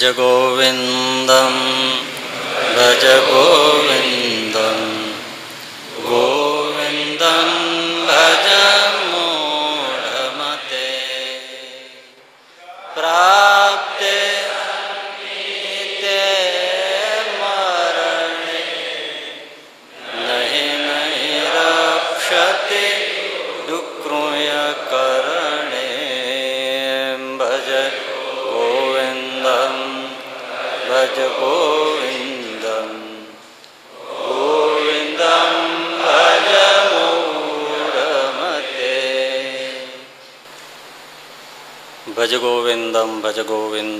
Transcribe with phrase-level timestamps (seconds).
[0.00, 1.56] ભજ ગોવિંદમ
[2.74, 3.79] ભજ ગોવિંદમ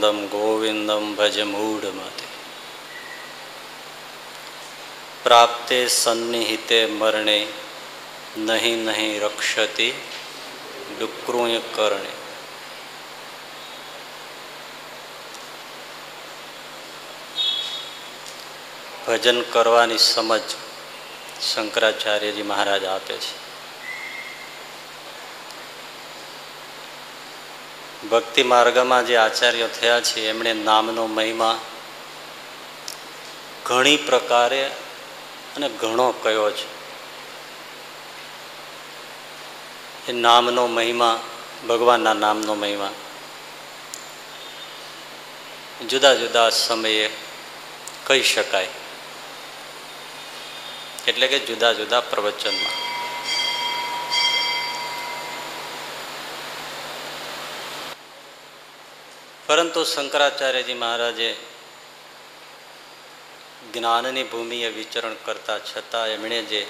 [0.01, 2.27] ગોવિંદમ ગોવિંદમ ભજ મૂઢમતે
[5.25, 7.47] પ્રાપ્તે સન્નિહિતે મરણે,
[8.37, 9.95] નહીં નહીં રક્ષતી
[11.01, 12.13] ડુક્રુય કરણે.
[19.07, 20.43] ભજન કરવાની સમજ
[21.55, 23.40] શંકરાચાર્યજી મહારાજ આપે છે.
[28.09, 31.61] ભક્તિ માર્ગમાં જે આચાર્યો થયા છે, એમણે નામનો મહિમા
[33.65, 34.67] ઘણી પ્રકારે
[35.57, 36.81] અને ઘણો કયો છે.
[40.09, 41.21] એ નામનો મહિમા,
[41.69, 42.91] ભગવાનના નામનો મહિમા.
[45.89, 47.11] જુદા જુદા સમયે
[48.05, 48.69] કહી શકાય.
[51.09, 52.90] એટલે કે જુદા જુદા પ્રવચનમાં.
[59.51, 61.37] પરંતુ શંકરાચાર્યજી મહારાજે
[63.75, 66.67] જ્ઞાનની ભૂમિએ વિચરણ કરતા છતાં એમણે જે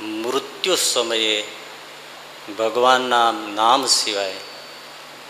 [0.00, 1.44] મૃત્યુ સમયે
[2.58, 4.34] ભગવાનના નામ સિવાય,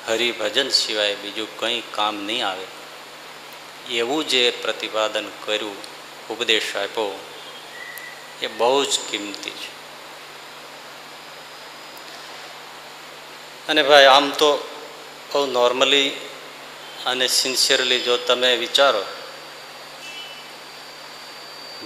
[0.09, 2.67] હરિભજન સિવાય બીજું કંઈ કામ નહીં આવે,
[3.95, 5.77] એવું જે પ્રતિપાદન કર્યું,
[6.29, 7.21] ઉપદેશ આપ્યો,
[8.43, 9.77] એ બહુ જ કિંમતી છે.
[13.69, 14.73] અને ભાઈ, આમ તો
[15.33, 16.11] બહુ નોર્મલી
[17.07, 19.05] અને સિન્સિયરલી જો તમે વિચારો,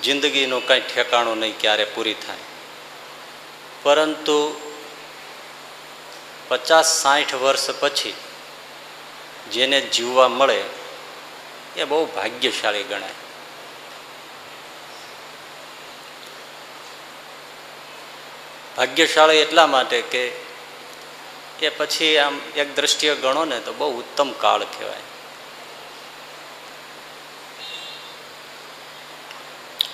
[0.02, 2.36] જિંદગીનું કાંઈ ઠેકાણું નહીં ક્યારે પૂરી થાય.
[3.82, 4.60] પરંતુ
[6.48, 8.14] પચાસ સાઠ વર્ષ પછી
[9.52, 10.64] જેને જીવવા મળે,
[11.76, 13.10] એ બહુ ભાગ્યશાળી ગણાય.
[18.76, 20.50] ભાગ્યશાળી એટલા માટે કે
[21.62, 25.06] એ પછી આમ એક દ્રષ્ટિએ ગણો ને તો બહુ ઉત્તમ કાળ કહેવાય.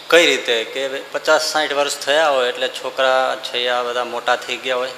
[0.09, 0.65] કઈ રીતે?
[0.65, 4.91] કે પચાસ સાઠ વર્ષ થયા હોય એટલે છોકરા છૈયા બધા મોટા થઈ ગયા હોય,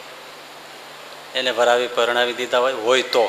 [1.34, 3.24] એને ભરાવી પરણાવી દીધા હોય હોય તો.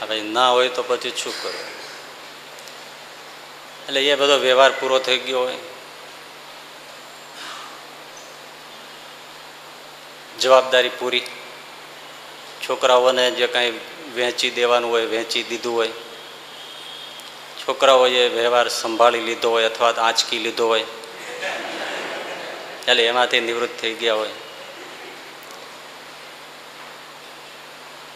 [0.00, 1.68] હવે ના હોય તો પછી શું કરવું
[3.82, 5.71] એટલે એ બધો વ્યવહાર પૂરો થઈ ગયો હોય.
[10.42, 11.26] જવાબદારી પૂરી.
[12.64, 13.80] છોકરાઓને જે કાંઈ
[14.16, 15.92] વહેંચી દેવાનું હોય, વહેંચી દીધું હોય,
[17.62, 20.86] છોકરાઓએ વ્યવહાર સંભાળી લીધો હોય અથવા આંચકી લીધો હોય,
[22.88, 24.34] એટલે એમાંથી નિવૃત્ત થઈ ગયા હોય.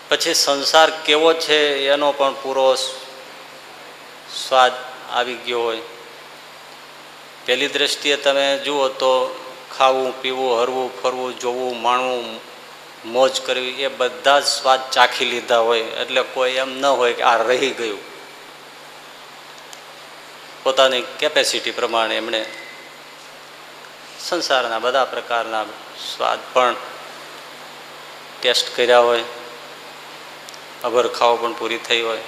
[0.09, 1.59] પછી સંસાર કેવો છે
[1.95, 2.69] એનો પણ પૂરો
[4.37, 4.75] સ્વાદ
[5.11, 5.85] આવી ગયો હોય.
[7.47, 9.13] પહેલી દ્રષ્ટિએ તમે જુઓ તો
[9.79, 12.41] ખાવું, પીવું, હરવું, ફરવું, જોવું, માણવું,
[13.05, 15.83] મોજ કરવી, એ બધા જ સ્વાદ ચાખી લીધા હોય.
[15.83, 17.99] એટલે કોઈ એમ ન હોય કે આ રહી ગયું.
[20.63, 22.47] પોતાની કેપેસિટી પ્રમાણે એમણે
[24.21, 25.65] સંસારના બધા પ્રકારના
[26.17, 26.75] સ્વાદ પણ
[28.41, 29.25] ટેસ્ટ કર્યા હોય.
[30.85, 32.19] અભર ખાવ પણ પૂરી થઈ હોય.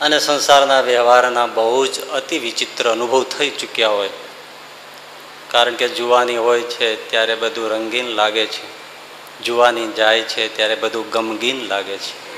[0.00, 4.10] અને સંસારના વ્યવહારના બહુ જ અતિ વિચિત્ર અનુભવ થઈ ચૂક્યા હોય.
[5.48, 8.78] કારણ કે જુવાની હોય છે ત્યારે બધું રંગીન લાગે છે.
[9.44, 12.28] જુવાની જાય છે ત્યારે બધું ગમગીન લાગે છે.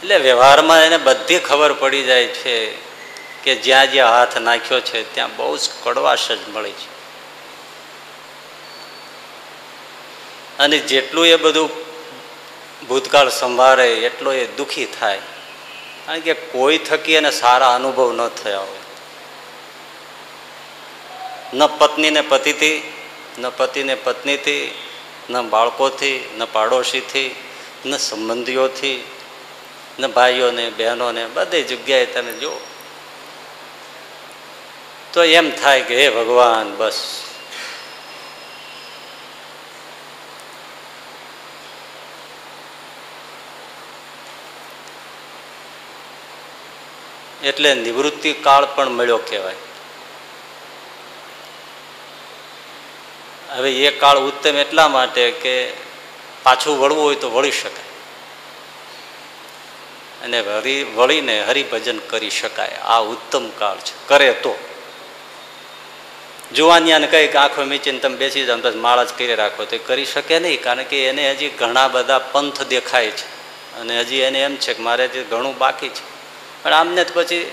[0.00, 2.74] એટલે વ્યવહારમાં એને બધી ખબર પડી જાય છે
[3.44, 6.98] કે જ્યાં જ્યાં હાથ નાખ્યો છે ત્યાં બહુ જ કડવાશ જ મળે છે.
[10.58, 11.70] અને જેટલું એ બધું
[12.88, 15.18] ભૂતકાળ સંભાળે એટલો એ દુઃખી થાય.
[16.06, 18.77] કારણ કે કોઈ થકી એને સારા અનુભવ ન થયા હોય.
[21.54, 22.92] ન પત્નીને પતિથી,
[23.38, 24.74] ન પતિને પત્નીથી,
[25.30, 27.34] ન બાળકોથી, ન પાડોશીથી,
[27.86, 29.04] ન સંબંધીઓથી,
[29.98, 32.60] ન ભાઈઓને, બહેનોને, બધી જગ્યાએ તમે જુઓ.
[35.12, 37.24] તો એમ થાય કે હે ભગવાન, બસ.
[47.44, 49.54] એટલે નિવૃત્તિ કાળ પણ મળ્યો કહેવાય.
[53.50, 55.72] હવે એ કાળ ઉત્તમ એટલા માટે કે
[56.42, 57.88] પાછું વળવું હોય તો વળી શકાય.
[60.24, 62.68] અને હરી વળીને હરિભજન કરી શકાય.
[62.68, 64.08] આ ઉત્તમ કાળ છે.
[64.08, 64.58] કરે તો.
[66.54, 69.64] જુવાનિયાને કહી કે આંખો મીચીને તમે બેસી જાઓ બસ માળા જ કરી રાખો.
[69.64, 73.38] તો કરી શકે નહીં, કારણ કે એને હજી ઘણા બધા પંથ દેખાય છે.
[73.80, 76.18] અને હજી એને એમ છે કે મારે હજી ઘણું બાકી છે.
[76.62, 77.50] પણ આમને જ પછી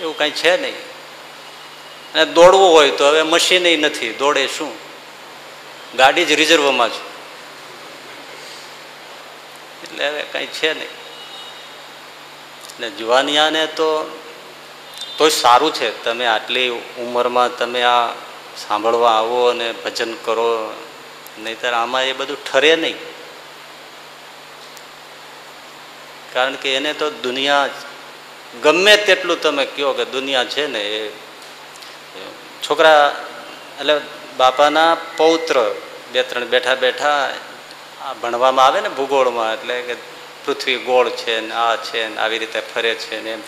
[0.00, 0.85] એવું કાંઈ છે નહીં.
[2.16, 4.72] અને દોડવું હોય તો હવે મશીન નથી, દોડે શું?
[5.96, 7.16] ગાડી જ રિઝર્વમાં છે.
[9.82, 10.88] એટલે હવે કંઈ છે નહીં.
[12.68, 14.20] એટલે જુવાનિયાને તો,
[15.18, 18.08] તોય સારું છે, તમે આટલી ઉંમરમાં તમે આ
[18.56, 20.74] સાંભળવા આવો અને ભજન કરો,
[21.38, 22.96] નહીતર આમાં એ બધું ઠરે નહીં.
[26.32, 27.68] કારણ કે એને તો દુનિયા
[28.62, 31.25] ગમે તેટલું તમે કહો કે દુનિયા છે ને, એ
[32.70, 33.16] છોકરા,
[33.80, 34.00] એટલે
[34.36, 35.74] બાપાના પૌત્ર
[36.12, 37.34] બે ત્રણ બેઠા બેઠા
[38.22, 39.94] ભણવામાં આવે ને ભૂગોળમાં, એટલે કે
[40.44, 43.40] પૃથ્વી ગોળ છે ને આ છે ને આવી રીતે ફરે છે ને એમ.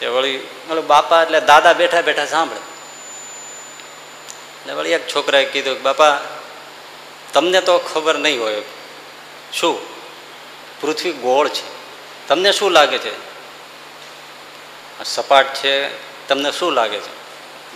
[0.00, 2.60] તે વળી મતલબ બાપા એટલે દાદા બેઠા બેઠા સાંભળે.
[4.66, 6.18] ને વળી એક છોકરાએ કીધું કે, બાપા,
[7.32, 8.62] તમને તો ખબર નહીં હોય.
[9.52, 9.80] શું?
[10.80, 11.76] પૃથ્વી ગોળ છે.
[12.28, 13.12] તમને શું લાગે છે?
[15.04, 15.88] સપાટ છે.
[16.28, 17.25] તમને શું લાગે છે?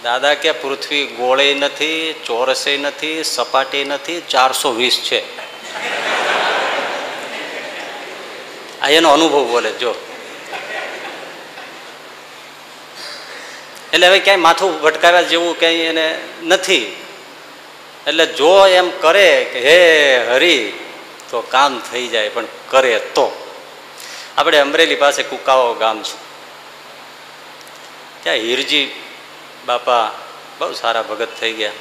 [0.03, 5.41] દાદા કે પૃથ્વી ગોળે નથી, ચોરસે નથી, સપાટી નથી, ચારસો વીસ છે.
[8.81, 9.95] આ એનો અનુભવ બોલે, જો.
[13.93, 17.05] એટલે હવે ક્યાંય માથું ભટકાવ્યા જેવું ક્યાંય એને નથી.
[18.07, 20.73] એટલે જો એમ કરે કે, હે હરી
[21.31, 23.47] તો કામ થઈ જાય, પણ કરે તો.
[24.37, 26.31] આપણે અમરેલી પાસે કુકાઓ ગામ છે.
[28.23, 29.03] ત્યાં હીરજી
[29.67, 30.11] બાપા,
[30.59, 31.73] બહુ સારા ભગત થઈ ગયા.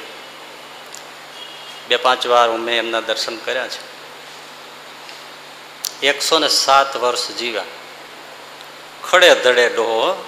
[1.88, 3.90] બે પાંચ વાર મેં એમના દર્શન કર્યા છે.
[6.06, 7.62] એકસો ને સાત વર્ષ જીવ્યા.
[9.10, 10.24] ખડે ધડે ડોહો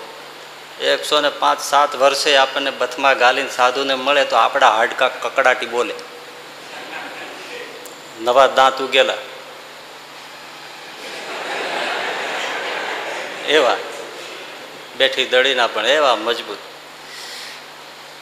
[0.80, 5.94] એકસો ને પાંચ સાત વર્ષે આપણને બથમાં ગાલીને સાધુને મળે તો આપણા હાડકા કકડાટી બોલે.
[8.20, 9.14] નવા દાંત ઉગેલા.
[13.48, 13.76] એવા.
[14.96, 16.71] બેઠી દડીના પણ એવા મજબૂત.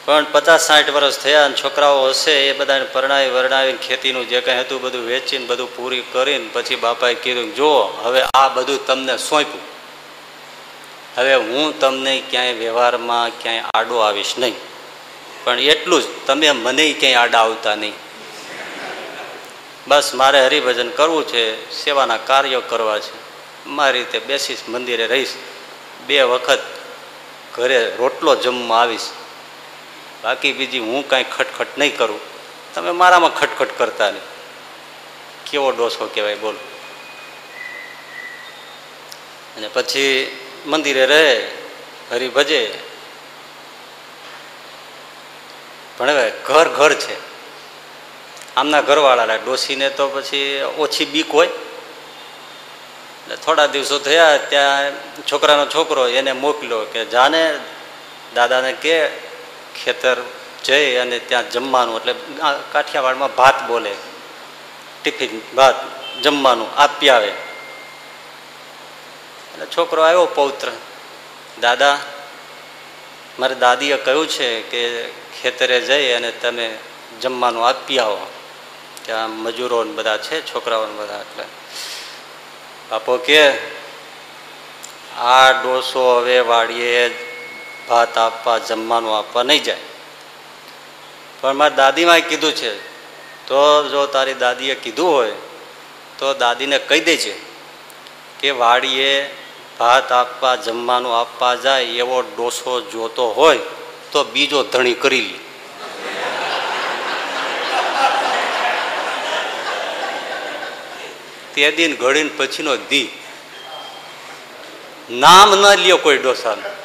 [0.05, 4.59] પણ પચાસ સાઠ વર્ષ થયા અને છોકરાઓ હશે, એ બધાને પરણાવી વરણાવીને ખેતીનું જે કંઈ
[4.59, 9.61] હતું બધું વેચીને બધું પૂરી કરીને પછી બાપાએ કીધું જુઓ હવે આ બધું તમને સોંપ્યું.
[11.17, 14.55] હવે હું તમને ક્યાંય વ્યવહારમાં ક્યાંય આડો આવીશ નહીં.
[15.43, 17.93] પણ એટલું જ, તમે મને ક્યાંય આડા આવતા નહીં.
[19.87, 23.13] બસ મારે હરિભજન કરવું છે, સેવાના કાર્યો કરવા છે.
[23.65, 25.33] મારી રીતે બેસીશ, મંદિરે રહીશ.
[26.07, 26.59] બે વખત
[27.53, 29.09] ઘરે રોટલો જમવા આવીશ.
[30.23, 32.19] બાકી બીજી હું કાંઈ ખટખટ નહીં કરું.
[32.73, 34.21] તમે મારામાં ખટખટ કરતા નહીં.
[35.51, 36.57] કેવો ડોસો કહેવાય, બોલો.
[39.57, 41.51] અને પછી મંદિરે રહે
[42.11, 42.79] હરિભજે
[45.97, 47.15] પણ હવે ઘર ઘર છે.
[48.55, 51.47] આમના ઘરવાળા ડોસીને તો પછી ઓછી બીક હોય.
[51.47, 54.91] એટલે થોડા દિવસો થયા, ત્યાં
[55.31, 57.59] છોકરાનો છોકરો એને મોકલ્યો કે જાને
[58.35, 59.30] દાદાને કે
[59.75, 60.17] ખેતર
[60.65, 62.15] જઈ અને ત્યાં જમવાનું એટલે
[62.71, 63.95] કાઠિયાવાડમાં ભાત બોલે.
[65.03, 65.75] ટિફિન, ભાત,
[66.21, 67.27] જમવાનું, આપી આવે.
[69.53, 70.71] એટલે છોકરો આવ્યો પૌત્ર.
[71.61, 71.99] દાદા,
[73.39, 75.07] મારે દાદીએ કહ્યું છે કે
[75.41, 76.77] ખેતરે જઈ અને તમે
[77.21, 78.31] જમવાનું આપી આવો.
[79.05, 81.43] ત્યાં મજૂરો બધા છે છોકરાઓને બધા એટલે.
[82.91, 83.51] બાપો કે,
[85.17, 87.30] આ ડોસો હવે વાડીએ
[87.91, 89.77] ભાત આપવા, જમવાનું આપવા નહીં જાય.
[91.41, 92.77] પણ મારી દાદીમાં કીધું છે,
[93.47, 95.31] તો જો તારી દાદીએ કીધું હોય,
[96.19, 97.41] તો દાદીને કહી દેજે
[98.39, 99.35] કે વાડીએ
[99.79, 103.59] ભાત આપવા, જમવાનું આપવા જાય, એવો ડોસો જોતો હોય,
[104.11, 105.39] તો બીજો ધણી કરી લે.
[111.55, 113.09] તે દિન ઘડીને પછીનો દી.
[115.11, 116.80] નામ ન લ્યો કોઈ ડોસાનું.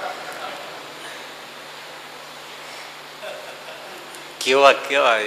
[4.46, 5.18] કેવા કેવા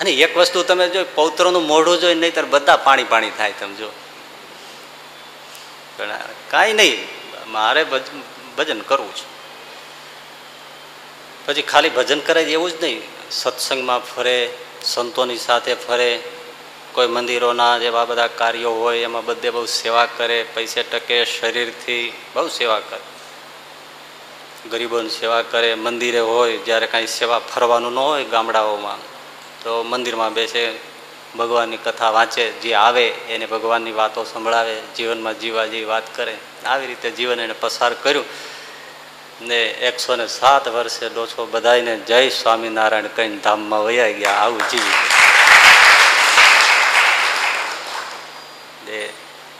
[0.00, 3.74] અને એક વસ્તુ તમે જો પૌત્રનું મોઢું જોઈ નહીં ત્યારે બધા પાણી પાણી થાય તમે
[3.74, 3.88] જો.
[6.50, 6.96] કાંઈ નહીં,
[7.46, 7.84] મારે
[8.56, 9.26] ભજન કરવું છે.
[11.46, 13.02] પછી ખાલી ભજન કરે એવું જ નહીં.
[13.30, 14.38] સત્સંગમાં ફરે,
[14.84, 16.22] સંતોની સાથે ફરે,
[16.92, 22.48] કોઈ મંદિરોના જેવા બધા કાર્યો હોય, એમાં બધે બહુ સેવા કરે, પૈસે ટકે શરીરથી બહુ
[22.48, 23.17] સેવા કરે.
[24.68, 28.98] ગરીબોની સેવા કરે, મંદિરે હોય, જ્યારે કાંઈ સેવા ફરવાનું ન હોય ગામડાઓમાં,
[29.62, 30.72] તો મંદિરમાં બેસે,
[31.38, 36.36] ભગવાનની કથા વાંચે, જે આવે એને ભગવાનની વાતો સંભળાવે, જીવનમાં જીવા જેવી વાત કરે.
[36.66, 38.24] આવી રીતે જીવન એને પસાર કર્યું
[39.40, 44.30] ને એકસો ને સાત વર્ષે ડોછો બધાને જય સ્વામિનારાયણ કહીને ધામમાં વયા ગયા.
[44.30, 44.96] આવું જીવી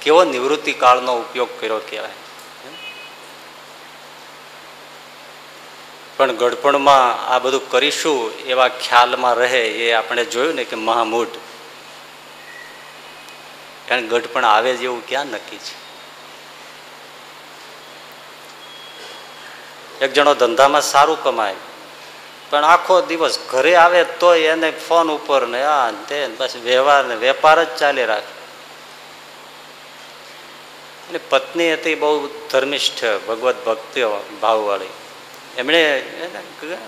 [0.03, 2.28] કેવો નિવૃત્તિ કાળનો ઉપયોગ કર્યો કહેવાય.
[6.19, 11.37] પણ ગઢપણમાં આ બધું કરીશું એવા ખ્યાલમાં રહે એ આપણે જોયું ને કે મહામૂઢ.
[13.89, 15.75] કારણ ગઢપણ આવે જેવું ક્યાં નક્કી છે?
[20.05, 21.59] એક જણો ધંધામાં સારું કમાય,
[22.51, 27.17] પણ આખો દિવસ ઘરે આવે તો એને ફોન ઉપર ને આ તે બસ વ્યવહાર ને
[27.17, 28.35] વેપાર જ ચાલી રાખે.
[31.03, 32.11] એટલે પત્ની હતી બહુ
[32.51, 34.01] ધર્મિષ્ઠ ભગવત ભક્તિ
[34.43, 34.95] ભાવવાળી.
[35.59, 36.03] એમણે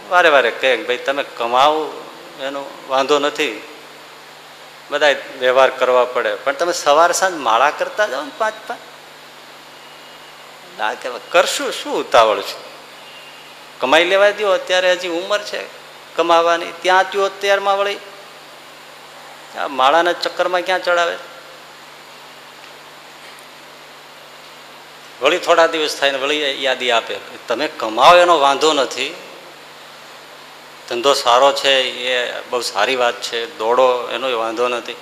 [0.09, 2.05] વારે વારે કહે ભાઈ તમે કમાવો,
[2.41, 3.63] એનો વાંધો નથી.
[4.91, 6.35] બધા વ્યવહાર કરવા પડે.
[6.35, 8.81] પણ તમે સવાર સાંજ માળા કરતા જાઓ ને પાંચ પાંચ.
[10.79, 12.71] ના કે કરશું, શું ઉતાવળ છે?
[13.81, 15.65] કમાઈ લેવા દો અત્યારે હજી ઉંમર છે
[16.17, 16.73] કમાવાની.
[16.83, 17.97] ત્યાં ત્યો અત્યારમાં વળી.
[19.59, 21.17] આ માળાના ચક્કરમાં ક્યાં ચડાવે?
[25.23, 27.17] વળી થોડા દિવસ થાય ને વળી યાદી આપે.
[27.49, 29.15] તમે કમાવો એનો વાંધો નથી.
[30.89, 34.97] ધંધો સારો છે, એ બહુ સારી વાત છે, દોડો એનો વાંધો નથી.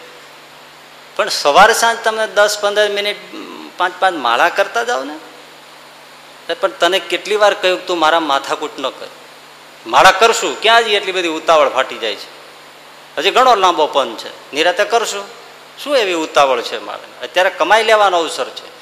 [1.16, 3.16] પણ સવારે સાંજ તમે દસ પંદર મિનિટ,
[3.76, 5.18] પાંચ પાંચ માળા કરતા જાઓ ને?
[6.54, 9.06] પણ તને કેટલી વાર કહ્યું તું મારા માથાકૂટ ન કર.
[9.86, 12.38] માળા કરશું, ક્યાં જ એટલી બધી ઉતાવળ ફાટી જાય છે?
[13.18, 14.52] હજી ઘણો લાંબો પન છે.
[14.52, 15.24] નિરાતે કરશું.
[15.84, 18.77] શું એવી ઉતાવળ છે મારે અત્યારે કમાઈ લેવાનો અવસર છે.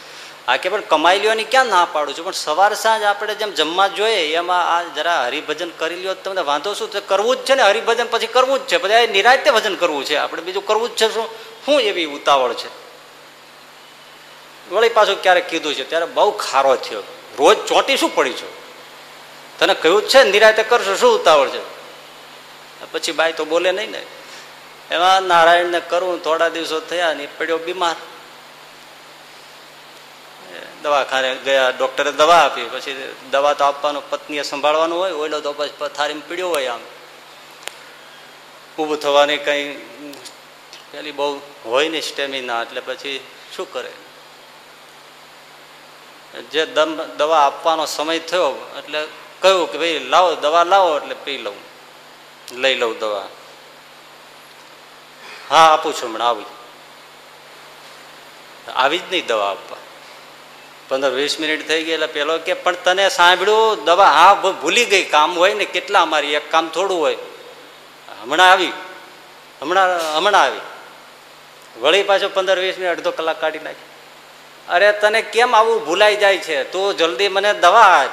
[0.48, 2.24] આ કે પણ કમાઈ લેવાની ક્યાં ના પાડું છું?
[2.24, 6.74] પણ સવાર સાંજ આપણે જેમ જમવા જોઈએ, એમાં આ જરા હરિભજન કરી લ્યો તમને વાંધો
[6.74, 7.06] શું?
[7.06, 8.76] કરવું જ છે ને હરિભજન પછી કરવું જ છે.
[8.76, 10.16] બધા નિરાયતે ભજન કરવું છે.
[10.16, 11.26] આપણે બીજું કરવું જ છે શું?
[11.66, 12.68] શું એવી ઉતાવળ છે?
[14.70, 17.00] વળી પાછું ક્યારેક કીધું છે, ત્યારે બહુ ખારો થયો.
[17.38, 18.52] રોજ ચોંટી શું પડી છો?
[19.58, 21.76] તને કહ્યું જ છે નિરાયતે કરશો, શું ઉતાવળ છે?
[22.92, 24.02] પછી બાઈ તો બોલે નહીં ને,
[24.90, 27.96] એમાં નારાયણને કરવું થોડા દિવસો થયા ને પડ્યો બીમાર.
[30.86, 32.64] દવાખાને ગયા, ડોક્ટરે દવા આપી.
[32.64, 36.82] પછી દવા તો આપવાનું પત્નીએ સંભાળવાનું હોય ઓઈલો તો પછી પથારીમાં પીડ્યો હોય આમ.
[38.78, 39.62] ઊભું થવાની કંઈ
[40.90, 43.20] પેલી બહુ હોય ને સ્ટેમિના, એટલે પછી
[43.56, 43.92] શું કરે?
[46.50, 49.00] જે દમ, દવા આપવાનો સમય થયો, એટલે
[49.40, 51.58] કહ્યું કે ભાઈ લાવો, દવા લાવો, એટલે પી લઉં.
[52.52, 53.26] લઈ લઉં દવા.
[55.50, 56.50] હા, આપું છું હમણાં, આવી.
[58.74, 59.85] આવી જ નહીં દવા આપવા.
[60.88, 63.84] પંદર વીસ મિનિટ થઈ ગઈ એટલે પેલો કે, પણ તને સાંભળ્યું?
[63.84, 65.04] દવા હા ભૂલી ગઈ.
[65.04, 66.34] કામ હોય ને કેટલા અમારી?
[66.34, 67.16] એક કામ થોડું હોય.
[68.22, 68.72] હમણાં આવી.
[69.62, 70.60] હમણાં હમણાં આવી.
[71.80, 73.84] વળી પાછો પંદર વીસ મિનિટ અડધો કલાક કાઢી નાખી.
[74.68, 76.64] અરે, તને કેમ આવું ભૂલાઈ જાય છે?
[76.64, 78.04] તું જલ્દી મને દવા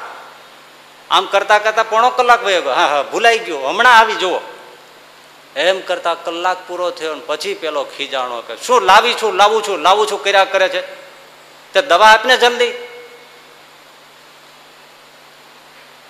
[1.12, 3.60] આમ કરતા કરતા પોણો કલાક હા હા, ભૂલાઈ ગયો.
[3.60, 4.40] હમણાં આવી, જુઓ.
[5.56, 10.08] એમ કરતા કલાક પૂરો થયો પછી પેલો ખીજાણો કે, શું લાવી છું, લાવું છું લાવું
[10.12, 11.04] છું, કર્યા કરે છે?
[11.74, 12.72] તે દવા આપને જલ્દી?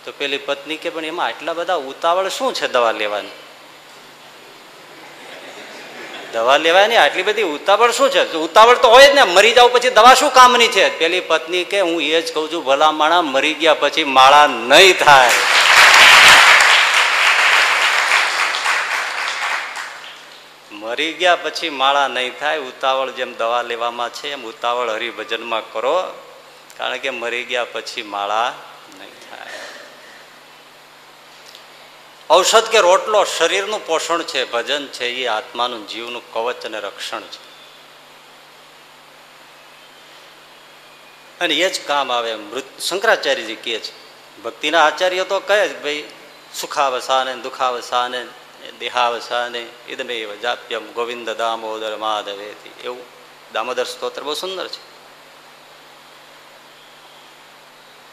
[0.06, 3.30] તો પેલી પત્ની કે, પણ એમાં આટલા બધા ઉતાવળ શું છે દવા લેવાની?
[6.34, 8.34] દવા લેવાની આટલી બધી ઉતાવળ શું છે?
[8.34, 11.00] ઉતાવળ તો હોય જ ને, મરી જાવ પછી દવા શું કામની છે?
[11.00, 14.98] પેલી પત્ની કે, હું એ જ કહું છું, ભલા માણા મરી ગયા પછી માળા નહીં
[14.98, 15.32] થાય.
[20.84, 26.04] મરી ગયા પછી માળા નહીં થાય, ઉતાવળ જેમ દવા લેવામાં છે, એમ ઉતાવળ હરિભજનમાં કરો,
[26.78, 28.54] કારણ કે મરી ગયા પછી માળા
[29.00, 29.50] નહીં થાય.
[32.30, 37.54] ઔષધ કે રોટલો શરીરનું પોષણ છે, ભજન છે, એ આત્માનું જીવનું કવચ અને રક્ષણ છે.
[41.40, 43.92] અને એ જ કામ આવે, મૃત શંકરાચાર્યજી કહે છે.
[44.42, 46.04] ભક્તિના આચાર્ય તો કહે જ, ભાઈ
[46.56, 48.26] સુખાવસાને, દુખાવસાને
[48.84, 53.06] દેહાવસાને ઇદમેવ જાપ્યમ ગોવિંદ દામોદર માધવેથી એવું
[53.54, 54.82] દામોદર સ્તોત્ર બહુ સુંદર છે.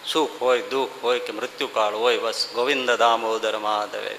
[0.06, 4.14] સુખ હોય, દુઃખ હોય કે મૃત્યુકાળ હોય, બસ ગોવિંદ દામોદર માધવે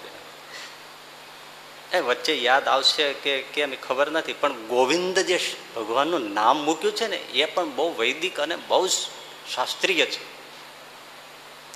[1.91, 5.38] એ વચ્ચે યાદ આવશે કે કેમ ખબર નથી, પણ ગોવિંદ જે
[5.75, 8.88] ભગવાનનું નામ મૂક્યું છે ને, એ પણ બહુ વૈદિક અને બહુ
[9.55, 10.40] શાસ્ત્રીય છે.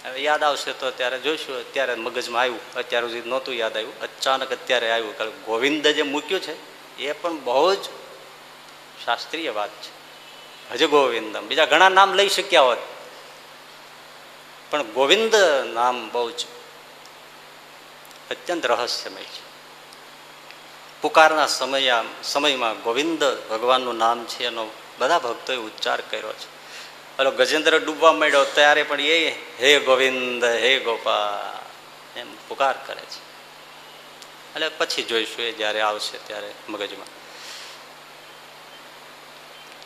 [0.05, 1.57] હવે યાદ આવશે તો ત્યારે જોઈશું.
[1.57, 2.73] અત્યારે મગજમાં આવ્યું.
[2.73, 3.99] અત્યાર સુધી નહોતું યાદ આવ્યું.
[3.99, 5.17] અચાનક અત્યારે આવ્યું.
[5.17, 7.83] કારણ ગોવિંદ જે મૂક્યું છે, એ પણ બહુ જ
[9.05, 9.95] શાસ્ત્રીય વાત છે.
[10.71, 11.47] હજે ગોવિંદમ.
[11.47, 12.77] બીજા ઘણા નામ લઈ શક્યા હોત.
[14.69, 15.35] પણ ગોવિંદ
[15.73, 16.45] નામ બહુ જ
[18.31, 19.45] અત્યંત રહસ્યમય છે.
[21.01, 24.67] પુકારના સમય સમયમાં ગોવિંદ ભગવાનનું નામ છે એનો
[24.99, 26.54] બધા ભક્તોએ ઉચ્ચાર કર્યો છે.
[27.17, 29.29] પેલો ગજેન્દ્ર ડૂબવા માંડ્યો, ત્યારે પણ એ
[29.59, 33.25] હે ગોવિંદ, હે ગોપાલ, એમ પુકાર કરે છે.
[34.55, 37.07] એટલે પછી જોઈશું એ જ્યારે આવશે ત્યારે મગજમાં.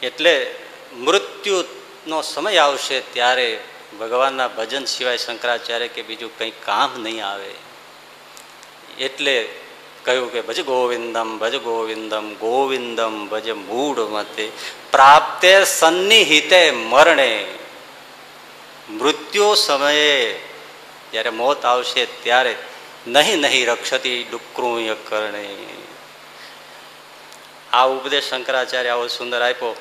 [0.02, 0.56] એટલે
[0.94, 3.64] મૃત્યુનો સમય આવશે ત્યારે
[4.00, 7.54] ભગવાનના ભજન સિવાય શંકરાચાર્ય કે બીજું કંઈ કામ નહીં આવે.
[9.00, 9.50] એટલે
[10.06, 14.52] કહ્યું કે ભજ ગોવિંદમ ભજ ગોવિંદમ ગોવિંદમ ભજ મૂળ મતે
[14.92, 17.54] પ્રાપ્તે સન્નિહિતે મરણે.
[18.90, 20.40] મૃત્યુ સમયે
[21.12, 22.56] જ્યારે મોત આવશે ત્યારે
[23.08, 25.56] નહીં નહીં રક્ષતી ડુકરું કરણે.
[27.74, 29.76] આ ઉપદેશ શંકરાચાર્ય આવો સુંદર આપ્યો.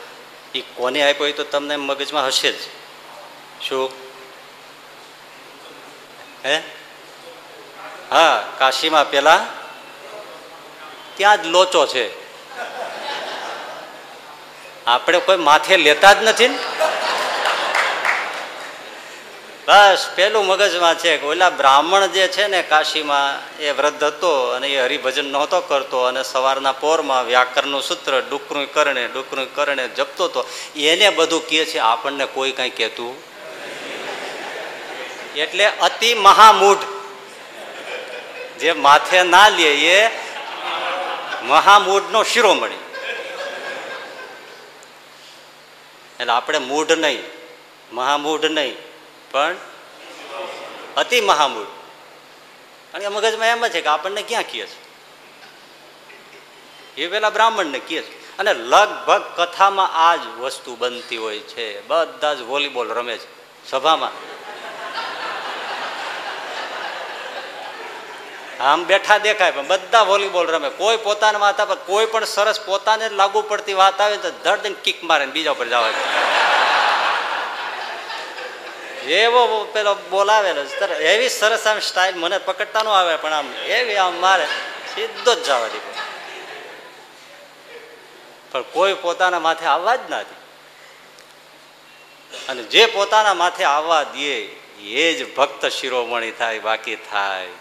[0.54, 1.26] એ કોને આપ્યો?
[1.26, 2.54] એ તો તમને મગજમાં હશે જ.
[3.68, 3.90] શું?
[6.44, 6.56] હે?
[8.10, 9.46] હા, કાશીમાં પેલા
[11.18, 12.06] ત્યાં જ લોચો છે?
[14.87, 16.48] આપણે કોઈ માથે લેતા જ નથી
[19.68, 24.68] બસ, પેલું મગજમાં છે કે ઓલા બ્રાહ્મણ જે છે ને કાશીમાં, એ વૃદ્ધ હતો અને
[24.68, 30.40] એ હરિભજન નહોતો કરતો અને સવારના પોરમાં વ્યાકરણનું સૂત્ર, ડુકરું કરણે ડુકરું કરણે જપતો હતો.
[30.76, 33.12] એને બધું કહે છે, આપણને કોઈ કાંઈ કહેતું
[35.37, 36.85] એટલે અતિ મહામૂઢ.
[38.61, 39.98] જે માથે ના લે, એ
[41.48, 42.74] મહામૂઢનો શિરોમણી.
[46.20, 47.22] એટલે આપણે મૂઢ નહીં,
[47.92, 48.76] મહામૂઢ નહીં,
[49.30, 49.56] પણ
[50.96, 51.66] અતિ મહામૂઢ.
[52.92, 54.88] કારણ કે મગજમાં એમ છે કે આપણને ક્યાં કહે છે?
[56.96, 58.37] એ પેલા બ્રાહ્મણને કહે છે.
[58.38, 61.87] અને લગભગ કથામાં આ જ વસ્તુ બનતી હોય છે.
[61.87, 63.38] બધા જ વોલીબોલ રમે છે.
[63.70, 64.38] સભામાં.
[68.61, 70.71] આમ બેઠા દેખાય, પણ બધા વોલીબોલ રમે.
[70.71, 74.79] કોઈ પોતાના માથા પર, કોઈ પણ સરસ પોતાને લાગુ પડતી વાત આવે તો ધડ દઈને
[74.85, 75.92] કિક મારે બીજા ઉપર જવા
[79.09, 80.62] એવો પેલો બોલાવેલો
[81.12, 84.47] એવી સરસ આમ સ્ટાઇલ મને પકડતા ન આવે, પણ આમ એવી આમ મારે.
[84.94, 85.92] સીધો જ જવા દીધો
[88.53, 90.40] પણ કોઈ પોતાના માથે આવવા જ નથી
[92.49, 94.35] અને જે પોતાના માથે આવવા દે,
[95.03, 97.55] એ જ ભક્ત શિરોમણી થાય, બાકી થાય.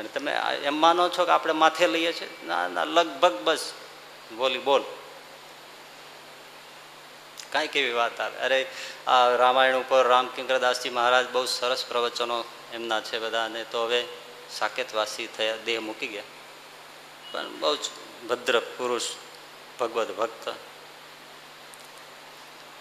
[0.00, 2.46] અને તમે એમ માનો છો કે આપણે માથે લઈએ છીએ?
[2.46, 3.72] ના ના, લગભગ બસ.
[4.36, 4.82] બોલી, બોલ.
[7.52, 8.36] કાંઈ કેવી વાત આવે?
[8.36, 8.66] અરે,
[9.06, 14.04] આ રામાયણ ઉપર રામકિંકરદાસજી મહારાજ બહુ સરસ પ્રવચનો એમના છે બધા, અને તો હવે
[14.50, 16.22] સાકેતવાસી થયા, દેહ મૂકી ગયા.
[17.32, 17.78] પણ બહુ જ
[18.28, 19.02] ભદ્ર પુરુષ
[19.80, 20.48] ભગવત ભક્ત.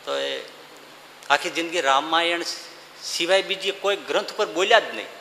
[0.05, 0.41] તો એ
[1.29, 2.41] આખી જિંદગી રામાયણ
[3.03, 5.18] સિવાય બીજી કોઈ ગ્રંથ પર બોલ્યા જ નહીં.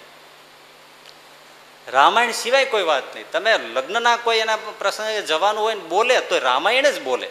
[1.89, 3.31] રામાયણ સિવાય કોઈ વાત નહીં.
[3.31, 7.31] તમે લગ્નના કોઈ એના પ્રસંગે જવાનું હોય ને બોલે તો રામાયણ જ બોલે.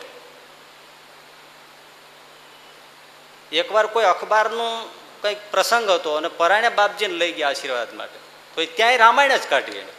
[3.52, 4.90] એકવાર કોઈ અખબારનું
[5.22, 8.20] કંઈક પ્રસંગ હતો અને પરાણે બાપજીને લઈ ગયા આશીર્વાદ માટે,
[8.56, 9.94] તો એ ત્યાંય રામાયણ જ કાઢી એને.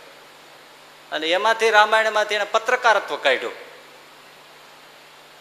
[1.13, 3.57] અને એમાંથી રામાયણમાંથી એને પત્રકારત્વ કાઢ્યું.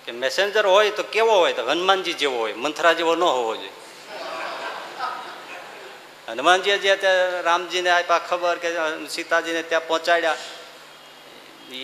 [0.06, 1.54] કે મેસેન્જર હોય તો કેવો હોય?
[1.54, 3.87] તો હનુમાનજી જેવો હોય, મંથરા જેવો ન હોવો જોઈએ.
[6.28, 8.70] હનુમાનજીએ જે ત્યાં રામજીને આપ્યા ખબર કે
[9.10, 10.38] સીતાજીને ત્યાં પહોંચાડ્યા,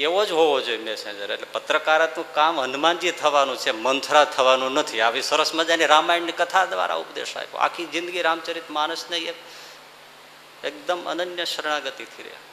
[0.07, 5.01] એવો જ હોવો જોઈએ મેસેન્જર એટલે પત્રકારત્વનું કામ હનુમાનજી થવાનું છે, મંથરા થવાનું નથી.
[5.01, 7.59] આવી સરસ મજાની રામાયણની કથા દ્વારા ઉપદેશ આપ્યો.
[7.59, 9.33] આખી જિંદગી રામચરિત માનસને એ
[10.63, 12.43] એકદમ અનન્ય શરણાગતિથી રહ્યા.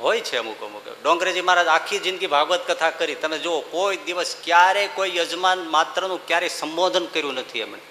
[0.00, 0.86] હોય છે અમુક અમુક.
[1.02, 3.14] ડોંગરેજી મહારાજ આખી જિંદગી ભાગવત કથા કરી.
[3.14, 7.84] તમે જુઓ, કોઈ દિવસ ક્યારેય કોઈ યજમાન માત્રનું ક્યારેય સંબોધન કર્યું નથી એમણે.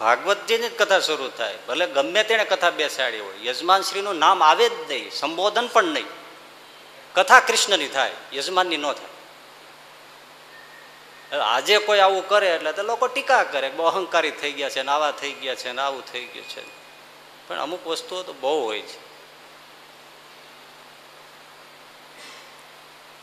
[0.00, 1.58] ભાગવતજીની જ કથા શરૂ થાય.
[1.68, 3.34] ભલે ગમે તેણે કથા બેસાડી હોય.
[3.44, 5.10] યજમાનશ્રીનું નામ આવે જ નહીં.
[5.10, 6.06] સંબોધન પણ નહીં.
[7.14, 8.10] કથા કૃષ્ણની થાય.
[8.34, 9.12] યજમાનની ન થાય.
[11.36, 14.92] આજે કોઈ આવું કરે એટલે તો લોકો ટીકા કરે બહુ અહંકારી થઈ ગયા છે ને
[14.92, 16.82] આવા થઈ ગયા છે ને આવું થઈ ગયું છે.
[17.48, 19.11] પણ અમુક વસ્તુઓ તો બહુ હોય છે.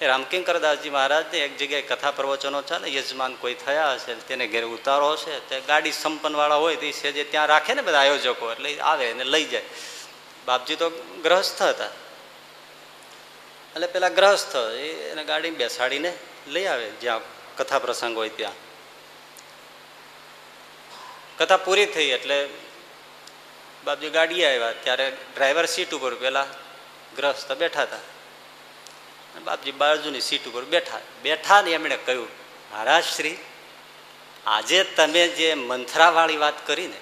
[0.01, 4.65] એ રામકિંકરદાસજી મહારાજને એક જગ્યાએ કથા પ્રવચનો છે ને, યજમાન કોઈ થયા હશે તેને ઘેર
[4.65, 9.13] ઉતારો હશે, તે ગાડી સંપન્નવાળા હોય તે સેજે ત્યાં રાખે ને બધા આયોજકો, એટલે આવે
[9.13, 9.63] ને લઈ જાય.
[10.45, 10.89] બાપજી તો
[11.23, 11.91] ગ્રહસ્થ હતા.
[13.75, 14.55] એટલે પેલા ગ્રહસ્થ
[15.11, 16.11] એને ગાડી બેસાડીને
[16.47, 17.21] લઈ આવે જ્યાં
[17.57, 18.57] કથા પ્રસંગ હોય ત્યાં.
[21.37, 22.37] કથા પૂરી થઈ એટલે
[23.85, 26.47] બાપજી ગાડી આવ્યા, ત્યારે ડ્રાઈવર સીટ ઉપર પેલા
[27.15, 27.99] ગ્રસ્ત બેઠા હતા.
[29.37, 30.99] બાપજી બાજુની સીટ ઉપર બેઠા.
[31.23, 32.27] બેઠા ને એમણે કહ્યું,
[32.71, 33.37] મહારાજ શ્રી,
[34.45, 36.99] આજે તમે જે મંથરાવાળી વાત કરી ને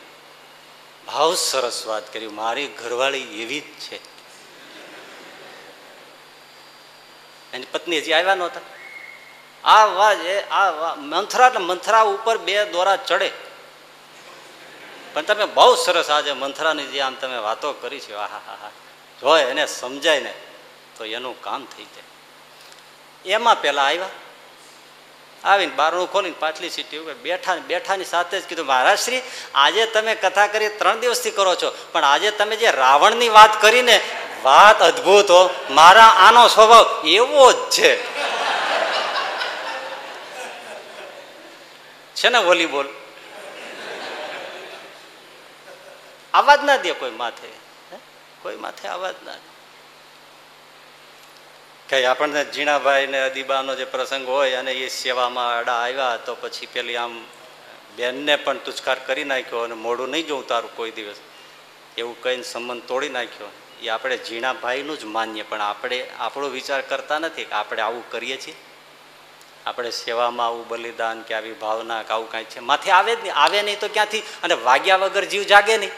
[1.06, 2.28] ભાવ સરસ વાત કરી.
[2.28, 4.18] મારી ઘરવાળી એવી જ છે.
[7.54, 8.62] એની પત્ની હજી આવ્યા નહોતા.
[9.64, 13.32] આ વાત એ, આ મંથરા એટલે મંથરા ઉપર બે દોરા ચડે.
[15.14, 18.14] પણ તમે બહુ સરસ આજે મંથરાની જે આમ તમે વાતો કરી છે.
[18.14, 18.72] આહા હા હા
[19.22, 20.34] જો એને સમજાય ને,
[20.98, 22.07] તો એનું કામ થઈ જાય.
[23.28, 24.10] એમાં પેલા આવ્યા.
[25.44, 29.22] આવીને બારણું ખોલીને પાછલી સીટી ઉપર બેઠા બેઠાની સાથે જ કીધું મહારાજશ્રી
[29.56, 34.02] આજે તમે કથા કરી ત્રણ દિવસથી કરો છો, પણ આજે તમે જે રાવણની વાત કરીને
[34.44, 37.92] વાત અદભુત હો, મારા આનો સ્વભાવ એવો જ છે.
[42.16, 42.88] છે ને વોલીબોલ
[46.34, 47.50] આવાજ ના દે કોઈ માથે.
[48.42, 49.57] કોઈ માથે આવાજ ના દે.
[51.90, 56.66] કઈ આપણને જીણાભાઈ ને અદીબાનો જે પ્રસંગ હોય અને એ સેવામાં આડા આવ્યા, તો પછી
[56.66, 57.26] પેલી આમ
[57.96, 61.16] બેનને પણ તુચકાર કરી નાખ્યો અને મોડું નહીં જોઉં તારું કોઈ દિવસ.
[61.98, 63.52] એવું કહીને સંબંધ તોડી નાખ્યો.
[63.82, 68.38] એ આપણે ઝીણાભાઈનું જ માનીએ, પણ આપણે આપણો વિચાર કરતા નથી કે આપણે આવું કરીએ
[68.38, 68.56] છીએ.
[69.66, 72.60] આપણે સેવામાં આવું બલિદાન કે આવી ભાવના કે આવું કાંઈ છે.
[72.60, 73.36] માથે આવે જ નહીં.
[73.36, 74.24] આવે નહીં તો ક્યાંથી?
[74.44, 75.92] અને વાગ્યા વગર જીવ જાગે નહીં.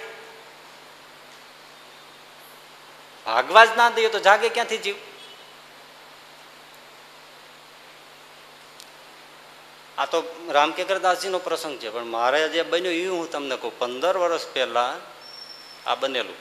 [3.26, 4.96] ભાગવા જ ના દઈએ તો જાગે ક્યાંથી જીવ?
[10.00, 13.80] આ તો રામકેકરદાસજીનો પ્રસંગ છે, પણ મારે જે બન્યું એ હું તમને કહું.
[13.80, 14.94] પંદર વર્ષ પહેલાં
[15.90, 16.36] આ બનેલું.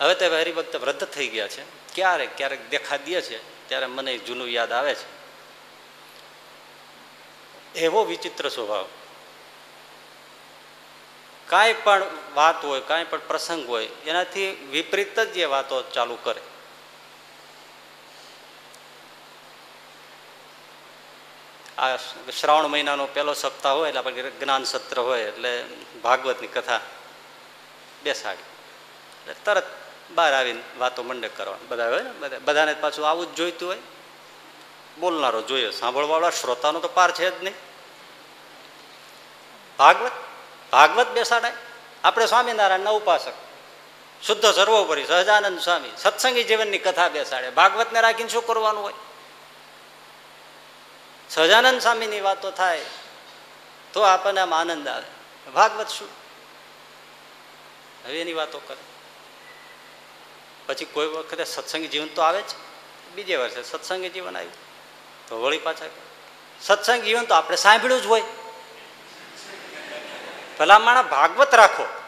[0.00, 1.62] હવે તે હરિભક્ત વૃદ્ધ થઈ ગયા છે.
[1.94, 5.20] ક્યારેક ક્યારેક દેખા દે છે, ત્યારે મને જૂનું યાદ આવે છે.
[7.80, 8.86] એવો વિચિત્ર સ્વભાવ.
[11.46, 12.02] કાંઈ પણ
[12.34, 16.40] વાત હોય, કાંઈ પણ પ્રસંગ હોય, એનાથી વિપરીત જ એ વાતો ચાલુ કરે.
[21.80, 21.96] આ
[22.40, 25.64] શ્રાવણ મહિનાનો પહેલો સપ્તાહ હોય, એટલે આપણે જ્ઞાન સત્ર હોય, એટલે
[26.02, 26.80] ભાગવતની કથા
[28.02, 28.42] બેસાડી.
[29.20, 29.66] એટલે તરત
[30.10, 31.66] બહાર આવીને વાતો મંડે કરવાની.
[31.66, 32.10] બધા હોય ને?
[32.10, 33.78] બધા બધાને પાછું આવું જ જોઈતું હોય.
[34.98, 35.70] બોલનારો જોઈએ.
[35.70, 37.54] સાંભળવાળા શ્રોતાનો તો પાર છે જ નહીં.
[39.78, 40.10] ભાગવત?
[40.72, 41.52] ભાગવત બેસાડાય?
[42.04, 43.32] આપણે સ્વામિનારાયણના ઉપાસક.
[44.22, 47.50] શુદ્ધ સર્વોપરી સહજાનંદ સ્વામી, સત્સંગી જીવનની કથા બેસાડે.
[47.50, 48.92] ભાગવતને રાખીને શું કરવાનું હોય?
[51.30, 52.84] સહજાનંદ સ્વામીની વાતો થાય,
[53.92, 55.50] તો આપણને આમ આનંદ આવે.
[55.50, 56.08] ભાગવત શું?
[58.04, 58.76] હવે એની વાતો કરે.
[60.66, 62.44] પછી કોઈ વખતે સત્સંગી જીવન તો આવે જ.
[63.14, 64.52] બીજે વર્ષે સત્સંગી જીવન આવ્યું.
[65.28, 65.84] તો વળી પાછા
[66.62, 68.22] સત્સંગ જીવન તો આપણે સાંભળ્યું જ હોય.
[70.58, 71.99] ભલા માણા ભાગવત રાખો.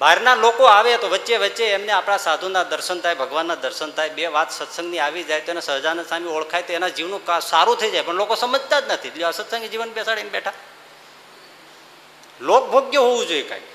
[0.00, 4.26] બહારના લોકો આવે તો વચ્ચે વચ્ચે એમને આપણા સાધુના દર્શન થાય, ભગવાનના દર્શન થાય, બે
[4.26, 8.02] વાત સત્સંગની આવી જાય તો એને સહજાનંદ સ્વામી ઓળખાય તો એના જીવનું સારું થઈ જાય.
[8.02, 9.08] પણ લોકો સમજતા જ નથી.
[9.08, 10.52] એટલે સત્સંગી જીવન બેસાડીને બેઠા.
[12.40, 13.70] લોકભોગ્ય હોવું જોઈએ કાંઈ.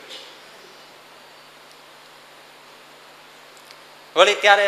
[4.15, 4.65] વળી ત્યારે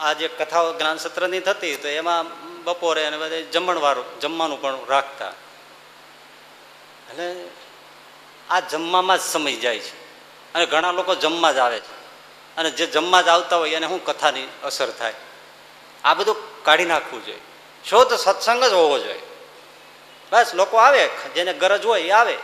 [0.00, 2.26] આ જે કથાઓ જ્ઞાન સત્રની થતી તો એમાં
[2.64, 5.32] બપોરે અને બધે જમણવારું જમવાનું પણ રાખતા.
[7.10, 7.44] એટલે
[8.50, 9.99] આ જમવામાં જ સમય જાય છે.
[10.54, 12.00] અને ઘણા લોકો જમવા જ આવે છે.
[12.56, 15.14] અને જે જમવા જ આવતા હોય એને શું કથાની અસર થાય?
[16.04, 17.40] આ બધું કાઢી નાખવું જોઈએ.
[17.88, 19.22] શુદ્ધ સત્સંગ જ હોવો જોઈએ.
[20.32, 22.38] બસ, લોકો આવે, જેને ગરજ હોય એ આવે.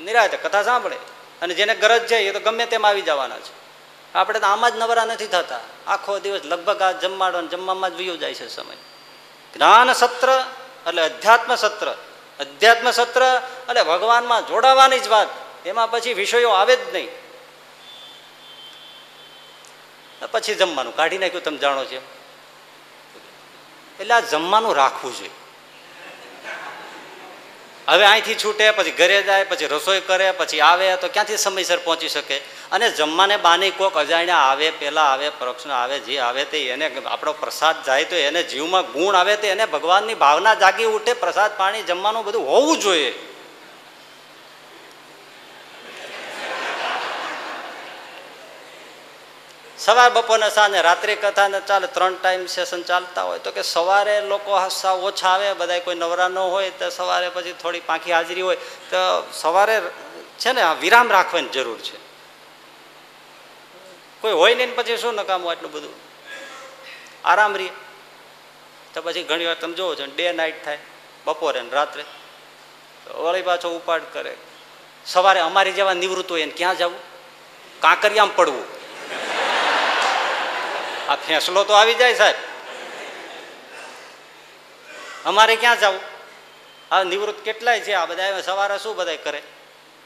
[0.00, 0.96] નિરાતે કથા સાંભળે.
[1.42, 3.62] અને જેને ગરજ છે એ તો ગમે તેમ આવી જવાના છે.
[4.14, 5.60] આપણે તો આમાં જ નવરા નથી થતા.
[5.86, 8.76] આખો દિવસ લગભગ આ જમવાડો જમવામાં જ વયો જાય છે સમય.
[9.54, 10.44] જ્ઞાન સત્ર
[10.86, 11.96] એટલે અધ્યાત્મ સત્ર.
[12.40, 15.28] અધ્યાત્મ સત્ર એટલે ભગવાનમાં જોડાવાની જ વાત.
[15.66, 17.08] એમાં પછી વિષયો આવે જ નહીં.
[20.32, 22.02] પછી જમવાનું કાઢી નાખ્યું, તમે જાણો છો
[24.00, 25.30] એટલે આ જમવાનું રાખવું જોઈએ.
[27.88, 32.08] હવે અહીંથી છૂટે, પછી ઘરે જાય, પછી રસોઈ કરે, પછી આવે, તો ક્યાંથી સમયસર પહોંચી
[32.08, 32.36] શકે?
[32.72, 37.32] અને જમવાને બાને કોક અજાણ્યા આવે, પેલા આવે પરોક્ષના આવે, જે આવે તે એને આપણો
[37.32, 41.82] પ્રસાદ જાય તો એને જીવમાં ગુણ આવે તો એને ભગવાનની ભાવના જાગી ઉઠે, પ્રસાદ પાણી
[41.82, 43.31] જમવાનું બધું હોવું જોઈએ.
[49.84, 53.38] સવાર બપોરના સાંજે, રાત્રિ કથાને ચાલે, ત્રણ ટાઈમ સેશન ચાલતા હોય.
[53.38, 57.52] તો કે સવારે લોકો સાવ ઓછા આવે બધા કોઈ નવરા ન હોય, તો સવારે પછી
[57.52, 58.56] થોડી પાંખી હાજરી હોય,
[58.90, 59.80] તો સવારે
[60.38, 61.96] છે ને વિરામ રાખવાની જરૂર છે.
[64.20, 65.94] કોઈ હોય નહીં પછી શું નકામું આટલું બધું?
[67.24, 67.70] આરામ રહીએ
[68.94, 70.78] તો પછી ઘણી વાર તમે જોવો છો, ડે નાઇટ થાય,
[71.24, 72.04] બપોરે ને રાત્રે.
[73.14, 74.36] વળી પાછો ઉપાડ કરે.
[75.06, 76.98] સવારે અમારી જેવા નિવૃત્ત હોય એને ક્યાં જવું?
[77.80, 78.81] કાંકરિયામાં પડવું.
[81.08, 82.36] આ ફેંસલો તો આવી જાય સાહેબ.
[85.24, 86.00] અમારે ક્યાં જવું?
[86.90, 87.92] આ નિવૃત્ત કેટલાય છે?
[87.92, 89.42] આ બધા સવારે શું બધા કરે?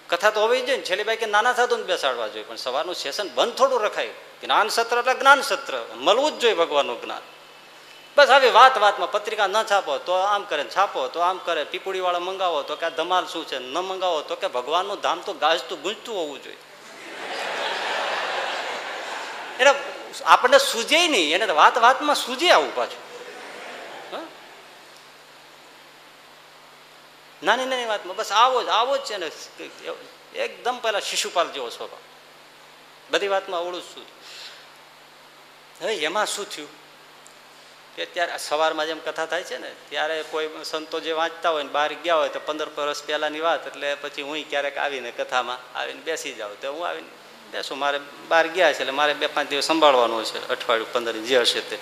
[0.09, 3.54] કથા તો હોવી જોઈએ છેલ્લી ભાઈ કે નાના સાધુને બેસાડવા જોઈએ, પણ સવારનું સેશન બંધ
[3.54, 4.09] થોડું રખાય.
[4.42, 5.74] જ્ઞાન સત્ર એટલે જ્ઞાન સત્ર.
[5.96, 7.22] મળવું જ જોઈએ ભગવાનનું જ્ઞાન.
[8.16, 11.64] બસ આવી વાત વાતમાં પત્રિકા ન છાપો તો આમ કરે છાપો તો આમ કરે.
[11.64, 13.59] પીપુડી વાળા મંગાવો તો કે ધમાલ શું છે?
[13.59, 16.59] ન મંગાવો તો કે ભગવાનનું ધામ તો ગાજતું ગુંજતું હોવું જોઈએ.
[19.61, 19.74] એટલે
[20.24, 23.05] આપણને સૂજે નહીં, એને વાત વાતમાં સૂજે આવું પાછું.
[27.42, 29.29] નાની નાની વાતમાં, બસ આવો જ આવો જ છે ને,
[30.35, 32.02] એકદમ પેલા શિશુપાલ જેવો સ્વભાવ.
[33.11, 34.07] બધી વાતમાં આવડું જ શું
[35.81, 36.68] હવે એમાં શું થયું?
[37.96, 41.68] કે ત્યારે સવારમાં જેમ કથા થાય છે ને, ત્યારે કોઈ સંતો જે વાંચતા હોય ને,
[41.68, 46.00] બહાર ગયા હોય તો પંદર વર્ષ પહેલાની વાત, એટલે પછી હું ક્યારેક આવીને કથામાં આવીને
[46.00, 46.61] બેસી જાઉં.
[46.61, 47.09] તો હું આવીને
[47.52, 50.48] બેસું મારે બહાર ગયા છે એટલે મારે બે પાંચ દિવસ સંભાળવાનું છે.
[50.48, 51.78] અઠવાડિયું, પંદર જે હશે તે.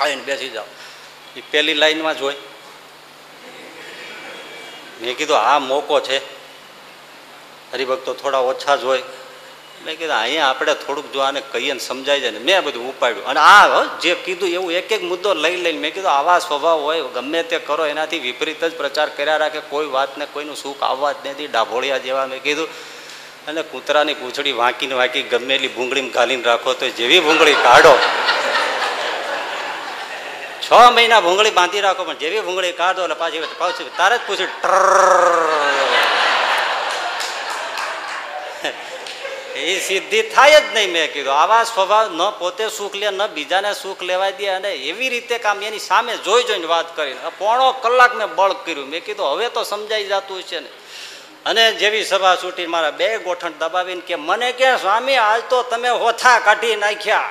[0.00, 0.64] આવીને બેસી જાઓ.
[1.36, 2.34] એ પહેલી લાઈનમાં જોઈ
[5.02, 6.18] મેં કીધું આ મોકો છે.
[7.72, 9.02] હરિભક્તો થોડા ઓછા જ હોય.
[9.84, 12.38] મેં કીધું, અહીંયા આપણે થોડુંક જો આને કહીએ ને સમજાય જાય ને.
[12.38, 13.26] મેં બધું ઉપાડ્યું.
[13.26, 17.02] અને આ જે કીધું, એવું એક એક મુદ્દો લઈ લઈને મેં કીધું, આવા સ્વભાવ હોય,
[17.02, 21.16] ગમે તે કરો, એનાથી વિપરીત જ પ્રચાર કર્યા રાખે, કોઈ વાતને કોઈનું સુખ આવવા જ
[21.24, 22.26] નથી, ડાભોળિયા જેવા.
[22.26, 22.68] મેં કીધું
[23.48, 27.94] અને કૂતરાની પૂંછડી વાંકીને વાંકી ગમે એટલી ભૂંગળીમાં ઘાલીને રાખો તો જેવી ભૂંગળી કાઢો.
[30.62, 34.50] છ મહિના ભૂંગળી બાંધી રાખો, પણ જેવી ભૂંગળી કાઢો એટલે પાછી પાછી તારે જ પૂછ્યું
[39.56, 43.70] એ સિદ્ધિ થાય જ નહીં મેં કીધું આવા સ્વભાવ ન પોતે સુખ લે ન બીજાને
[43.74, 48.12] સુખ લેવાય દે અને એવી રીતે કામ એની સામે જોઈ જોઈને વાત કરીને પોણો કલાક
[48.14, 50.70] મેં બળ કર્યું મેં કીધું હવે તો સમજાઈ જતું છે ને
[51.46, 55.88] અને જેવી સભા છૂટી મારા બે ગોઠણ દબાવીને કે મને કે, સ્વામી આજ તો તમે
[55.88, 57.30] હોથા કાઢી નાખ્યા.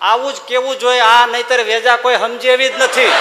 [0.00, 3.12] આવું જ કેવું જોઈએ, આ નહીતર વેજા કોઈ સમજે એવી જ નથી.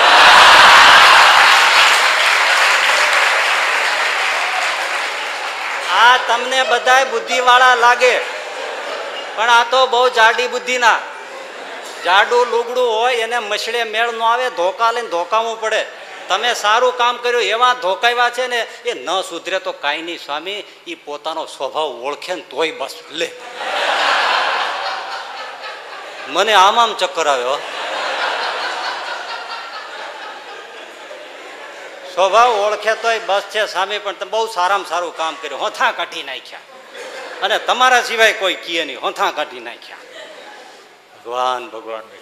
[5.94, 8.18] આ તમને બધાય બુદ્ધિવાળા લાગે,
[9.36, 11.00] પણ આ તો બહુ જાડી બુદ્ધિના.
[12.06, 16.01] જાડું લુગડું હોય, એને મછડે મેળ ન આવે, ધોકા લઈને ધોકાવવું પડે.
[16.32, 20.64] તમે સારું કામ કર્યું, એવા ધોકાવ્યા છે ને, એ ન સુધરે તો કાંઈ નહીં, સ્વામી
[20.88, 23.32] એ પોતાનો સ્વભાવ ઓળખે ને તોય બસ, લે.
[26.28, 27.62] મને આમ આમ ચક્કર આવ્યો.
[32.14, 35.62] સ્વભાવ ઓળખે તોય બસ છે સામે પણ તમે બહુ સારામાં સારું કામ કર્યું.
[35.62, 36.60] હોથા કાઢી નાખ્યા.
[37.42, 39.98] અને તમારા સિવાય કોઈ કીએ નહીં, હોથા કાઢી નાખ્યા.
[41.18, 42.21] ભગવાન ભગવાન.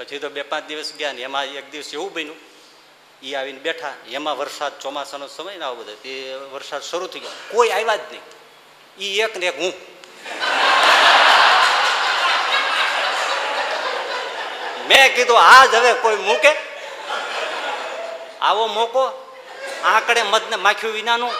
[0.00, 2.36] પછી તો બે પાંચ દિવસ ગયા ને, એમાં એક દિવસ એવું બન્યું
[3.22, 7.30] એ આવીને બેઠા, એમાં વરસાદ ચોમાસાનો સમય ને આવો બધો એ વરસાદ શરૂ થઈ ગયો.
[7.52, 8.22] કોઈ આવ્યા જ નહીં.
[8.98, 9.72] એ એક ને એક હું.
[14.88, 16.52] મેં કીધું, આજ હવે કોઈ મૂકે?
[18.40, 19.04] આવો મોકો,
[19.84, 21.34] આંકડે મધને માખ્યું વિનાનું.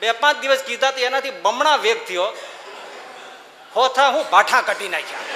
[0.00, 2.32] બે પાંચ દિવસ કીધા તો એનાથી બમણા વેગ થયો.
[3.76, 5.31] હોથા હું ભાઠા કાઢી નાખ્યા.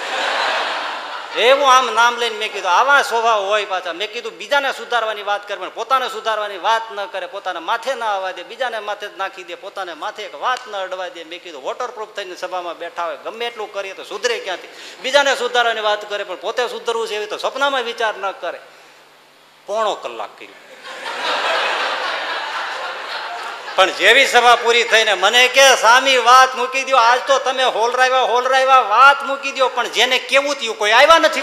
[1.38, 3.92] એવું આમ નામ લઈને મેં કીધું, આવા સ્વભાવ હોય પાછા.
[3.92, 8.06] મેં કીધું, બીજાને સુધારવાની વાત કરે, પણ પોતાને સુધારવાની વાત ન કરે, પોતાને માથે ના
[8.06, 11.24] આવવા દે, બીજાને માથે જ નાખી દે, પોતાને માથે એક વાત ન અડવા દે.
[11.24, 14.68] મેં કીધું વોટરપ્રૂફ થઈને સભામાં બેઠા હોય, ગમે એટલું કરીએ તો સુધરે ક્યાંથી?
[15.02, 18.60] બીજાને સુધારવાની વાત કરે, પણ પોતે સુધરવું છે એવી તો સપનામાં વિચાર ન કરે.
[19.66, 20.66] પોણો કલાક કર્યું.
[23.76, 27.72] પણ જેવી સભા પૂરી થઈને મને કે, સામી વાત મૂકી દો આજ તો તમે હોલ
[27.72, 31.42] હોલરાવ્યા હોલરાવ્યા વાત મૂકી દો પણ જેને કેવું થયું, કોઈ આવ્યા નથી.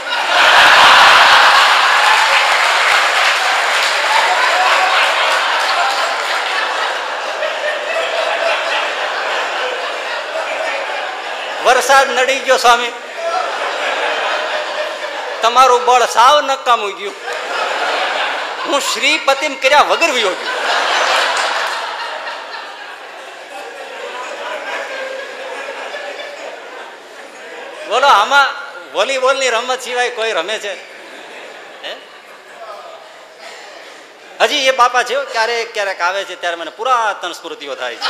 [11.64, 12.92] વરસાદ નડી ગયો, સ્વામી.
[15.42, 17.16] તમારું બળ સાવ નકામું ગયું.
[18.66, 20.64] હું શ્રીપતિમ કર્યા વગર વિયો ગયો.
[27.94, 28.48] બોલો, આમાં
[28.94, 30.74] વોલીબોલની રમત સિવાય કોઈ રમે છે?
[34.42, 38.10] હજી એ બાપા છે ક્યારેક ક્યારેક આવે છે, ત્યારે મને પુરાતન સ્મૃતિઓ થાય છે.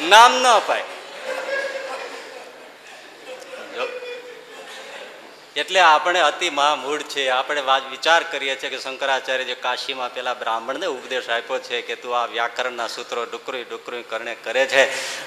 [0.00, 0.93] નામ ન અપાય.
[5.56, 7.28] એટલે આપણે અતિ મહામૂળ છે.
[7.28, 12.18] આપણે વિચાર કરીએ છીએ કે શંકરાચાર્ય જે કાશીમાં પેલા બ્રાહ્મણને ઉપદેશ આપ્યો છે કે તું
[12.18, 14.86] આ વ્યાકરણના સૂત્રો ડુકરી ડુકરી કરણે કરે છે.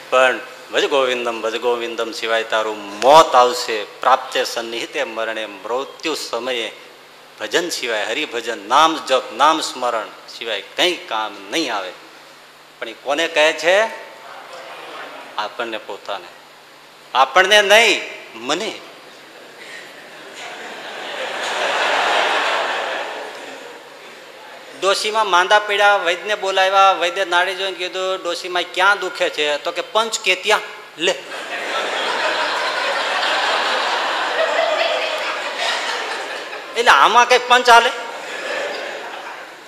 [0.09, 0.39] પણ
[0.73, 3.83] ભજ ગોવિંદમ ભજ ગોવિંદમ સિવાય તારું મોત આવશે.
[3.83, 6.71] પ્રાપ્તે સન્નિહિતે મરણે મૃત્યુ સમયે
[7.39, 11.91] ભજન સિવાય, હરિભજન, નામ જપ, નામ સ્મરણ સિવાય કંઈ કામ નહીં આવે.
[12.79, 13.81] પણ એ કોને કહે છે?
[15.37, 16.27] આપણને પોતાને.
[17.13, 18.01] આપણને નહીં,
[18.35, 18.79] મને.
[24.81, 29.57] ડોશીમાં માંદા પડ્યા, વૈદ્યને બોલાવ્યા, વૈદ્ય નાડી જોઈને કીધું, ડોશીમાં ક્યાં દુખે છે?
[29.57, 30.59] તો કે, પંચ કે ત્યાં.
[30.97, 31.11] લે.
[36.77, 37.89] એટલે આમાં કઈ પંચ હાલે?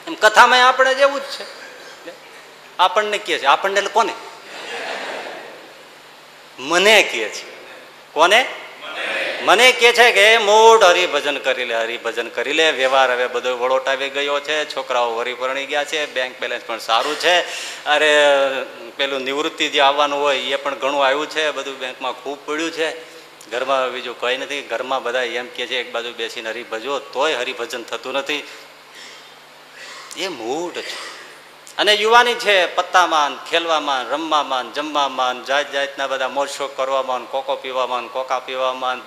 [0.08, 1.46] એમ કથામાં આપણે જેવું જ છે.
[2.80, 3.46] આપણને કહે છે.
[3.46, 4.14] આપણને એટલે કોને?
[6.60, 7.50] મને કહે છે.
[8.14, 8.46] કોને?
[9.42, 12.72] મને કે છે કે મોઢ હરિભજન કરી લે, હરિભજન કરી લે.
[12.72, 14.76] વ્યવહાર હવે બધો વળોટાવી ગયો છે.
[14.76, 16.06] છોકરાઓ વરી ગયા છે.
[16.06, 17.42] બેંક બેલેન્સ પણ સારું છે.
[17.86, 18.26] અરે,
[18.98, 21.52] પેલું નિવૃત્તિ જે આવવાનું હોય એ પણ ઘણું આવ્યું છે.
[21.52, 22.92] બધું બેંકમાં ખૂબ પડ્યું છે.
[23.52, 24.62] ઘરમાં બીજું કંઈ નથી.
[24.62, 28.48] ઘરમાં બધા એમ કે છે, એક બાજુ બેસીને હરિભજો તોય હરિભજન થતું નથી.
[30.18, 31.19] એ મૂઢ છે.
[31.80, 38.40] અને યુવાની છે પત્તામાં ખેલવામાં રમવામાં જમવામાં જાત જાતના બધા મોજશોખ કરવામાં કોકો પીવામાં કોકા
[38.40, 39.00] પીવામાં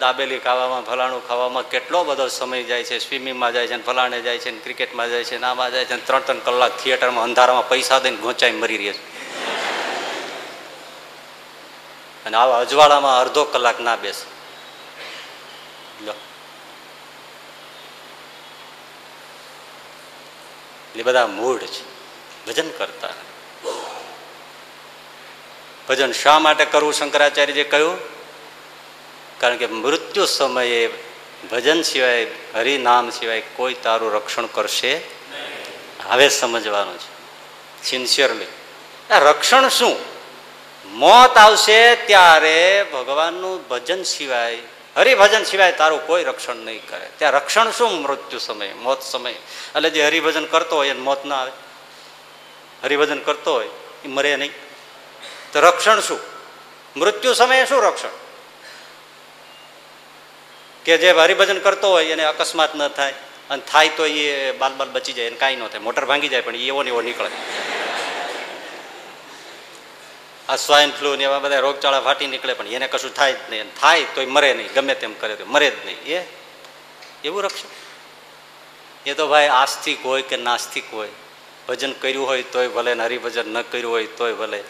[0.00, 2.98] દાબેલી ખાવામાં, ફલાણું ખાવામાં કેટલો બધો સમય જાય છે.
[2.98, 6.76] સ્વિમિંગમાં જાય છે ફલાણે જાય છે ક્રિકેટમાં જાય છે નામાં જાય છે ત્રણ ત્રણ કલાક
[6.76, 9.04] થિયેટરમાં અંધારામાં પૈસા દઈને ગોંચાઈ મરી રહ્યા છે.
[12.26, 14.26] અને આવા અજવાળામાં અડધો કલાક ના બેસે.
[16.04, 16.14] લો.
[20.94, 21.93] એ બધા મૂળ છે.
[22.46, 23.08] ભજન કરતા.
[25.88, 27.98] ભજન શા માટે કરવું શંકરાચાર્યજીએ કહ્યું?
[29.40, 30.88] કારણ કે મૃત્યુ સમયે
[31.50, 35.00] ભજન સિવાય, હરિનામ સિવાય કોઈ તારું રક્ષણ કરશે
[36.08, 37.10] હવે સમજવાનું છે.
[37.84, 38.46] સિન્સિયરલી
[39.10, 39.96] રક્ષણ શું?
[40.84, 44.58] મોત આવશે ત્યારે ભગવાનનું ભજન સિવાય,
[44.96, 47.08] હરિભજન સિવાય તારું કોઈ રક્ષણ નહીં કરે.
[47.18, 48.02] ત્યાં રક્ષણ શું?
[48.02, 49.32] મૃત્યુ સમયે, મોત સમયે.
[49.32, 51.52] એટલે જે હરિભજન કરતો હોય એને મોત ના આવે.
[52.84, 53.68] હરિભજન કરતો હોય,
[54.04, 54.50] એ મરે નહીં.
[55.52, 56.20] તો રક્ષણ શું?
[56.96, 58.08] મૃત્યુ સમયે શું રક્ષણ?
[60.84, 63.14] કે જે હરિભજન કરતો હોય, એને અકસ્માત ન થાય,
[63.50, 66.40] અને થાય તો એ બાલ બાલ બચી જાય, એને કાંઈ ન થાય, મોટર ભાંગી જાય,
[66.40, 67.30] પણ એવો ને એવો નીકળે.
[70.48, 73.74] આ સ્વાઇન ફ્લુ ને એવા બધા રોગચાળા ફાટી નીકળે, પણ એને કશું થાય જ નહીં.
[73.80, 76.20] થાય તોય મરે નહીં, ગમે તેમ કરે તો મરે જ નહીં.
[76.20, 76.26] એ,
[77.24, 77.68] એવું રક્ષણ?
[79.06, 81.08] એ તો ભાઈ આસ્તિક હોય કે નાસ્તિક હોય?
[81.68, 84.64] ભજન કર્યું હોય તોય ભલે ને હરિભજન ન કર્યું હોય તોય ભલે.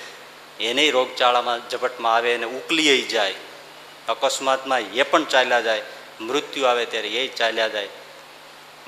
[0.61, 3.35] એને રોગચાળામાં ઝપટમાં આવે અને ઉકલી જાય.
[4.09, 5.83] અકસ્માતમાં એ પણ ચાલ્યા જાય.
[6.21, 7.89] મૃત્યુ આવે ત્યારે એ ચાલ્યા જાય.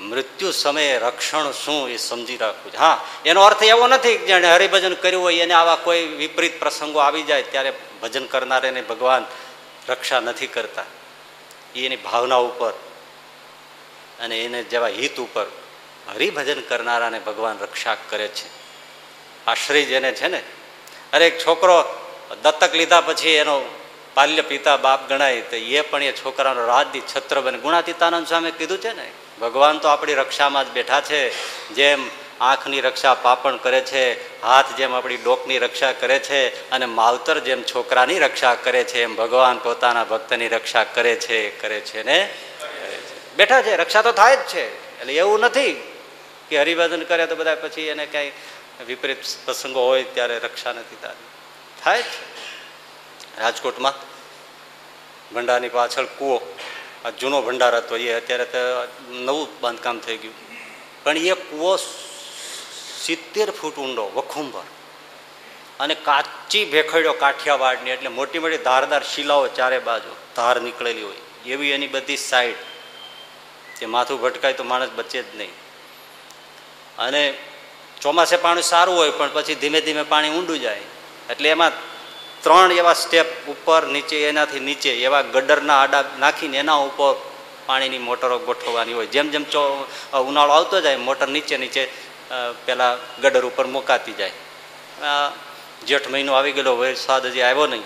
[0.01, 5.23] મૃત્યુ સમયે રક્ષણ શું એ સમજી રાખવું હા, એનો અર્થ એવો નથી જેણે હરિભજન કર્યું
[5.23, 9.25] હોય એને આવા કોઈ વિપરીત પ્રસંગો આવી જાય ત્યારે ભજન કરનારને ભગવાન
[9.89, 10.85] રક્ષા નથી કરતા.
[11.75, 12.71] એની ભાવના ઉપર
[14.19, 15.45] અને એને જેવા હિત ઉપર
[16.13, 18.47] હરિભજન કરનારાને ભગવાન રક્ષા કરે છે.
[19.47, 20.41] આશ્રય જેને છે ને,
[21.13, 21.77] અરે એક છોકરો
[22.43, 23.61] દત્તક લીધા પછી એનો
[24.13, 27.57] પાલ્ય પિતા બાપ ગણાય તો એ પણ એ છોકરાનો રાજદી છત્ર બને.
[27.57, 31.21] ગુણાતીતાનંદ સામે કીધું છે ને, ભગવાન તો આપણી રક્ષામાં જ બેઠા છે,
[31.73, 32.09] જેમ
[32.41, 34.03] આંખની રક્ષા પાપણ કરે છે,
[34.41, 39.15] હાથ જેમ આપણી ડોકની રક્ષા કરે છે, અને માવતર જેમ છોકરાની રક્ષા કરે છે, એમ
[39.15, 42.29] ભગવાન પોતાના ભક્તની રક્ષા કરે છે કરે છે ને
[43.37, 44.65] બેઠા છે, રક્ષા તો થાય જ છે,
[45.01, 45.86] એટલે એવું નથી.
[46.49, 48.31] કે હરિભજન કરે તો બધા પછી એને કાંઈ
[48.87, 51.25] વિપરીત પ્રસંગો હોય ત્યારે રક્ષા નથી થતી.
[51.83, 52.05] થાય જ.
[53.37, 53.93] રાજકોટમાં
[55.35, 56.57] ભંડારની પાછળ કૂવો,
[57.05, 58.57] આ જૂનો ભંડાર હતો એ અત્યારે તો
[59.09, 60.33] નવું બાંધકામ થઈ ગયું.
[61.03, 61.75] પણ એ કૂવો
[63.01, 64.63] સિત્તેર ફૂટ ઊંડો, વખુંભર.
[65.79, 71.15] અને કાચી ભેખડ્યો કાઠિયાવાડની, એટલે મોટી મોટી ધારદાર શિલાઓ ચારે બાજુ ધાર નીકળેલી હોય.
[71.45, 72.55] એવી એની બધી સાઈડ
[73.79, 75.49] તે માથું ભટકાય તો માણસ બચે જ નહીં.
[76.97, 77.21] અને
[78.01, 80.83] ચોમાસે પાણી સારું હોય પણ પછી ધીમે ધીમે પાણી ઊંડું જાય.
[81.31, 81.73] એટલે એમાં
[82.43, 87.13] ત્રણ એવા સ્ટેપ ઉપર નીચે, એનાથી નીચે, એવા ગડરના આડા નાખીને એના ઉપર
[87.67, 89.09] પાણીની મોટરો ગોઠવવાની હોય.
[89.15, 89.61] જેમ જેમ ચો
[90.29, 91.83] ઉનાળો આવતો જાય, મોટર નીચે નીચે
[92.65, 92.93] પેલા
[93.23, 94.35] ગડર ઉપર મુકાતી જાય.
[95.89, 97.85] જેઠ મહિનો આવી ગયેલો વરસાદ હજી આવ્યો નહીં.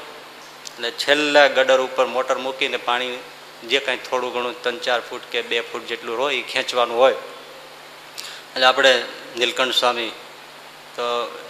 [0.67, 3.19] એટલે છેલ્લા ગડર ઉપર મોટર મૂકીને પાણી
[3.71, 7.17] જે કાંઈ થોડું ઘણું, ત્રણ ચાર ફૂટ કે બે ફૂટ જેટલું હોય, એ ખેંચવાનું હોય.
[8.51, 9.05] એટલે આપણે
[9.37, 10.09] નીલકંઠ સ્વામી
[10.95, 11.01] તો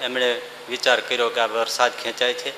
[0.01, 2.51] એમણે વિચાર કર્યો કે આ વરસાદ ખેંચાય છે.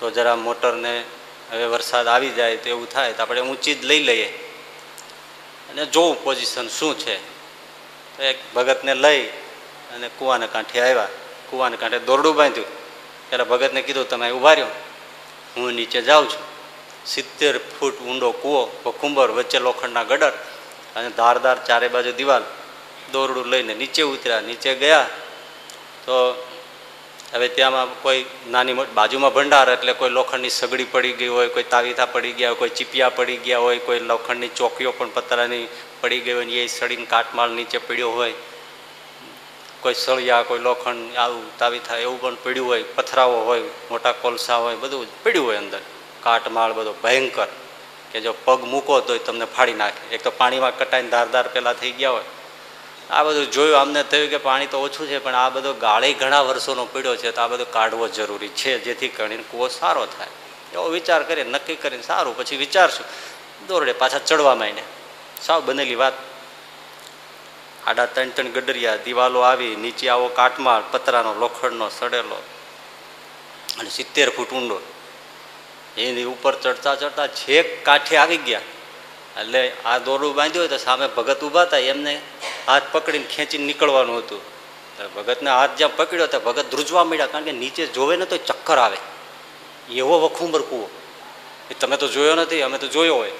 [0.00, 1.04] તો જરા મોટરને
[1.50, 4.26] હવે વરસાદ આવી જાય તો એવું થાય તો આપણે ઊંચી જ લઈ લઈએ.
[5.70, 7.16] અને જોવું પોઝિશન શું છે.
[8.16, 9.26] તો એક ભગતને લઈ
[9.94, 11.08] અને કૂવાને કાંઠે આવ્યા.
[11.50, 12.66] કૂવાને કાંઠે દોરડું બાંધ્યું.
[13.28, 14.66] ત્યારે ભગતને કીધું, તમે ઊભા રહ્યો.
[15.56, 16.54] હું નીચે જાઉં છું.
[17.06, 20.30] સિત્તેર ફૂટ ઊંડો કૂવો ભકુંબર વચ્ચે લોખંડના ગડર
[20.96, 22.44] અને ધારદાર ચારે બાજુ દિવાલ
[23.14, 25.06] દોરડું લઈને નીચે ઉતર્યા, નીચે ગયા.
[26.06, 26.16] તો
[27.32, 31.66] હવે ત્યાંમાં કોઈ નાની મોટી બાજુમાં ભંડાર એટલે કોઈ લોખંડની સગડી પડી ગઈ હોય, કોઈ
[31.74, 35.62] તાવીથા પડી ગયા હોય, કોઈ ચીપિયા પડી ગયા હોય, કોઈ લોખંડની ચોકીઓ પણ પતરાની
[36.00, 38.34] પડી ગઈ હોય એ સડીને કાટમાળ નીચે પડ્યો હોય.
[39.80, 44.76] કોઈ સળિયા, કોઈ લોખંડ, આવું તાવીથા એવું પણ પડ્યું હોય પથરાઓ હોય, મોટા કોલસા હોય,
[44.76, 45.82] બધું પડ્યું હોય અંદર.
[46.22, 47.50] કાટમાળ બધો ભયંકર.
[48.12, 50.14] કે જો પગ મૂકો તો તમને ફાડી નાખે.
[50.14, 52.28] એક તો પાણીમાં કટાઈને ધારદાર પહેલાં થઈ ગયા હોય.
[53.10, 56.40] આ બધું જોયું અમને થયું કે પાણી તો ઓછું છે, પણ આ બધો ગાળે ઘણા
[56.40, 60.28] વર્ષોનો પીડ્યો છે, તો આ બધો કાઢવો જરૂરી છે, જેથી કરીને કૂવો સારો થાય.
[60.72, 63.06] એવો વિચાર કરીએ નક્કી કરીને સારું, પછી વિચારશું.
[63.66, 64.82] દોરડે પાછા ચડવા માંડે.
[65.42, 66.12] સાવ બનેલી વાત.
[67.86, 72.42] આડા ત્રણ ત્રણ ગડરિયા, દિવાલો આવી, નીચે આવો કાટમાળ, પતરાનો લોખંડનો સડેલો,
[73.80, 74.80] અને સિત્તેર ફૂટ ઊંડો.
[75.96, 78.60] એની ઉપર ચડતા ચડતા છેક કાંઠે આવી ગયા.
[79.40, 82.20] એટલે આ દોરડું બાંધ્યું તો સામે ભગત ઊભા હતા, એમને
[82.68, 84.40] હાથ પકડીને ખેંચીને નીકળવાનું હતું.
[85.16, 88.78] ભગતને હાથ જ્યાં પકડ્યો તો ભગત ધ્રુજવા મળ્યા કારણ કે નીચે જોવે ને તો ચક્કર
[88.78, 88.96] આવે.
[89.90, 90.90] એવો વખુંબર કૂવો.
[91.70, 93.30] એ તમે તો જોયો નથી, અમે તો જોયો હોય.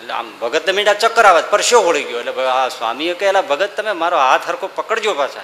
[0.00, 2.20] એટલે આમ ભગતને મીંડા ચક્કર આવે, પરસ્યો વળી ગયો.
[2.20, 5.42] એટલે આ સ્વામીએ કહેલા, ભગત, તમે મારો હાથ હરકો પકડજો પાછા.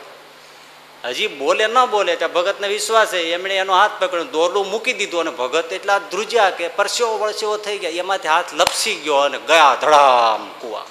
[1.06, 3.18] હજી બોલે ન બોલે, ત્યાં ભગતને વિશ્વાસ છે.
[3.18, 7.78] એમણે એનો હાથ પકડ્યો, દોરડું મૂકી દીધું અને ભગત એટલા ધ્રુજ્યા કે પરસ્યો વળસેવો થઈ
[7.78, 7.90] ગયા.
[7.90, 10.86] એમાંથી હાથ લપસી ગયો અને ગયા ધડામ કુવા.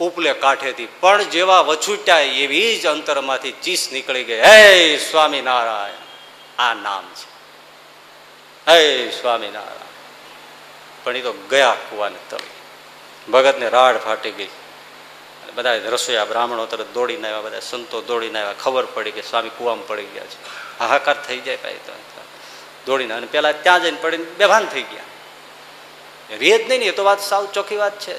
[0.00, 4.40] ઉપલે કાંઠેથી પણ જેવા વછૂટ્યા એવી જ અંતરમાંથી ચીસ નીકળી ગઈ.
[4.40, 7.32] હે સ્વામિનારાયણ, આ નામ છે.
[8.70, 9.92] હે સ્વામિનારાયણ.
[11.04, 12.50] પણ એ તો ગયા કુવાને તળે.
[13.32, 14.48] ભગતને રાડ ફાટી ગઈ.
[15.54, 18.52] બધા રસોઈયા બ્રાહ્મણો તરત દોડીને આવ્યા બધા સંતો દોડીને આવ્યા.
[18.52, 20.36] ખબર પડી કે સ્વામી કુવામાં પડી ગયા છે.
[20.78, 21.92] હાહાકાર થઈ જાય ભાઈ તો.
[22.86, 25.02] દોડીને અને પેલા ત્યાં જઈને પડીને બેભાન થઈ ગયા.
[26.36, 28.18] રેત નહીં એ તો વાત સાવ ચોખ્ખી વાત છે.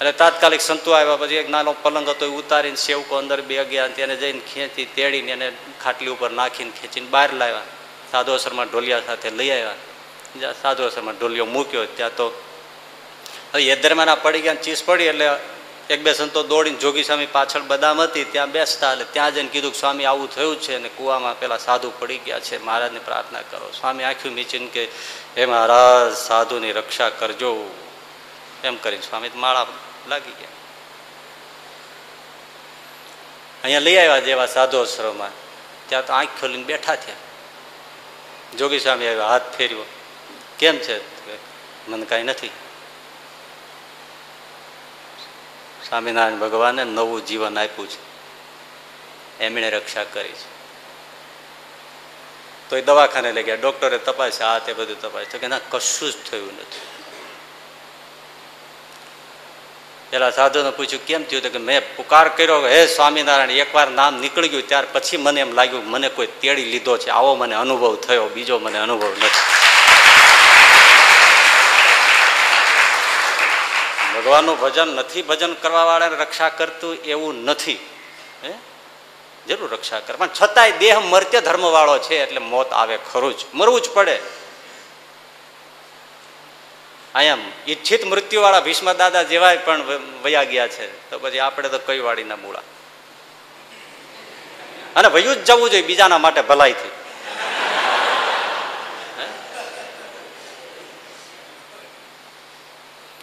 [0.00, 3.88] એટલે તાત્કાલિક સંતો આવ્યા, પછી એક નાનો પલંગ હતો, એ ઉતારીને સેવકો અંદર બે ગયા
[3.88, 5.52] તેને જઈને ખેંચી, તેડીને એને
[5.82, 7.60] ખાટલી ઉપર નાખીને ખેંચીને બહાર લાવ્યા.
[8.12, 9.74] સાધુ અસરમાં ઢોલિયા સાથે લઈ આવ્યા.
[10.36, 11.84] જ્યાં સાધુ અસરમાં ઢોલિયો મૂક્યો.
[11.84, 12.42] ત્યાં તો
[13.54, 15.28] એ દરમિયાન પડી ગયા ચીસ પડી એટલે
[15.90, 19.74] એક બે સંતો દોડીને જોગી સ્વામી પાછળ બદામ હતી, ત્યાં બેસતા એટલે ત્યાં જઈને કીધું
[19.74, 23.72] સ્વામી, આવું થયું છે અને કુવામાં પેલા સાધુ પડી ગયા છે, મહારાજને પ્રાર્થના કરો.
[23.80, 24.84] સ્વામી, આખ્યું મીચીને કે
[25.36, 27.74] હે મહારાજ, સાધુની રક્ષા કરજો.
[28.64, 29.66] એમ કરીને સ્વામી માળા
[30.08, 30.48] લાગી ગયા.
[33.62, 35.30] અહીંયા લઈ આવ્યા જેવા સાધુ આશ્રમમાં
[35.88, 37.14] ત્યાં તો આંખ ખોલીને બેઠા થયા.
[38.58, 39.84] જોગી સ્વામી આવ્યા, હાથ ફેર્યો
[40.58, 40.98] કેમ છે?
[41.90, 42.50] મને કાંઈ નથી.
[45.88, 48.10] સ્વામિનારાયણ ભગવાને નવું જીવન આપ્યું છે.
[49.40, 50.60] એમણે રક્ષા કરી છે.
[52.70, 53.54] તો એ દવાખાને લઈ ગયા.
[53.54, 55.26] ડોક્ટરે તપાસ્યા, આ તે બધું તપાસ.
[55.32, 56.80] તો કે, ના, કશું જ થયું નથી.
[60.10, 61.42] પેલા સાધુને પૂછ્યું, કેમ થયું?
[61.42, 65.86] કે, મેં પુકાર કર્યો હે સ્વામિનારાયણ, એકવાર નામ નીકળી ગયું ત્યાર પછી મને એમ લાગ્યું
[65.86, 67.08] મને કોઈ તેડી લીધો છે.
[67.08, 69.59] આવો મને અનુભવ થયો, બીજો મને અનુભવ નથી.
[74.20, 77.78] ભગવાનનું ભજન નથી, ભજન કરવા વાળાને રક્ષા કરતું એવું નથી.
[79.48, 80.16] જરૂર રક્ષા કરે.
[80.16, 83.40] પણ છતાંય દેહ મર્ત્ય ધર્મ વાળો છે એટલે મોત આવે ખરું જ.
[83.54, 84.20] મરવું જ પડે.
[87.14, 89.82] અહીંયા ઈચ્છિત મૃત્યુ વાળા ભીષ્મ દાદા જેવાય પણ
[90.22, 91.10] વયા ગયા છે.
[91.10, 92.62] તો પછી આપણે તો કઈ વાળીના મૂળા.
[94.96, 96.90] અને વયું જ જવું જોઈએ, બીજાના માટે ભલાઈથી.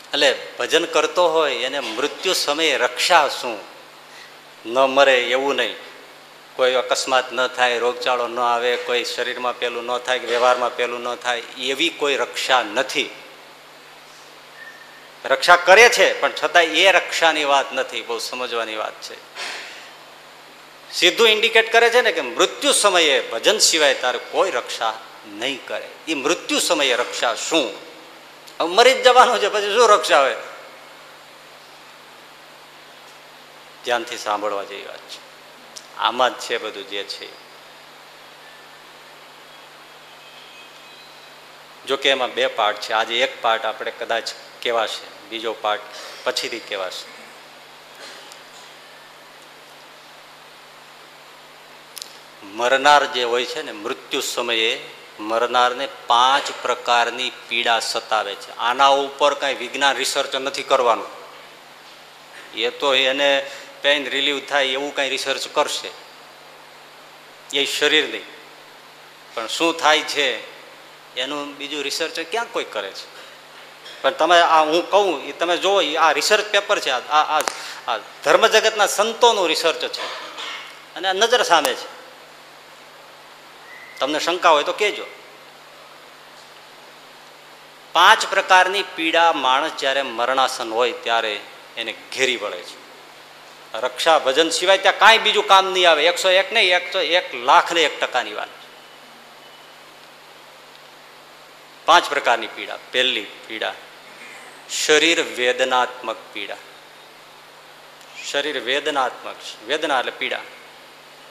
[0.07, 3.59] એટલે ભજન કરતો હોય એને મૃત્યુ સમયે રક્ષા શું
[4.65, 5.75] ન મરે એવું નહીં.
[6.55, 11.01] કોઈ અકસ્માત ન થાય, રોગચાળો ન આવે, કોઈ શરીરમાં પેલું ન થાય કે વ્યવહારમાં પેલું
[11.01, 13.09] ન થાય, એવી કોઈ રક્ષા નથી.
[15.25, 18.01] રક્ષા કરે છે, પણ છતાં એ રક્ષાની વાત નથી.
[18.01, 19.15] બહુ સમજવાની વાત છે.
[20.93, 25.89] સીધું ઇન્ડિકેટ કરે છે ને કે મૃત્યુ સમયે ભજન સિવાય તારે કોઈ રક્ષા નહીં કરે.
[26.07, 27.86] એ મૃત્યુ સમયે રક્ષા શું
[28.65, 30.35] મરી જ જવાનું છે, પછી શું રક્ષા હોય
[33.85, 35.19] ધ્યાનથી સાંભળવા જેવી વાત છે.
[35.97, 37.47] આમાં જ છે બધું જે છે.
[41.85, 42.93] જો કે એમાં બે પાર્ટ છે.
[42.93, 44.29] આજે એક પાર્ટ આપણે કદાચ
[44.63, 45.81] કહેવાશે, બીજો પાર્ટ
[46.23, 47.17] પછીથી કહેવાશે.
[52.43, 58.57] મરનાર જે હોય છે ને, મૃત્યુ સમયે મરનારને પાંચ પ્રકારની પીડા સતાવે છે.
[58.57, 61.07] આના ઉપર કાંઈ વિજ્ઞાન રિસર્ચ નથી કરવાનું.
[62.53, 63.49] એ તો એને
[63.81, 65.89] પેઇન રિલીવ થાય એવું કાંઈ રિસર્ચ કરશે.
[67.59, 68.25] એ શરીરની
[69.33, 70.57] પણ શું થાય છે
[71.15, 73.17] એનું બીજું રિસર્ચ ક્યાં કોઈ કરે છે?
[74.01, 77.41] પણ તમે આ હું કહું, એ તમે જુઓ આ રિસર્ચ પેપર છે, આ
[77.87, 80.05] આ ધર્મ જગતના સંતોનું રિસર્ચ છે.
[80.95, 81.96] અને નજર સામે છે.
[83.99, 85.05] તમને શંકા હોય તો કહેજો.
[87.93, 91.39] પાંચ પ્રકારની પીડા માણસ જ્યારે મરણાસન હોય ત્યારે
[91.77, 92.77] એને ઘેરી વળે છે.
[93.73, 96.07] રક્ષા ભજન સિવાય ત્યાં કાંઈ બીજું કામ નહીં આવે.
[96.07, 98.49] એકસો એક નહીં, એકસો એક લાખ ને એક ટકાની વાત
[101.85, 102.77] પાંચ પ્રકારની પીડા.
[102.91, 103.73] પહેલી પીડા,
[104.85, 106.57] શરીર વેદનાત્મક પીડા.
[108.25, 109.35] શરીર વેદનાત્મક
[109.67, 110.39] વેદના એટલે પીડા.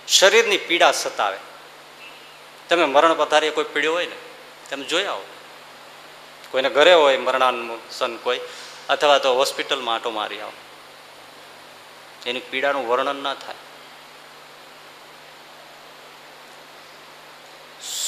[0.09, 1.37] શરીરની પીડા સતાવે.
[2.69, 4.17] તમે મરણ પધારીએ, કોઈ પીડ્યો હોય ને,
[4.71, 5.25] તમે જોઈ આવો.
[6.51, 8.41] કોઈને ઘરે હોય, મરણાસન કોઈ,
[8.89, 10.53] અથવા તો હોસ્પિટલમાં આંટો મારી આવો.
[12.27, 13.55] એની પીડાનું વર્ણન ના થાય.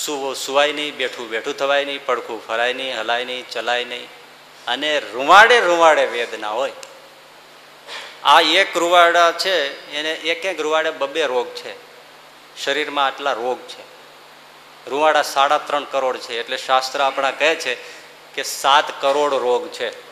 [0.05, 4.09] સુવો, સુવાય નહીં, બેઠું બેઠું થવાય નહીં, પડખું ફરાય નહીં, હલાય નહીં, ચલાય નહીં,
[4.67, 6.73] અને રૂવાડે રૂવાડે વેદના હોય.
[8.25, 11.75] આ એક રૂવાડા છે, એને એક એક રૂવાડે બબે રોગ છે.
[12.65, 13.98] શરીરમાં આટલા રોગ છે.
[14.89, 17.75] રૂવાડા સાડા ત્રણ કરોડ છે એટલે શાસ્ત્ર આપણા કહે છે
[18.35, 20.09] કે સાત કરોડ રોગ છે.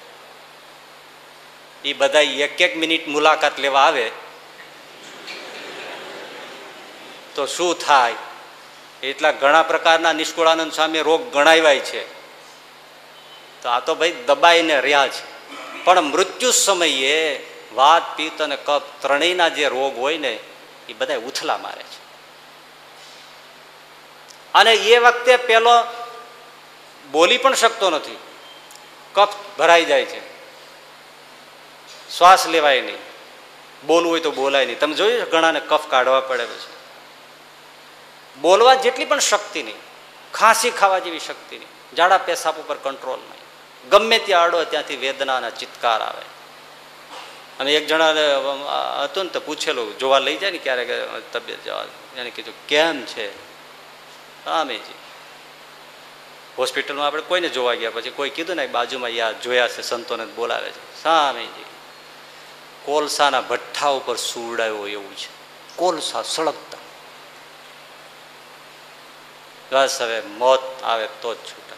[1.84, 4.10] એ બધા એક એક મિનિટ મુલાકાત લેવા આવે
[7.34, 8.14] તો શું થાય?
[9.02, 12.12] એટલા ઘણા પ્રકારના નિષ્કુળાનંદ સ્વામી રોગ ગણાવાય છે.
[13.62, 15.36] તો આ તો ભાઈ દબાઈને રહ્યા છે.
[15.84, 17.40] પણ મૃત્યુ સમયે
[17.74, 20.38] વાત પિત્ત અને કપ ત્રણેયના જે રોગ હોય ને
[20.88, 22.05] એ બધા ઉથલા મારે છે.
[24.57, 25.84] અને એ વખતે પેલો
[27.11, 28.18] બોલી પણ શકતો નથી.
[29.14, 29.28] કફ
[29.59, 30.20] ભરાઈ જાય છે.
[32.18, 32.98] શ્વાસ લેવાય નહીં.
[33.86, 34.78] બોલવું હોય તો બોલાય નહીં.
[34.78, 36.74] તમે જોયું ઘણાને કફ કાઢવા પડે પછી
[38.40, 39.76] બોલવા જેટલી પણ શક્તિ નહીં.
[40.34, 41.96] ખાંસી ખાવા જેવી શક્તિ નહીં.
[41.96, 43.88] જાડા પેશાબ ઉપર કંટ્રોલ નહીં.
[43.88, 46.24] ગમે ત્યાં આડો ત્યાંથી વેદનાના ચિત્કાર આવે.
[47.61, 48.11] અને એક જણા
[49.04, 50.88] હતું ને તો પૂછેલું, જોવા લઈ જાય ને ક્યારેક
[51.32, 51.84] તબિયત જવા.
[52.16, 53.45] એને કીધું, કેમ છે?
[54.47, 54.94] આમેજી
[56.59, 60.70] હોસ્પિટલમાં આપણે કોઈને જોવા ગયા પછી કોઈ કીધું ને બાજુમાં યા જોયા છે, સંતોને બોલાવે
[60.70, 61.03] છે.
[61.03, 61.64] સામેજી
[62.84, 65.28] કોલસાના ભઠ્ઠા ઉપર સુવડાયો એવું છે.
[65.76, 66.78] કોલસા સળગતા.
[69.72, 71.76] બસ હવે મોત આવે તો જ છૂટા.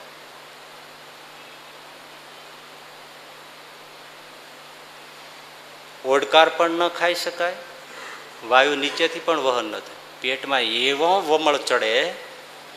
[6.04, 7.56] ઓડકાર પણ ન ખાઈ શકાય.
[8.48, 9.96] વાયુ નીચેથી પણ વહન ન થાય.
[10.20, 12.27] પેટમાં એવો વમળ ચડે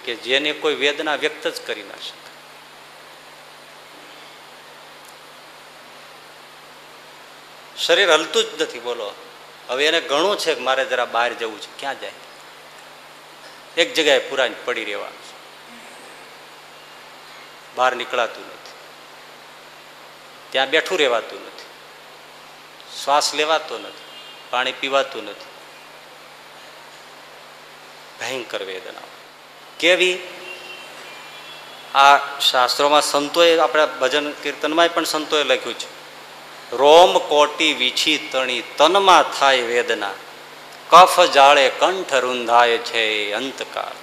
[0.05, 2.21] કે જેને કોઈ વેદના વ્યક્ત જ કરી ના શકે.
[7.83, 9.13] શરીર હલતું જ નથી, બોલો.
[9.67, 11.79] હવે એને ઘણું છે કે મારે જરા બહાર જવું છે.
[11.79, 12.11] ક્યાં જાય?
[13.77, 15.41] એક જગ્યાએ પૂરા પડી રહેવાનું છે.
[17.75, 18.71] બહાર નીકળાતું નથી.
[20.49, 21.65] ત્યાં બેઠું રહેવાતું નથી.
[23.03, 24.03] શ્વાસ લેવાતો નથી.
[24.49, 25.51] પાણી પીવાતું નથી.
[28.19, 29.10] ભયંકર વેદના
[29.81, 30.17] કેવી?
[31.95, 35.87] આ શાસ્ત્રોમાં સંતોએ આપણા ભજન કીર્તનમાં પણ સંતોએ લખ્યું છે.
[36.75, 40.09] રોમ કોટી વીછી તણી તનમાં થાય વેદના.
[40.89, 43.93] કફ જાળે કંઠ રૂંધાય છે અંતકાળ.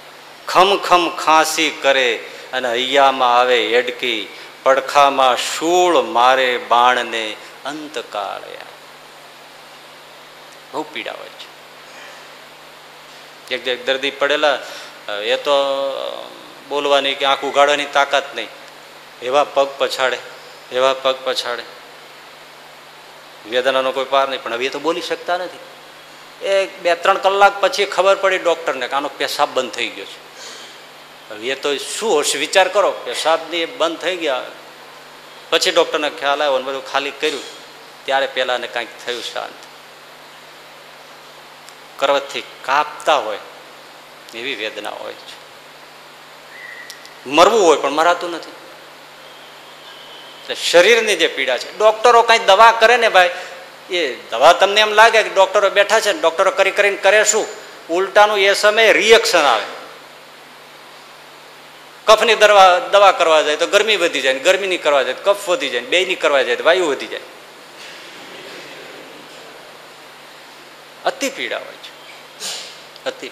[0.47, 4.27] ખમ ખમ ખાંસી કરે અને હૈયામાં આવે હેડકી
[4.63, 8.41] પડખામાં શૂળ મારે બાણને અંતકાળ.
[10.73, 11.49] બહુ પીડા હોય છે.
[13.55, 14.59] એક દર્દી પડેલા
[15.23, 15.51] એ તો
[16.69, 18.47] બોલવાની કે આંખ ઉગાડવાની તાકાત નહીં.
[19.21, 20.17] એવા પગ પછાડે,
[20.71, 21.63] એવા પગ પછાડે.
[23.49, 25.59] વેદનાનો કોઈ પાર નહીં, પણ હવે એ તો બોલી શકતા નથી.
[26.45, 30.29] એક બે ત્રણ કલાક પછી ખબર પડી ડૉક્ટરને કે આનો પેશાબ બંધ થઈ ગયો છે.
[31.29, 32.37] હવે એ તો શું હશે?
[32.37, 34.43] વિચાર કરો, પેશાબની બંધ થઈ ગયા.
[35.49, 37.43] પછી ડૉક્ટરને ખ્યાલ આવ્યો બધું ખાલી કર્યું.
[38.05, 39.53] ત્યારે પહેલાંને કાંઈક થયું શાંત.
[41.97, 43.37] કરવતથી કાપતા હોય.
[44.33, 45.39] એવી વેદના હોય છે.
[47.29, 48.49] મરવું હોય પણ મરાતું નથી.
[48.49, 53.29] એટલે શરીરની જે પીડા છે, ડોક્ટરો કઈ દવા કરે ને ભાઈ,
[53.89, 57.47] એ દવા તમને એમ લાગે કે ડોક્ટરો બેઠા છે ડોક્ટરો કરી કરીને કરે શું?
[57.89, 59.63] ઉલટાનું એ સમયે રિએક્શન આવે.
[62.05, 65.69] કફની દરવા, દવા કરવા જાય તો ગરમી વધી જાય ગરમી ની કરવા જાય કફ વધી
[65.69, 67.19] જાય બે ની કરવા જાય તો વાયુ વધી જાય.
[71.05, 71.91] અતિ પીડા હોય છે.
[73.05, 73.31] અતિ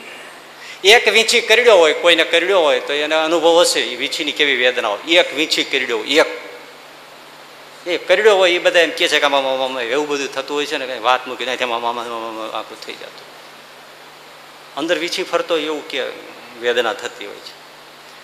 [0.83, 4.87] એક વીંછી કરડ્યો હોય, કોઈને કરડ્યો હોય, તો એને અનુભવ હશે એ વીંછીની કેવી વેદના
[4.87, 5.11] હોય.
[5.11, 6.25] એક વીંછી કરડ્યો એક.
[7.87, 10.65] એ કરડ્યો હોય એ બધા એમ કહે છે કે મામા મામા એવું બધું થતું હોય
[10.65, 13.27] છે ને, કંઈ વાત મૂકી નાખે મામા મામા આખું થઈ જતું.
[14.75, 16.03] અંદર વીછી ફરતો એવું કે
[16.61, 17.67] વેદના થતી હોય છે.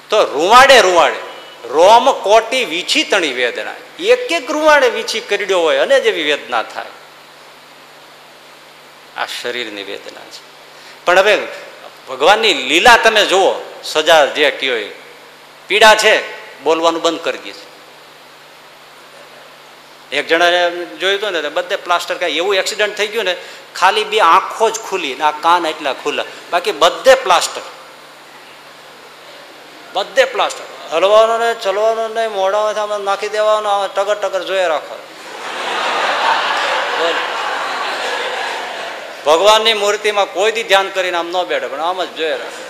[0.10, 1.34] તો રૂવાડે રૂવાડે.
[1.68, 3.74] રોમ કોટી વીછી તણી વેદના.
[4.00, 6.86] એક એક રૂવાડે વીછી કરડ્યો હોય, અને જેવી વેદના થાય.
[9.18, 10.54] આ શરીરની વેદના છે.
[11.06, 11.38] પણ હવે
[12.10, 14.90] ભગવાનની લીલા તમે જુઓ, સજા જે કયો
[15.68, 17.74] પીડા છે, બોલવાનું બંધ કરી છે.
[20.16, 23.36] એક જણાને જોયું હતું ને બધે પ્લાસ્ટર કાંઈ એવું એક્સિડન્ટ થઈ ગયું ને,
[23.76, 26.26] ખાલી બે આંખો જ ખુલી ને આ કાન એટલા ખુલ્લા.
[26.52, 27.62] બાકી બધે પ્લાસ્ટર.
[29.94, 30.96] બધે પ્લાસ્ટર.
[30.96, 34.96] હલવાનો ને ચલવાનો ને મોઢામાં નાખી દેવાનો ટગર ટગર જોયા રાખો.
[37.00, 37.33] બોલ.
[39.26, 42.62] ભગવાનની મૂર્તિમાં કોઈ દી ધ્યાન કરીને આમ ન બેઠે, પણ આમ જ જોઈ રાખે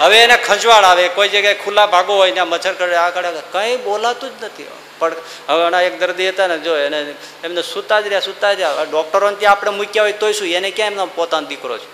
[0.00, 3.76] હવે એને ખંજવાળ આવે, કોઈ જગ્યાએ ખુલ્લા ભાગો હોય, ત્યાં મચ્છર કરે આ કડે કંઈ
[3.86, 4.68] બોલાતું જ નથી.
[4.98, 5.14] પણ
[5.48, 6.98] હવે એના એક દર્દી હતા ને, જો એને
[7.44, 10.92] એમને સૂતા જ રહ્યા, સૂતા જ ડૉક્ટરોને ત્યાં આપણે મૂક્યા હોય તોય શું, એને ક્યાં
[10.92, 11.88] એમનો પોતાનો દીકરો છે?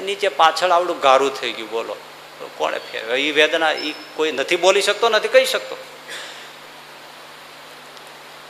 [0.00, 1.96] નીચે પાછળ આવડું ગારું થઈ ગયું, બોલો.
[2.58, 3.02] કોણે ફેર?
[3.16, 5.76] એ વેદના એ કોઈ નથી બોલી શકતો, નથી કહી શકતો.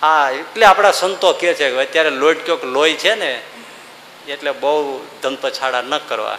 [0.02, 3.30] હા એટલે આપણા સંતો કહે છે અત્યારે લોહી ક્યોક લોહી છે ને
[4.28, 6.38] એટલે બહુ ધમપછાડા ન કરવા.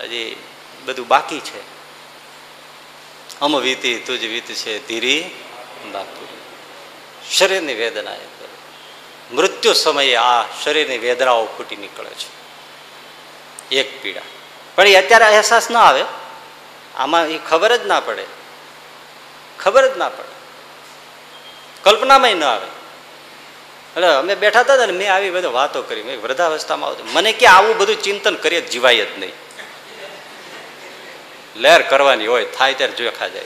[0.00, 0.36] હજી
[0.84, 1.80] બધું બાકી છે.
[3.40, 5.30] અમ વીતી તુજ વીત છે ધીરી
[5.92, 6.28] બાકી
[7.34, 8.30] શરીરની વેદના એ
[9.32, 12.40] મૃત્યુ સમયે આ શરીરની વેદનાઓ ફૂટી નીકળે છે.
[13.74, 14.20] એક પીડા.
[14.74, 16.04] પણ એ અત્યારે અહેસાસ ન આવે.
[16.96, 18.26] આમાં એ ખબર જ ના પડે.
[19.58, 20.40] ખબર જ ના પડે.
[21.82, 22.79] કલ્પનામાં ન આવે.
[23.90, 26.02] એટલે અમે બેઠા હતા ને મેં આવી બધી વાતો કરી.
[26.02, 29.32] મેં વૃદ્ધાવસ્થામાં આવતું મને કે આવું બધું ચિંતન કરીએ જીવાય જ નહીં.
[31.56, 33.44] લહેર કરવાની હોય, થાય ત્યારે જોખા જાય.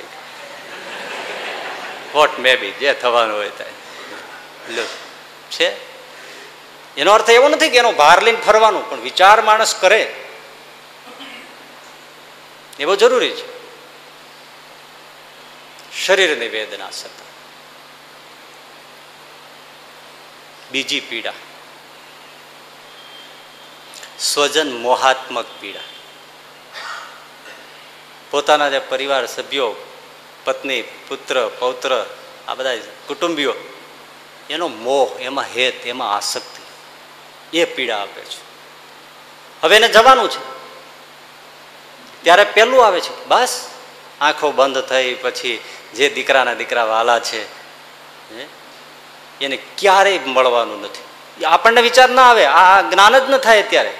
[2.15, 3.71] વોટ મે બી, જે થવાનું હોય થાય.
[4.71, 4.83] લો,
[5.51, 5.77] છે?
[6.97, 10.15] એનો અર્થ એવો નથી કે એનો ભાર લઈને ફરવાનું, પણ વિચાર માણસ કરે.
[12.81, 13.55] એ બહુ જરૂરી છે.
[16.07, 17.24] શરીરની વેદના સતત.
[20.75, 21.33] બીજી પીડા.
[24.18, 25.81] સ્વજન મોહાત્મક પીડા.
[28.31, 29.75] પોતાના જે પરિવાર, સભ્યો,
[30.45, 32.07] પત્ની, પુત્ર, પૌત્ર,
[32.49, 33.55] આ બધા કુટુંબીઓ,
[34.51, 36.62] એનો મોહ, એમાં હેત, એમાં આસક્તિ,
[37.59, 38.43] એ પીડા આપે છે.
[39.62, 40.43] હવે એને જવાનું છે.
[42.22, 43.68] ત્યારે પહેલું આવે છે, બસ,
[44.20, 45.64] આંખો બંધ થઈ, પછી
[45.95, 47.64] જે દીકરાના દીકરા વાલા છે
[49.41, 51.05] એને ક્યારેય મળવાનું નથી.
[51.45, 53.95] આપણને વિચાર ના આવે, આ જ્ઞાન જ ન થાય અત્યારે.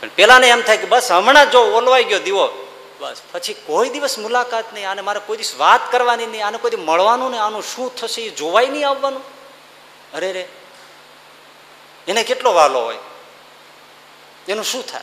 [0.00, 2.46] પણ પેલાને એમ થાય કે બસ હમણાં જો ઓલવાઈ ગયો દીવો,
[3.00, 6.76] બસ પછી કોઈ દિવસ મુલાકાત નહીં, આને મારે કોઈ દિવસ વાત કરવાની નહીં, આને કોઈ
[6.76, 9.22] મળવાનું નહીં, આનું શું થશે એ જોવાય નહીં આવવાનું.
[10.14, 10.48] અરે રે,
[12.08, 12.96] એને કેટલો વાલો હોય?
[14.48, 15.02] એનું શું થાય?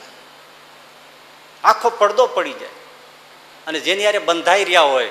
[1.63, 2.69] આખો પડદો પડી જાય.
[3.67, 5.09] અને જેની યારે બંધાઈ રહ્યા હોય,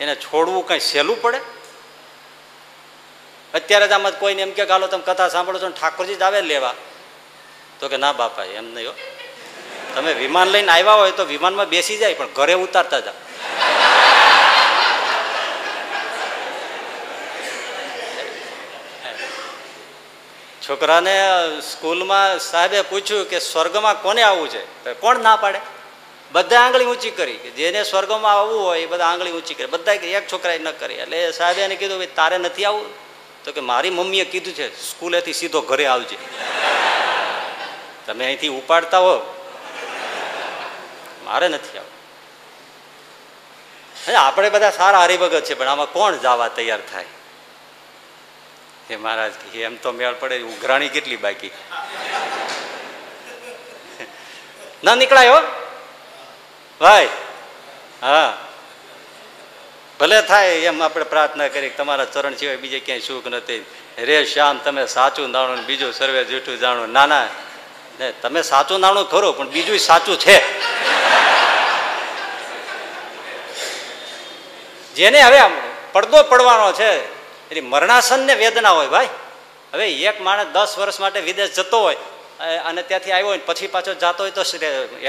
[0.00, 1.40] એને છોડવું કઈ સહેલું પડે?
[3.54, 6.74] અત્યારે જ આમાં કોઈને એમ કે હાલો તમે કથા સાંભળો છો ઠાકોરજી જ આવે લેવા.
[7.80, 8.94] તો કે ના બાપા એમ નહીં હો.
[9.94, 13.12] તમે વિમાન લઈને આવ્યા હોય તો વિમાનમાં બેસી જાય, પણ ઘરે ઉતારતા જા.
[20.62, 21.14] છોકરાને
[21.60, 24.62] સ્કૂલમાં સાહેબે પૂછ્યું કે સ્વર્ગમાં કોને આવવું છે?
[24.92, 25.60] કોણ ના પાડે?
[26.32, 27.38] બધા આંગળી ઊંચી કરી.
[27.56, 29.66] જેને સ્વર્ગમાં આવવું હોય એ બધા આંગળી ઊંચી કરી.
[29.66, 30.94] બધા એક છોકરાએ ન કરી.
[30.94, 33.09] એટલે સાહેબે એને કીધું તારે નથી આવવું?
[33.44, 36.16] તો કે મારી મમ્મીએ કીધું છે સ્કૂલેથી સીધો ઘરે આવજે.
[38.06, 39.20] તમે અહીંથી ઉપાડતા હો.
[41.24, 42.00] મારે નથી આવવું.
[44.08, 47.04] હે, આપણે બધા સારા હરિભગત છે પણ આમાં કોણ જવા તૈયાર થાય?
[48.90, 51.50] હે મહારાજ એમ તો મેળ પડે ઉઘરાણી કેટલી બાકી?
[54.84, 55.30] ના નીકળાય
[56.80, 57.08] ભાઈ
[58.02, 58.38] હા.
[60.00, 63.64] ભલે થાય એમ આપણે પ્રાર્થના કરી તમારા ચરણ સિવાય બીજે ક્યાંય સુખ નથી.
[63.98, 66.88] રે શ્યામ, તમે સાચું નાણું ને બીજું સર્વે જૂઠું જાણું.
[66.88, 67.26] ના ના.
[68.22, 70.36] તમે સાચું નાણું ખરું, પણ બીજું સાચું છે.
[74.94, 75.40] જેને હવે
[75.92, 76.90] પડદો પડવાનો છે,
[77.50, 79.08] એની મરણાસન ને વેદના હોય ભાઈ.
[79.72, 81.96] હવે એક માણસ દસ વર્ષ માટે વિદેશ જતો હોય
[82.68, 84.42] અને ત્યાંથી આવ્યો હોય પછી પાછો જતો હોય તો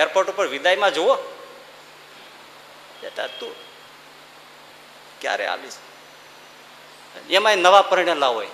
[0.04, 1.16] એરપોર્ટ ઉપર વિદાયમાં જુઓ.
[3.40, 3.71] તું
[5.22, 5.74] ક્યારે આવીશ
[7.30, 8.48] એમાંય નવા પરિણેલા હોય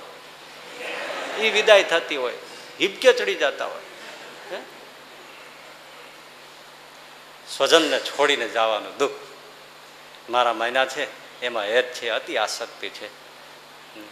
[1.40, 1.50] એ.
[1.50, 2.34] વિદાય થતી હોય.
[2.82, 3.82] હિબકે ચડી જતા હોય?
[7.58, 9.12] સ્વજનને છોડીને જવાનું દુઃખ.
[10.30, 11.08] મારા મહિના છે,
[11.42, 13.08] એમાં હેત છે, અતિ આસક્તિ છે.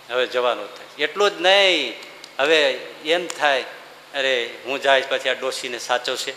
[0.09, 1.03] હવે જવાનું થાય.
[1.03, 1.95] એટલું જ નહીં.
[2.39, 2.71] હવે
[3.05, 3.61] એમ થાય,
[4.13, 6.33] અરે હું જાય પછી આ ડોશીને સાચવશે.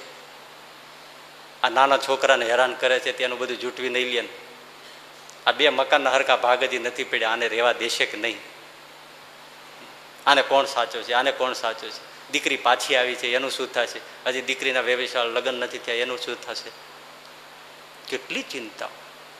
[1.62, 4.47] આ નાના છોકરાને હેરાન કરે છે, તેનું બધું જૂટવી નહીં લે
[5.48, 8.38] આ બે મકાનના હરકા ભાગ હજી નથી પડ્યા, આને રહેવા દેશે કે નહીં?
[10.26, 11.12] આને કોણ સાચો છે?
[11.12, 12.30] આને કોણ સાચો છે?
[12.32, 14.00] દીકરી પાછી આવી છે, એનું શું થશે?
[14.26, 16.70] હજી દીકરીના વ્યવસાય લગ્ન નથી થયા, એનું શું થશે?
[18.08, 18.88] કેટલી ચિંતા.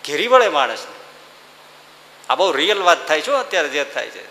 [0.07, 0.97] ઘેરી વળે માણસને.
[2.29, 4.25] આ બહુ રિયલ વાત થાય છે અત્યારે જે થાય છે.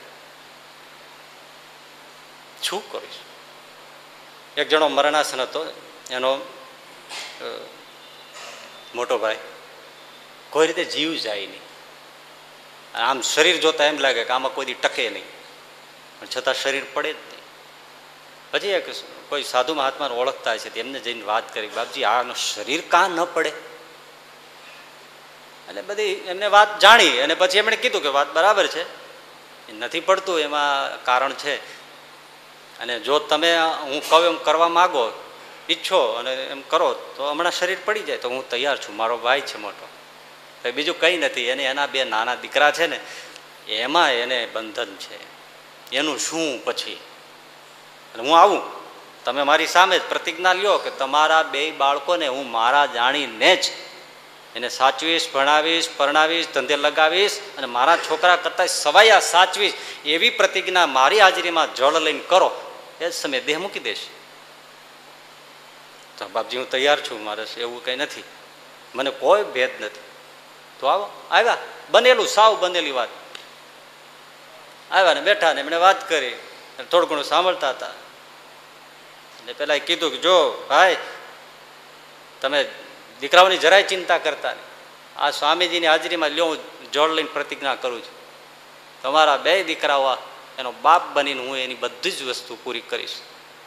[2.63, 3.19] શું કરીશ?
[4.57, 5.73] એક જણો મરણાસન હતો,
[6.09, 6.41] એનો
[8.95, 9.37] મોટો ભાઈ.
[10.49, 11.66] કોઈ રીતે જીવ જાય નહીં.
[12.97, 15.23] આમ શરીર જોતા એમ લાગે કે આમાં કોઈ ટકે નહીં.
[16.19, 17.37] પણ છતાં શરીર પડે જ નહીં.
[18.51, 18.89] પછી એક
[19.29, 23.49] કોઈ સાધુ મહાત્માને ઓળખતા છે એમને જઈને વાત કરી, બાપજી, આનું શરીર કાં ન પડે?
[25.67, 29.07] એટલે બધી એમને વાત જાણી અને પછી એમણે કીધું કે વાત બરાબર છે.
[29.73, 31.77] નથી પડતું, એમાં કારણ છે.
[32.79, 35.11] અને જો તમે હું કહું એમ કરવા માગો,
[35.69, 38.95] ઈચ્છો અને એમ કરો, તો હમણાં શરીર પડી જાય, તો હું તૈયાર છું.
[38.95, 39.87] મારો ભાઈ છે મોટો.
[40.71, 41.41] બીજું કંઈ નથી.
[41.41, 42.99] એને એના બે નાના દીકરા છે ને,
[43.71, 45.19] એમાં એને બંધન છે.
[45.91, 46.99] એનું શું પછી?
[48.19, 48.61] હું આવું.
[49.23, 53.65] તમે મારી સામે જ પ્રતિજ્ઞા લ્યો કે તમારા બે બાળકોને હું મારા જાણીને જ
[54.55, 59.73] એને સાચવીશ, ભણાવીશ, પરણાવીશ, ધંધે લગાવીશ અને મારા છોકરા કરતાં સવાયા સાચવીશ
[60.05, 62.61] એવી પ્રતિજ્ઞા મારી હાજરીમાં જળ લઈને કરો.
[63.01, 63.99] એ જ સમયે દેહ મૂકી દેશ.
[66.17, 67.23] તો બાપજી, હું તૈયાર છું.
[67.23, 68.23] મારે એવું કંઈ નથી.
[68.95, 70.06] મને કોઈ ભેદ નથી.
[70.79, 71.27] તો આવો.
[71.31, 71.57] આવ્યા?
[71.89, 73.09] બનેલું, સાવ બનેલી વાત.
[74.91, 76.35] આવ્યા ને બેઠા ને એમણે વાત કરી.
[76.91, 77.87] થોડું ઘણું સાંભળતા હતા.
[77.89, 80.97] એટલે પેલા કીધું કે જો, ભાઈ,
[82.41, 82.71] તમે
[83.19, 84.67] દીકરાઓની જરાય ચિંતા કરતા નહીં.
[85.19, 88.17] આ સ્વામીજીની હાજરીમાં લ્યો, હું જોડ લઈને પ્રતિજ્ઞા કરું છું.
[89.01, 90.17] તમારા બે દીકરાઓ
[90.59, 93.13] એનો બાપ બનીને હું એની બધી જ વસ્તુ પૂરી કરીશ.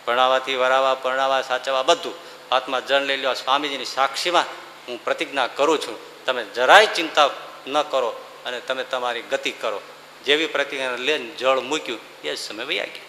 [0.06, 2.14] ભણાવવાથી વરાવા, પરણાવા, સાચવવા, બધું.
[2.50, 4.44] હાથમાં જણ લઈ લ્યો સ્વામીજીની સાક્ષીમાં.
[4.90, 7.30] હું પ્રતિજ્ઞા કરું છું, તમે જરાય ચિંતા
[7.66, 8.08] ન કરો
[8.46, 9.80] અને તમે તમારી ગતિ કરો.
[10.24, 13.08] જેવી પ્રતિજ્ઞા લઈને જળ મૂક્યું, એ સમય વૈયા ગયા.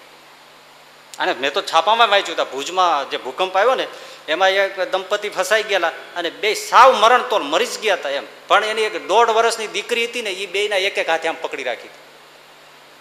[1.20, 3.88] અને મેં તો છાપામાં વાંચ્યું હતા ભુજમાં જે ભૂકંપ આવ્યો ને,
[4.28, 8.24] એમાં એક દંપતી ફસાઈ ગયેલા અને બે સાવ મરણ તો મરી જ ગયા હતા એમ.
[8.48, 11.64] પણ એની એક દોઢ વર્ષની દીકરી હતી ને એ બેના એક એક હાથે આમ પકડી
[11.64, 11.90] રાખી.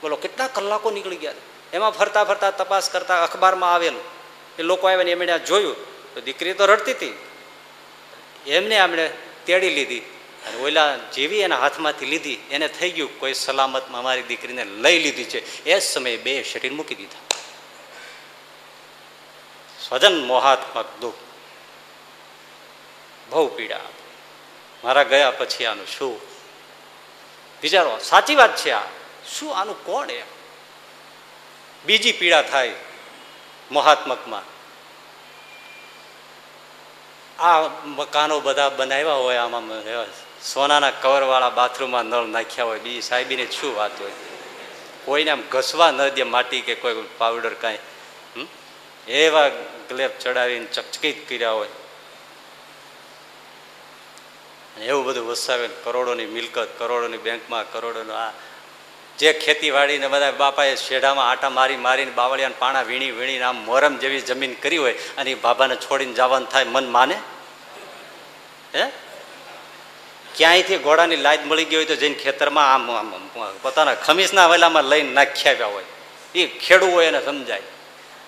[0.03, 1.33] બોલો, કેટલા કલાકો નીકળી ગયા?
[1.73, 4.01] એમાં ફરતા ફરતા તપાસ કરતા અખબારમાં આવેલું.
[4.59, 5.91] એ લોકો આવ્યા ને એમણે જોયું.
[6.15, 7.19] તો દીકરી તો રડતી હતી.
[8.47, 9.15] એમને આમણે
[9.47, 10.01] તેડી લીધી.
[10.47, 15.25] અને ઓલા જેવી એના હાથમાંથી લીધી, એને થઈ ગયું કોઈ સલામતમાં અમારી દીકરીને લઈ લીધી
[15.25, 15.65] છે.
[15.65, 17.37] એ જ સમયે બે શરીર મૂકી દીધા.
[19.89, 21.15] સ્વજન મોહાત્મક દુઃખ.
[23.31, 23.81] બહુ પીડા.
[24.85, 26.21] મારા ગયા પછી આનું શું?
[27.63, 28.83] વિચારો, સાચી વાત છે આ.
[29.37, 30.23] શું આનું કોણ એ
[31.87, 32.75] બીજી પીડા થાય
[33.71, 34.60] મહાત્મકમાં.
[37.41, 39.85] આ મકાનો બધા બનાવ્યા હોય, આમાં
[40.45, 44.13] સોનાના કવરવાળા બાથરૂમમાં નળ નાખ્યા હોય બીજી સાહેબીને શું વાત હોય?
[45.05, 47.79] કોઈને આમ ઘસવા ન દે માટી કે કોઈ પાવડર કાંઈ
[49.09, 49.49] એવા
[49.89, 51.73] ગ્લેપ ચડાવીને ચકચકિત કર્યા હોય.
[54.81, 58.31] એવું બધું વસાવે કરોડોની મિલકત, કરોડોની બેંકમાં, કરોડોનો આ
[59.21, 64.21] જે ખેતીવાડીને બધા બાપાએ શેઢામાં આટા મારી મારીને બાવળિયાને પાણા વીણી વીણીને આમ મોરમ જેવી
[64.21, 67.15] જમીન કરી હોય અને એ બાબાને છોડીને જવાનું થાય મન માને?
[68.75, 68.85] હે?
[70.37, 73.13] ક્યાંયથી ઘોડાની લાજ મળી ગઈ હોય તો જઈને ખેતરમાં આમ આમ
[73.63, 75.85] પોતાના ખમીસના વેલામાં લઈને નાખી આવ્યા હોય.
[76.35, 77.63] એ ખેડવું હોય એને સમજાય.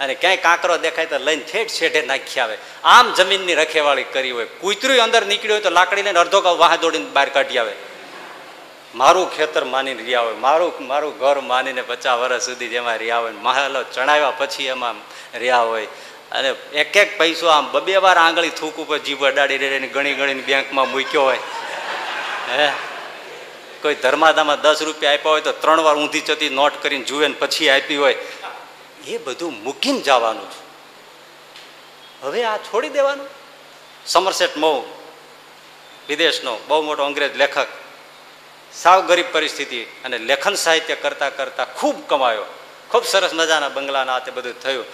[0.00, 2.58] અને ક્યાંય કાંકરો દેખાય તો લઈને ઠેઠ છેઠે નાખી આવે.
[2.84, 4.44] આમ જમીનની રખેવાળી કરી હોય.
[4.44, 7.91] કૂતરું અંદર નીકળ્યું હોય તો લાકડી લઈને અડધો કાવ વાહ દોડીને બહાર કાઢી આવે.
[8.94, 13.32] મારું ખેતર માનીને રહ્યા હોય, મારું મારું ઘર માનીને પચાસ વર્ષ સુધી જેમાં રહ્યા હોય,
[13.32, 14.94] મહાલો ચણાવ્યા પછી એમાં
[15.38, 15.86] રહ્યા હોય.
[16.32, 20.42] અને એક એક પૈસો આમ બબે વાર આંગળી થૂક ઉપર જીભ અડાડી રહીને ગણી ગણીને
[20.42, 21.38] બેંકમાં મૂક્યો હોય.
[22.50, 22.70] હે?
[23.82, 27.34] કોઈ ધર્માદામાં દસ રૂપિયા આપ્યા હોય તો ત્રણ વાર ઊંધી ચતી નોટ કરીને જુએ ને
[27.34, 28.16] પછી આપી હોય.
[29.06, 30.62] એ બધું મૂકીને જવાનું છે.
[32.22, 33.26] હવે આ છોડી દેવાનું.
[34.06, 34.98] સમરસેટ મો
[36.08, 37.66] વિદેશનો, બહુ મોટો અંગ્રેજ લેખક.
[38.74, 42.44] સાવ ગરીબ પરિસ્થિતિ અને લેખન સાહિત્ય કરતાં કરતાં ખૂબ કમાયો.
[42.90, 44.84] ખૂબ સરસ મજાના બંગલાના તે બધું થયું.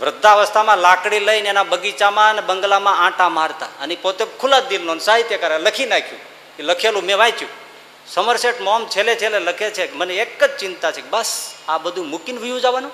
[0.00, 3.66] વૃદ્ધાવસ્થામાં લાકડી લઈને એના બગીચામાં અને બંગલામાં આંટા મારતા.
[3.66, 6.20] અને પોતે ખુલ્લા દિલનો સાહિત્યકાર લખી નાખ્યું.
[6.58, 7.68] એ લખેલું મેં વાંચ્યું.
[8.08, 12.40] સમરસેટ મોમ છેલ્લે છેલ્લે લખે છે મને એક જ ચિંતા છે બસ આ બધું મૂકીને
[12.40, 12.92] વ્યૂ જવાનું?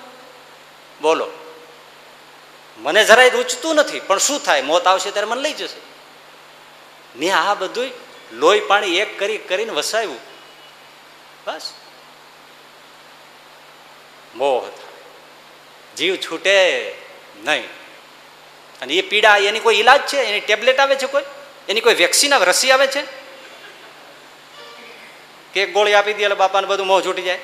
[1.02, 1.30] બોલો.
[2.78, 4.62] મને જરાય રૂચતું નથી, પણ શું થાય?
[4.62, 5.80] મોત આવશે ત્યારે મને લઈ જશે.
[7.18, 7.90] મેં આ બધું
[8.32, 10.33] લોહી પાણી એક કરી કરીને વસાવ્યું.
[11.46, 11.72] બસ.
[14.34, 14.68] મોહ
[15.96, 16.94] જીવ છૂટે
[17.44, 17.64] નહીં.
[18.82, 20.16] અને એ પીડા, એની કોઈ ઈલાજ છે?
[20.16, 21.22] એની ટેબ્લેટ આવે છે કોઈ?
[21.68, 23.02] એની કોઈ વેક્સિન રસી આવે છે?
[25.54, 27.38] કે ગોળી આપી દે એટલે બાપાને બધું મોં છૂટી જાય?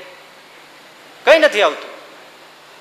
[1.25, 1.91] કંઈ નથી આવતું.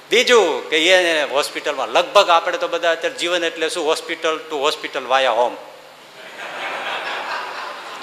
[0.09, 3.85] બીજું કે એ હોસ્પિટલમાં લગભગ આપણે તો બધા અત્યારે જીવન એટલે શું?
[3.85, 5.57] Hospital to hospital via home.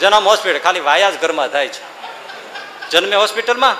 [0.00, 1.95] જન્મ હોસ્પિટલ, ખાલી વાયા જ ઘરમાં થાય છે.
[2.90, 3.76] જન્મે હોસ્પિટલમાં?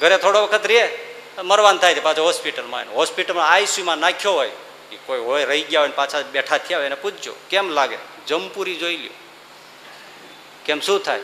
[0.00, 0.98] ઘરે થોડો વખત રહે,
[1.42, 4.50] મરવાનું થાય છે પાછો હોસ્પિટલમાં હોસ્પિટલમાં આઈસીયુમાં નાખ્યો હોય,
[4.92, 7.98] એ કોઈ હોય, રહી ગયા હોય પાછા બેઠા થયા હોય એને પૂછજો, કેમ લાગે?
[8.26, 9.10] જમપુરી જોઈ લ્યો.
[10.64, 11.20] કેમ શું થાય?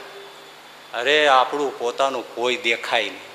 [0.94, 3.26] અરે, આપણું પોતાનું કોઈ દેખાય નહીં.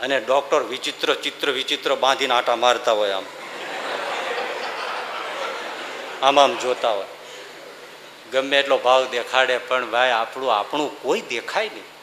[0.00, 3.24] અને ડોક્ટર વિચિત્ર ચિત્ર વિચિત્ર બાંધીને આટા મારતા હોય આમ.
[6.22, 7.06] આમ આમ જોતા હોય.
[8.32, 11.99] ગમે એટલો ભાવ દેખાડે, પણ ભાઈ, આપણું આપણું કોઈ દેખાય નહીં.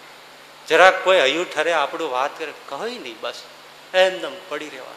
[0.69, 3.33] જરાક કોઈ હયું ઠરે આપણું વાત કરે કહી નહીં, બસ.
[3.93, 4.95] એમદમ પડી રહેવા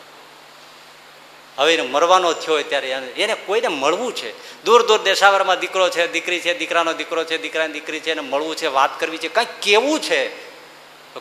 [1.58, 4.62] હવે એને મરવાનો થયો હોય ત્યારે એને કોઈને મળવું છે.
[4.64, 8.56] દૂર દૂર દેશાવરમાં દીકરો છે, દીકરી છે, દીકરાનો દીકરો છે, દીકરાની દીકરી છે, એને મળવું
[8.56, 10.28] છે, વાત કરવી છે કંઈક કેવું છે?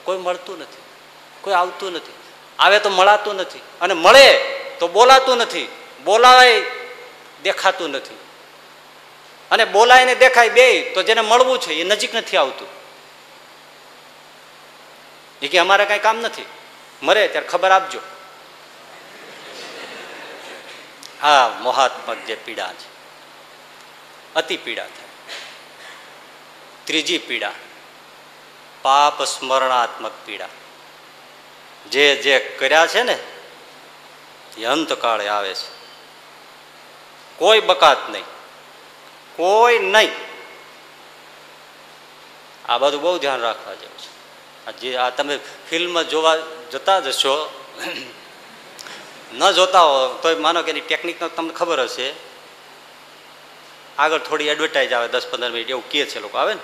[0.04, 0.82] કોઈ મળતું નથી.
[1.42, 2.14] કોઈ આવતું નથી.
[2.60, 3.60] આવે તો મળાતું નથી.
[3.82, 4.34] અને મળે
[4.80, 5.68] તો બોલાતું નથી.
[6.04, 6.62] બોલાય
[7.44, 8.18] દેખાતું નથી.
[9.52, 12.79] અને બોલાય ને દેખાય બે તો જેને મળવું છે એ નજીક નથી આવતું.
[15.42, 16.46] એ કે અમારે કઈ કામ નથી.
[17.02, 18.00] મરે ત્યારે ખબર આપજો.
[21.28, 22.90] આ મોહાત્મક જે પીડા છે.
[24.36, 25.36] અતિ પીડા થાય.
[26.84, 27.52] ત્રીજી પીડા,
[28.82, 30.48] પાપ સ્મરણાત્મક પીડા.
[31.92, 33.20] જે જે કર્યા છે ને,
[34.58, 35.80] એ અંતકાળે આવે છે.
[37.38, 38.24] કોઈ બકાત નહીં.
[39.36, 40.12] કોઈ નહીં.
[42.72, 44.09] આ બધું બહુ ધ્યાન રાખવા જેવું છે.
[44.72, 45.40] જે આ તમે
[45.70, 46.38] ફિલ્મ જોવા
[46.72, 47.64] જતા જશો
[49.34, 52.14] ન જોતા હો તો માનો કે એની ટેકનિકનો તમને ખબર હશે.
[53.98, 56.60] આગળ થોડી એડવર્ટાઇઝ આવે, દસ પંદર મિનિટ, એવું કહે છે લોકો, આવે ને?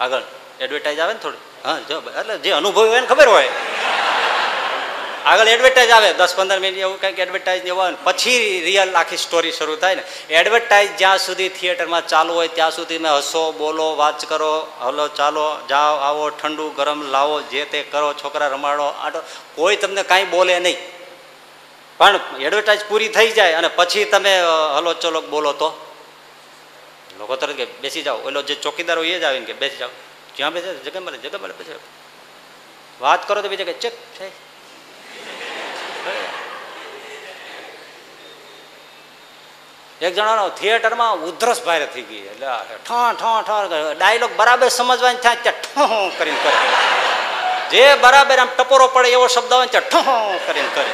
[0.00, 0.22] આગળ
[0.60, 1.36] એડવર્ટાઇઝ આવે ને થોડી?
[1.64, 3.48] હા, જો, એટલે જે અનુભવ હોય ને ખબર હોય.
[5.24, 9.52] આગળ એડવર્ટાઇઝ આવે, દસ પંદર મિનિટ એવું કંઈક એડવર્ટાઇઝ એવું આવે પછી રિયલ આખી સ્ટોરી
[9.52, 10.02] શરૂ થાય ને.
[10.30, 15.58] એડવર્ટાઇઝ જ્યાં સુધી થિયેટરમાં ચાલુ હોય ત્યાં સુધી મેં હસો, બોલો વાત કરો, હલો, ચાલો,
[15.68, 19.18] જાઓ, આવો, ઠંડુ, ગરમ, લાવો, જે તે કરો, છોકરા રમાડો, આટો.
[19.54, 20.76] કોઈ તમને કાંઈ બોલે નહીં.
[21.98, 24.40] પણ એડવર્ટાઇઝ પૂરી થઈ જાય અને પછી તમે
[24.76, 25.88] હલો, ચલો, બોલો તો.
[27.18, 28.18] લોકો તરત કે, બેસી જાઓ.
[28.18, 29.88] ઓલો જે ચોકીદાર હોય એ જ આવીને કે, બેસી જાઓ.
[30.36, 31.78] જ્યાં બેસે જગ્યા મળે જગ્યા મળે પછી
[33.00, 34.51] વાત કરો તો બીજા કે, ચેક છે
[40.02, 42.46] એક જણાનો થિયેટરમાં ઉધરસ ભારે થઈ ગઈ એટલે
[42.84, 46.54] ઠ ઠ ઠ ડાયલોગ બરાબર સમજવાની થાય ત્યાં ઠ કરીને કરે.
[47.70, 50.90] જે બરાબર આમ ટપોરો પડે એવો શબ્દ આવે ત્યાં ઠ કરીને કરે.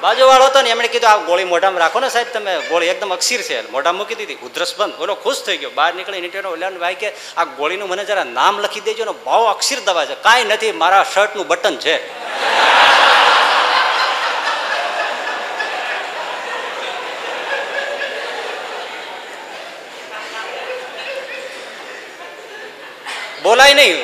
[0.00, 3.42] બાજુવાળો હતો ને એમણે કીધું, આ ગોળી મોઢામાં રાખો ને સાહેબ, તમે ગોળી એકદમ અક્ષીર
[3.42, 3.70] છે.
[3.70, 4.34] મોઢામાં મૂકી દીધી.
[4.34, 4.96] ઉધરસ બંધ.
[4.96, 5.70] બોલો, ખુશ થઈ ગયો.
[5.74, 9.44] બહાર નીકળી નીટેનો ઓલાને ભાઈ કે, આ ગોળીનું મને જરા નામ લખી દેજો ને બહુ
[9.44, 10.14] અક્ષીર દવા છે.
[10.14, 11.96] કાંઈ નથી, મારા શર્ટનું બટન છે.
[23.44, 23.96] બોલાય નહીં.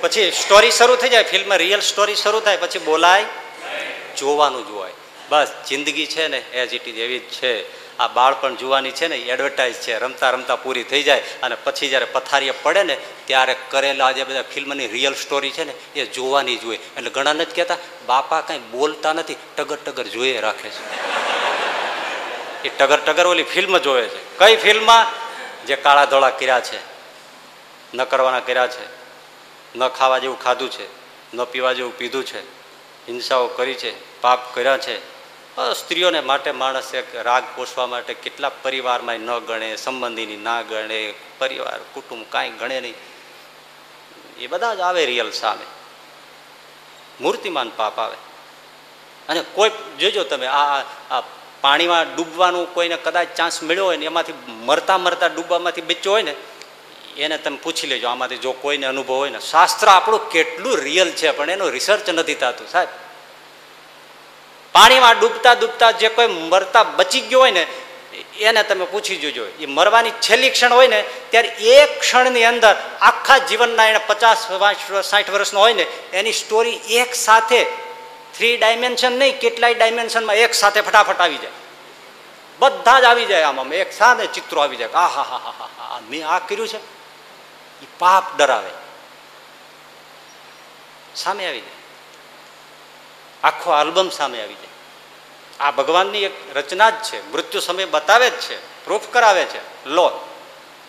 [0.00, 3.24] પછી સ્ટોરી શરૂ થઈ જાય ફિલ્મ રિયલ સ્ટોરી શરૂ થાય, પછી બોલાય,
[4.18, 4.92] જોવાનું જોવાય
[5.30, 7.52] બસ, જિંદગી છે ને એઝ ઇટ ઇઝ એવી જ છે.
[7.98, 12.04] આ બાળપણ જોવાની છે ને એડવર્ટાઇઝ છે, રમતા રમતા પૂરી થઈ જાય, અને પછી જ્યારે
[12.04, 16.78] પથારીએ પડે ને, ત્યારે કરેલા જે બધા ફિલ્મની રિયલ સ્ટોરી છે ને, એ જોવાની જોઈએ
[16.78, 17.76] એટલે ઘણા નથી કહેતા,
[18.06, 20.82] બાપા કાંઈ બોલતા નથી, ટગર ટગર જોઈએ રાખે છે.
[22.64, 24.38] એ ટગર ટગર ઓલી ફિલ્મ જોવે છે.
[24.38, 25.06] કઈ ફિલ્મમાં
[25.66, 26.91] જે કાળા ધોળા કર્યા છે.
[27.94, 28.84] ન કરવાના કર્યા છે.
[29.78, 30.86] ન ખાવા જેવું ખાધું છે.
[31.36, 32.62] ન પીવા જેવું પીધું છે.
[33.08, 35.12] હિંસાઓ કરી છે, પાપ કર્યા છે.
[35.74, 41.80] સ્ત્રીઓને માટે માણસ એક રાગ પોષવા માટે કેટલા પરિવારમાં ન ગણે, સંબંધીની ના ગણે, પરિવાર,
[41.94, 42.94] કુટુંબ કાંઈ ગણે નહીં.
[44.38, 45.66] એ બધા જ આવે રિયલ સામે.
[47.20, 48.16] મૂર્તિમાન પાપ આવે.
[49.28, 49.70] અને કોઈ,
[50.00, 50.80] જોજો તમે, આ
[51.10, 51.22] આ
[51.60, 56.34] પાણીમાં ડૂબવાનું કોઈને કદાચ ચાન્સ મળ્યો હોય ને, એમાંથી મરતા મરતા ડૂબવામાંથી બચ્યો હોય ને
[57.16, 61.30] એને તમે પૂછી લેજો, આમાંથી જો કોઈને અનુભવ હોય ને, શાસ્ત્ર આપણું કેટલું રિયલ છે,
[61.30, 62.88] પણ એનું રિસર્ચ નથી થતું, સાહેબ.
[64.72, 67.66] પાણીમાં ડૂબતા ડૂબતા જે કોઈ મરતા બચી ગયો હોય ને,
[68.40, 69.46] એને તમે પૂછી જોજો.
[69.60, 74.38] એ મરવાની છેલ્લી ક્ષણ હોય ને, ત્યારે એક ક્ષણની અંદર આખા જીવનના એને પચાસ
[75.04, 77.64] સાઠ વર્ષનો હોય ને, એની સ્ટોરી એક સાથે
[78.38, 81.52] થ્રી ડાયમેન્શન નહીં, કેટલાય ડાયમેન્શનમાં એક સાથે ફટાફટ આવી જાય.
[82.58, 84.88] બધા જ આવી જાય આમાં, એક સાથે ચિત્રો આવી જાય.
[84.88, 87.01] આ હા હા હા હા, મેં આ કર્યું છે.
[87.82, 88.70] એ પાપ ડરાવે.
[91.16, 91.72] સામે આવી જાય.
[93.44, 94.66] આખો આલ્બમ સામે આવી જાય.
[95.60, 97.32] આ ભગવાનની એક રચના જ છે.
[97.32, 98.84] મૃત્યુ સમય બતાવે જ છે.
[98.84, 99.88] પ્રૂફ કરાવે છે.
[99.88, 100.28] લો,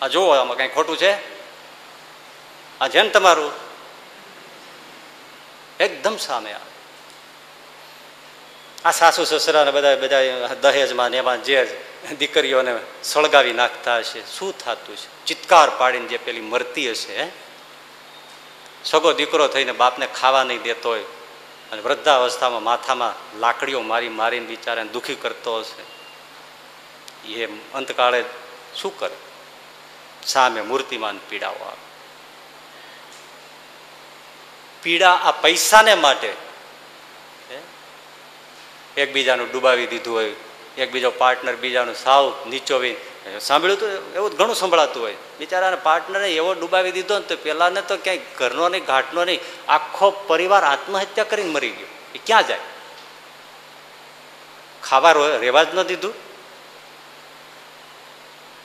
[0.02, 1.34] આ જુઓ, આમાં કઈ ખોટું છે?
[2.80, 3.52] આ જેમ તમારું.
[5.80, 6.73] એકદમ સામે આવે.
[8.84, 10.20] આ સાસુ સસરાને બધા બધા
[10.60, 11.86] દહેજમાં ને એમાં જે
[12.18, 14.22] દીકરીઓને સળગાવી નાખતા હશે.
[14.26, 15.26] શું થતું છે?
[15.26, 17.26] ચિત્કાર પાડીને જે પેલી મરતી હશે
[18.84, 21.02] સગો દીકરો થઈને બાપને ખાવા નહીં દેતો હોય
[21.72, 25.82] અને વૃદ્ધાવસ્થામાં માથામાં લાકડીઓ મારી મારીને બિચારાને દુઃખી કરતો હશે.
[27.32, 28.24] એ અંતકાળે
[28.76, 29.16] શું કરે?
[30.26, 31.84] સામે મૂર્તિમાન પીડાઓ આવે.
[34.82, 36.43] પીડા આ પૈસાને માટે
[38.96, 40.30] એકબીજાનું ડૂબાવી દીધું હોય,
[40.78, 42.96] એકબીજો પાર્ટનર બીજાનું સાવ નીચોવી
[43.40, 45.16] સાંભળ્યું તો એવું ઘણું સંભળાતું હોય.
[45.38, 50.10] બિચારાને પાર્ટનરે એવો ડૂબાવી દીધો ને તો પહેલાંને તો ક્યાંય ઘરનો નહીં, ઘાટનો નહીં, આખો
[50.10, 51.90] પરિવાર આત્મહત્યા કરીને મરી ગયો.
[52.14, 52.58] એ ક્યાં જાય?
[54.82, 56.14] ખાવા રહેવા જ ન દીધું?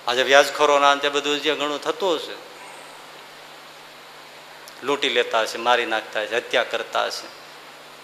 [0.07, 2.35] આજે વ્યાજખોરોના અંતે બધું જે ઘણું થતું હશે.
[4.83, 7.38] લૂંટી લેતા હશે, મારી નાખતા હશે, હત્યા કરતા હશે.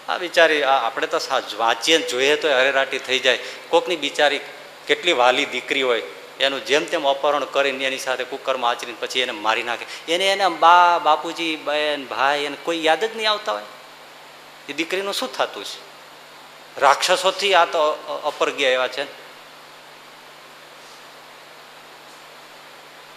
[0.08, 1.18] આ બિચારી આપણે તો
[1.58, 3.38] વાંચીએ જોઈએ તો હરેરાટી થઈ જાય.
[3.68, 4.40] કોકની બિચારી
[4.86, 6.02] કેટલી વાલી દીકરી હોય,
[6.40, 9.86] એનું જેમ તેમ અપહરણ કરીને એની સાથે કુકરમાં આચરીને પછી એને મારી નાખે.
[10.14, 13.68] એને એને બા, બાપુજી બેન ભાઈ એને કોઈ યાદ જ નહીં આવતા હોય.
[14.68, 15.78] એ દીકરીનું શું થતું છે?
[16.80, 17.80] રાક્ષસોથી આ તો
[18.24, 19.04] અપર ગયા એવા છે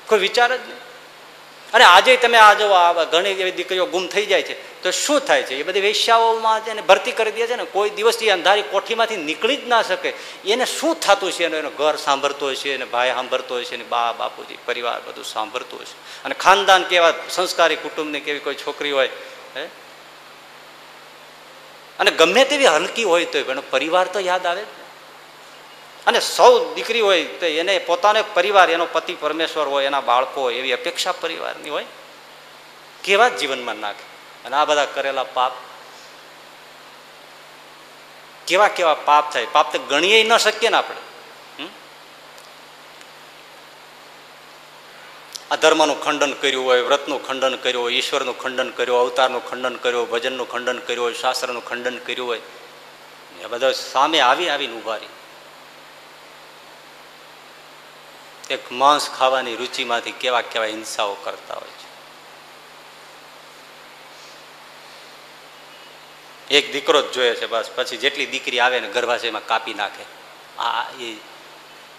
[0.07, 0.88] કોઈ વિચાર જ નહીં.
[1.73, 2.67] અને આજે તમે આ જો
[3.11, 5.55] ઘણી એવી દીકરીઓ ગુમ થઈ જાય છે, તો શું થાય છે?
[5.55, 9.57] એ બધી વેશ્યાઓમાં છે ને ભરતી કરી દે છે ને, કોઈ દિવસથી અંધારી કોઠીમાંથી નીકળી
[9.57, 10.13] જ ના શકે.
[10.45, 11.45] એને શું થતું છે?
[11.45, 15.97] એનું ઘર સાંભળતો હશે એને ભાઈ સાંભળતો હશે ને બા, બાપુજી, પરિવાર બધું સાંભળતું હશે.
[16.25, 19.09] અને ખાનદાન કેવા સંસ્કારી કુટુંબની કેવી કોઈ છોકરી હોય,
[19.57, 19.65] હે?
[21.99, 24.78] અને ગમે તેવી હલકી હોય તો પણ પરિવાર તો યાદ આવે જ
[26.07, 30.55] અને સૌ દીકરી હોય તો એને પોતાને પરિવાર, એનો પતિ પરમેશ્વર હોય, એના બાળકો હોય,
[30.55, 31.85] એવી અપેક્ષા પરિવારની હોય,
[33.03, 34.05] કેવા જીવનમાં નાખે?
[34.45, 35.53] અને આ બધા કરેલા પાપ
[38.47, 39.47] કેવા કેવા પાપ થાય?
[39.51, 41.01] પાપ તો ગણીએ ન શકીએ ને આપણે.
[45.51, 50.09] આ ધર્મનું ખંડન કર્યું હોય, વ્રતનું ખંડન કર્યું હોય, ઈશ્વરનું ખંડન કર્યું અવતારનું ખંડન કર્યું
[50.09, 52.41] ભજનનું ખંડન કર્યું હોય, શાસ્ત્રનું ખંડન કર્યું હોય,
[53.41, 55.15] એ બધા સામે આવી આવીને ઊભા રહી.
[58.49, 61.89] એક માંસ ખાવાની રુચિમાંથી કેવા કેવા હિંસાઓ કરતા હોય છે.
[66.53, 70.03] એક દીકરો જ જોઈએ છે બસ, પછી જેટલી દીકરી આવે ને ગર્ભાશયમાં કાપી નાખે.
[70.59, 71.15] આ, એ,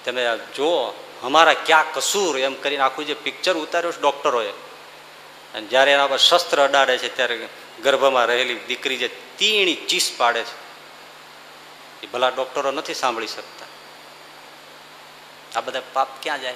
[0.05, 4.51] તમે જુઓ, અમારા ક્યાં કસૂર એમ કરીને આખું જે પિક્ચર ઉતાર્યું છે ડૉક્ટરોએ
[5.55, 7.49] અને જ્યારે એના પર શસ્ત્ર અડાડે છે, ત્યારે
[7.83, 10.57] ગર્ભમાં રહેલી દીકરી જે તીણી ચીસ પાડે છે,
[12.03, 13.70] એ ભલા ડૉક્ટરો નથી સાંભળી શકતા.
[15.57, 16.55] આ બધા પાપ ક્યાં જાય?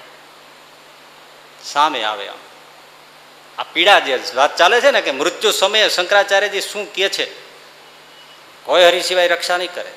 [1.65, 2.37] સામે આવે આમ.
[3.59, 7.35] આ પીડા જે વાત ચાલે છે ને કે મૃત્યુ સમયે શંકરાચાર્યજી શું કહે છે?
[8.63, 9.93] કોઈ હરિ સિવાય રક્ષા નહીં કરે.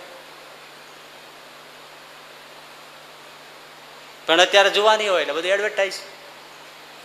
[4.26, 5.94] પણ અત્યારે જોવાની હોય એટલે બધું એડવર્ટાઈઝ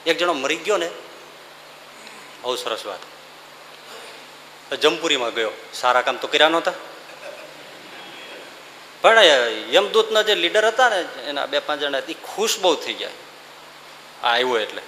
[0.07, 0.91] એક જણો મરી ગયો ને,
[2.43, 4.75] બહુ સરસ વાત.
[4.75, 5.51] જમપુરીમાં ગયો.
[5.75, 6.73] સારા કામ તો કર્યા નહોતા.
[9.03, 9.19] પણ
[9.73, 13.11] યમદૂતના જે લીડર હતા ને, એના બે પાંચ જણા એ ખુશ બહુ થઈ ગયા.
[14.23, 14.83] આ આવ્યો એટલે.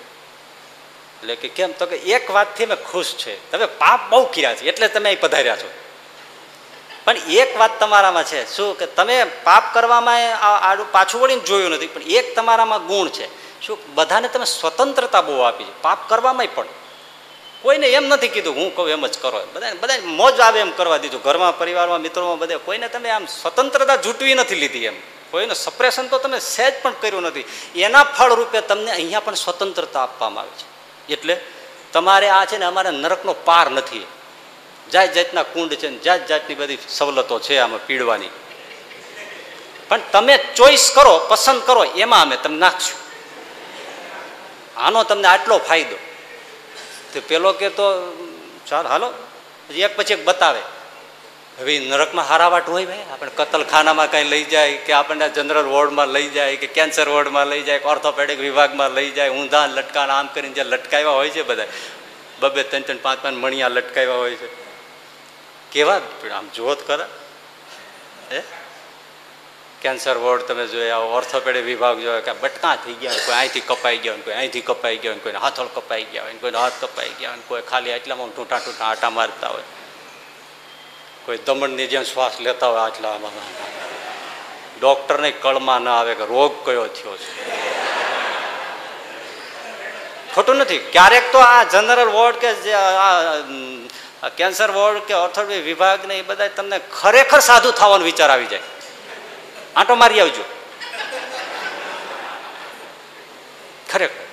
[1.20, 1.72] એટલે કે કેમ?
[1.72, 3.50] તો કે એક વાતથી મેં ખુશ છે.
[3.50, 5.70] તમે પાપ બહુ કર્યા છે, એટલે તમે અહીં પધાર્યા છો.
[7.04, 8.56] પણ એક વાત તમારામાં છે.
[8.56, 13.26] શું કે તમે પાપ કરવામાં આડું પાછું વળીને જોયું નથી, પણ એક તમારામાં ગુણ છે.
[13.60, 15.82] શું બધાને તમે સ્વતંત્રતા બહુ આપી છે?
[15.82, 16.66] પાપ કરવામાં પણ.
[17.64, 19.46] કોઈને એમ નથી કીધું, હું કહું એમ જ કરો.
[19.52, 21.22] બધા બધા મોજ આવે એમ કરવા દીધું.
[21.22, 22.56] ઘરમાં, પરિવારમાં, મિત્રોમાં બધે.
[22.56, 24.96] કોઈને તમે આમ સ્વતંત્રતા જૂટવી નથી લીધી એમ.
[25.30, 27.44] કોઈનું સપ્રેશન તો તમે સહેજ પણ કર્યું નથી.
[27.76, 30.66] એના ફળ રૂપે તમને અહીંયા પણ સ્વતંત્રતા આપવામાં આવે છે.
[31.12, 31.40] એટલે
[31.92, 34.06] તમારે આ છે ને અમારે નરકનો પાર નથી.
[34.92, 38.28] જાત જાતના કુંડ છે ને જાત જાતની બધી સવલતો છે આમાં પીડવાની.
[39.88, 42.98] પણ તમે ચોઈસ કરો, પસંદ કરો, એમાં અમે તમને નાખશું.
[44.80, 46.13] આનો તમને આટલો ફાયદો.
[47.14, 47.84] તો પેલો કે તો,
[48.66, 49.12] ચાલ, હાલો.
[49.70, 50.60] એક પછી એક બતાવે.
[51.58, 56.28] હવે નરકમાં હારાવાટ હોય ભાઈ, આપણે કતલખાનામાં કંઈ લઈ જાય કે આપણને જનરલ વોર્ડમાં લઈ
[56.28, 60.64] જાય કે કેન્સર વોર્ડમાં લઈ જાય ઓર્થોપેડિક વિભાગમાં લઈ જાય, ઊંધા લટકાણ આમ કરીને જે
[60.64, 61.66] લટકાવ્યા હોય છે બધા.
[62.40, 64.48] બબે ત્રણ ત્રણ પાંચ પાંચ મણિયા લટકાવ્યા હોય છે.
[65.72, 66.00] કેવા?
[66.34, 67.08] આમ જોત ખરા.
[68.32, 68.42] હે?
[69.84, 74.22] કેન્સર વોર્ડ તમે જોયા ઓર્થોપેડિક વિભાગ જોયો કે બટકા થઈ ગયા કોઈ અહીંથી કપાઈ ગયા
[74.26, 77.62] કોઈ અહીંથી કપાઈ ગયા કોઈને હાથળ કપાઈ ગયા હોય, કોઈને હાથ કપાઈ ગયા હોય, કોઈ
[77.70, 79.66] ખાલી એટલામાં ટૂંટા ટૂંટા આટા મારતા હોય.
[81.26, 83.36] કોઈ દમણની જેમ શ્વાસ લેતા હોય આટલામાં
[84.80, 87.30] ડૉક્ટરને કળમાં ના આવે કે રોગ કયો થયો છે.
[90.34, 90.82] ખોટું નથી.
[90.94, 96.54] ક્યારેક તો આ જનરલ વોર્ડ કે જે આ કેન્સર વોર્ડ કે ઓર્થોપેડિક વિભાગને એ બધા
[96.60, 98.73] તમને ખરેખર સાધુ થવાનો વિચાર આવી જાય.
[99.76, 100.44] આંટો મારી આવજો.
[103.92, 104.24] ખરેખર.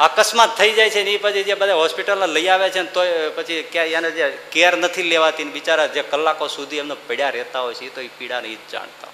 [0.00, 3.00] અકસ્માત થઈ જાય છે ને એ પછી જે બધા હોસ્પિટલમાં લઈ આવે છે ને તો
[3.34, 7.60] પછી ક્યાં એને જે કેર નથી લેવાતી ને બિચારા જે કલાકો સુધી એમને પડ્યા રહેતા
[7.60, 9.12] હોય છે એ તો એ પીડાને એ જ જાણતા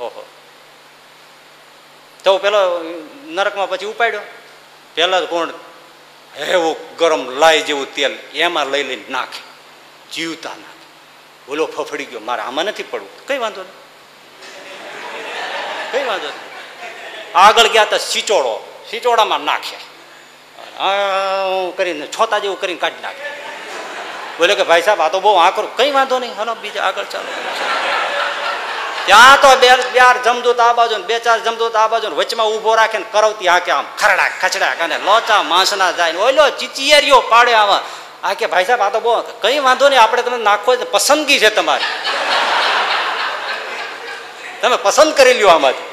[0.00, 0.24] ઓહો.
[2.24, 2.58] તો પેલો
[3.26, 4.20] નરકમાં પછી ઉપાડ્યો.
[4.94, 5.50] પેલા કોણ
[6.38, 9.42] એવું ગરમ લાઈ જેવું તેલ એમાં લઈ લઈને નાખે.
[10.12, 10.73] જીવતા નાખે
[11.48, 12.20] બોલો ફફડી ગયો.
[12.20, 13.26] મારે આમાં નથી પડવું.
[13.28, 13.76] કઈ વાંધો નહીં.
[15.92, 16.44] કઈ વાંધો નહીં.
[17.38, 18.54] આગળ ગયા તો સિચોડો
[18.90, 19.80] સિચોડામાં નાખ્યા
[21.76, 23.26] કરીને, છોતા જેવું કરીને કાઢી નાખે.
[24.38, 25.76] બોલે કે, ભાઈ સાહેબ, આ તો બહુ આકરું.
[25.76, 26.34] કઈ વાંધો નહીં.
[26.38, 27.30] હલો, બીજા આગળ ચાલો.
[29.06, 32.98] ત્યાં તો બે ચાર જમદૂત આ બાજુ બે ચાર જમદૂત આ બાજુ વચમાં ઊભો રાખે
[32.98, 37.80] ને કરવતી હાકે આમ ખરડા ખચડા અને લોચા માંસના જાય ઓલો ચીચિયરીઓ પાડે આમાં
[38.24, 41.50] આ કે ભાઈ સાહેબ, આ તો બહુ કઈ વાંધો નહીં, આપણે તમે નાખો પસંદગી છે
[41.50, 41.84] તમારી.
[44.60, 45.84] તમે પસંદ કરી લ્યો આમાંથી.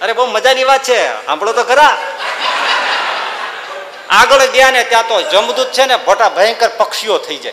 [0.00, 1.98] અરે, બહુ મજાની વાત છે, સાંભળો તો ખરા.
[4.08, 7.52] આગળ ગયા ને ત્યાં તો જમદૂત છે ને, મોટા ભયંકર પક્ષીઓ થઈ જાય.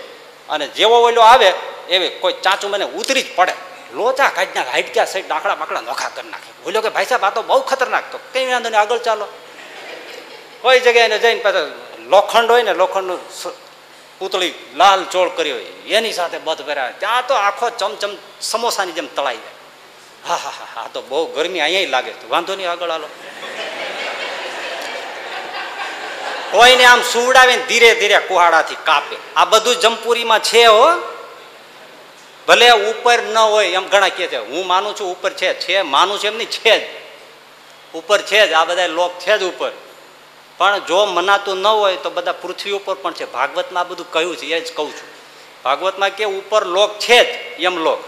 [0.49, 1.53] અને જેવો ઓલો આવે,
[1.89, 3.53] એવી કોઈ ચાચું મને ઉતરી જ પડે.
[3.93, 6.63] લોચા કાઢી નાખે હાઈટક્યા સાઈડ ડાકડા બાકડા નોખા કરી નાખે.
[6.63, 9.27] બોલ્યો કે ભાઈ સાહેબ, આ તો બહુ ખતરનાક તો, કઈ વાંધો નહીં, આગળ ચાલો.
[10.61, 11.55] કોઈ જગ્યાએ જઈને પાછા
[12.09, 13.19] લોખંડ હોય ને લોખંડનું
[14.19, 15.63] પૂતળી લાલ ચોળ કરી હોય,
[15.97, 19.55] એની સાથે બધ ભર્યા ત્યાં તો આખો ચમચમ સમોસાની જેમ તળાઈ જાય.
[20.27, 22.11] હા હા હા હા, તો બહુ ગરમી અહીંયા લાગે.
[22.11, 23.09] તો વાંધો નહીં, આગળ હાલો.
[26.51, 29.15] કોઈને આમ સુવડાવીને ધીરે ધીરે કુહાડાથી કાપે.
[29.35, 30.87] આ બધું જમપુરીમાં છે હો.
[32.47, 36.19] ભલે ઉપર ન હોય, એમ ઘણા કહે છે, હું માનું છું ઉપર છે છે માનું
[36.19, 36.83] છું એમની છે જ.
[37.93, 39.71] ઉપર છે જ, આ બધા લોક છે જ ઉપર.
[40.57, 43.25] પણ જો મનાતું ન હોય તો બધા પૃથ્વી ઉપર પણ છે.
[43.25, 45.15] ભાગવતમાં આ બધું કહ્યું છે, એ જ કહું છું.
[45.63, 48.03] ભાગવતમાં કે ઉપર લોક છે જ, એમ લોક.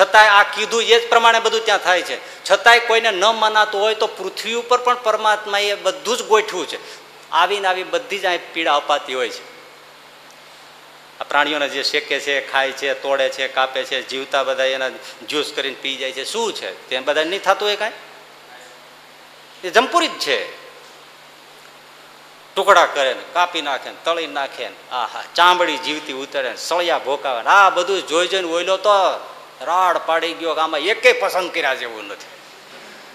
[0.00, 2.44] છતાંય આ કીધું એ જ પ્રમાણે બધું ત્યાં થાય છે.
[2.50, 6.78] છતાંય કોઈને ન મનાતું હોય તો પૃથ્વી ઉપર પણ પરમાત્માએ બધું જ ગોઠવું છે.
[7.30, 9.52] આવીને આવી બધી જ અહીં પીડા અપાતી હોય છે.
[11.20, 14.88] આ પ્રાણીઓને જે શેકે છે, ખાય છે, તોડે છે, કાપે છે, જીવતા બધા એના
[15.28, 16.24] જ્યુસ કરીને પી જાય છે.
[16.24, 16.88] શું છે?
[16.88, 17.92] તેમ બધા નહીં થતું હોય કાંઈ?
[19.64, 20.61] એ જમપુરી જ છે.
[22.56, 26.56] ટુકડા કરે ને કાપી નાખે ને તળી નાખે ને આ હા ચામડી જીવતી ઉતરે ને
[26.56, 28.90] સળિયા ભોકાવે આ બધું જોઈ જોઈને ઓઈલો તો
[29.62, 32.30] રાડ પાડી ગયો કે આમાં એકે પસંદ કર્યા જેવું નથી.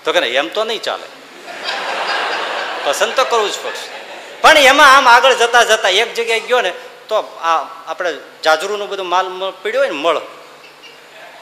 [0.06, 1.08] તો કે એમ તો નહીં ચાલે.
[2.84, 3.88] પસંદ તો કરવું જ પડશે.
[4.42, 6.74] પણ એમાં આમ આગળ જતા જતા એક જગ્યાએ ગયો ને,
[7.08, 10.22] તો આ આપણે જાજરૂનું બધું માલ પીડ્યો હોય ને મળ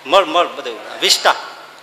[0.05, 1.35] મળ મળ બધું વિસ્ટા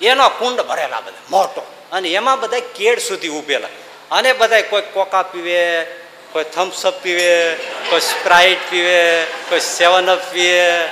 [0.03, 1.63] એનો કુંડ ભરેલા બધા, મોટો.
[1.93, 3.69] અને એમાં બધા કેડ સુધી ઉભેલા
[4.11, 5.83] અને બધા કોઈ કોકા પીવે
[6.33, 7.59] કોઈ થમ્સઅપ પીવે,
[7.91, 10.91] કોઈ સ્પ્રાઇટ પીવે, કોઈ સેવન અપ પીવે.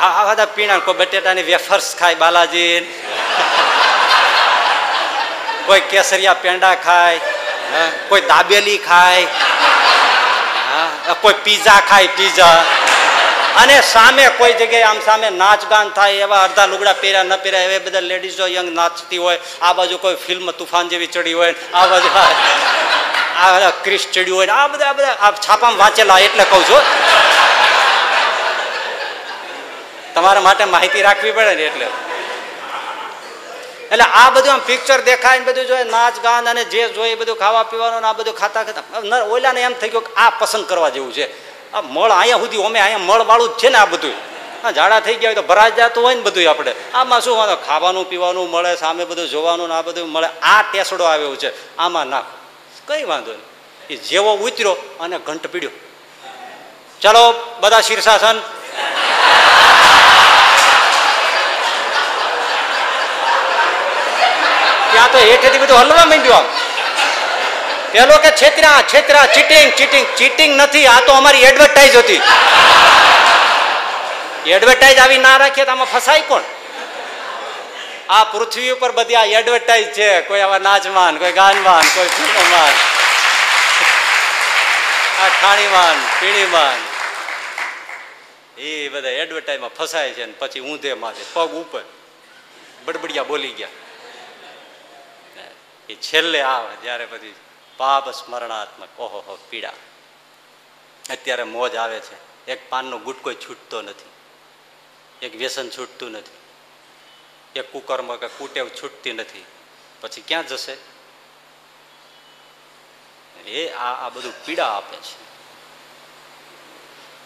[0.00, 2.76] આ બધા પીણા કોઈ બટેટાની વેફર્સ ખાય, બાલાજી.
[5.66, 7.20] કોઈ કેસરિયા પેંડા ખાય
[8.08, 9.26] કોઈ દાબેલી ખાય
[11.22, 12.64] કોઈ પીઝા ખાય પીઝા
[13.62, 17.68] અને સામે કોઈ જગ્યાએ આમ સામે નાચ ગાન થાય, એવા અડધા લુગડા પહેર્યા, ન પહેર્યા,
[17.68, 21.86] એવા બધા લેડીઝો યંગ નાચતી હોય, આ બાજુ કોઈ ફિલ્મ તુફાન જેવી ચડી હોય, આ
[21.86, 22.08] બાજુ
[23.44, 26.82] આ ક્રિસ ચડ્યું હોય આ બધા બધા આ છાપામાં વાંચેલા એટલે કહું છું.
[30.14, 31.86] તમારા માટે માહિતી રાખવી પડે ને એટલે.
[33.92, 37.36] એટલે આ બધું આમ પિક્ચર દેખાય ને બધું જોઈએ નાચ, ગાન અને જે જોઈએ બધું
[37.42, 41.12] ખાવા પીવાનું આ બધું ખાતા ખાતા ઓલાને એમ થઈ ગયું કે આ પસંદ કરવા જેવું
[41.12, 41.26] છે.
[41.74, 44.16] આ મળ અહીંયા સુધી અમે અહીંયા મળ વાળું જ છે ને આ બધું.
[44.76, 46.72] ઝાડા થઈ ગયા હોય તો ભરાઈ જતું હોય ને બધું આપણે.
[46.94, 50.28] આમાં શું વાંધો ખાવાનું પીવાનું મળે, સામે બધું જોવાનું ને આ બધું મળે.
[50.42, 51.50] આ ટેસડો આવ્યો છે.
[51.78, 52.34] આમાં નાખો.
[52.86, 53.42] કઈ વાંધો નહીં.
[53.90, 55.70] એ જેવો ઉતર્યો અને ઘંટ પીડ્યો.
[57.00, 58.40] ચલો, બધા શીર્ષાસન.
[64.90, 66.44] ત્યાં તો હેઠેથી બધું હલવા માંડ્યું આમ.
[67.92, 72.22] પેલો કે, છેતરા છેતરા ચીટિંગ ચીટિંગ ચીટિંગ નથી, આ તો અમારી એડવર્ટાઇઝ હતી.
[74.46, 76.42] એડવર્ટાઇઝ આવી ના રાખીએ તો આમાં ફસાય કોણ?
[78.08, 80.20] આ પૃથ્વી ઉપર બધી આ એડવર્ટાઇઝ છે.
[80.20, 82.72] કોઈ આવા નાચમાન કોઈ ગાનમાન કોઈ ફિલ્મમાન
[85.22, 86.96] આ ઠાણીમાન પીણીમાન
[88.60, 91.82] એ બધા એડવર્ટાઇઝમાં ફસાય છે ને પછી ઊંધે માથે, પગ ઉપર.
[92.84, 93.68] બડબડિયા બોલી ગયા.
[95.88, 97.34] એ છેલ્લે આવે, જ્યારે પછી
[97.76, 99.72] પાપ સ્મરણાત્મક, ઓહો હો, પીડા.
[101.10, 102.46] અત્યારે મોજ આવે છે.
[102.52, 104.10] એક પાનનો ગુટકો છૂટતો નથી.
[105.26, 106.45] એક વ્યસન છૂટતું નથી.
[107.56, 109.44] એક કુકર્મ કે કુટેવ છૂટતી નથી.
[110.00, 110.76] પછી ક્યાં જશે?
[113.50, 115.26] એ આ આ બધું પીડા આપે છે.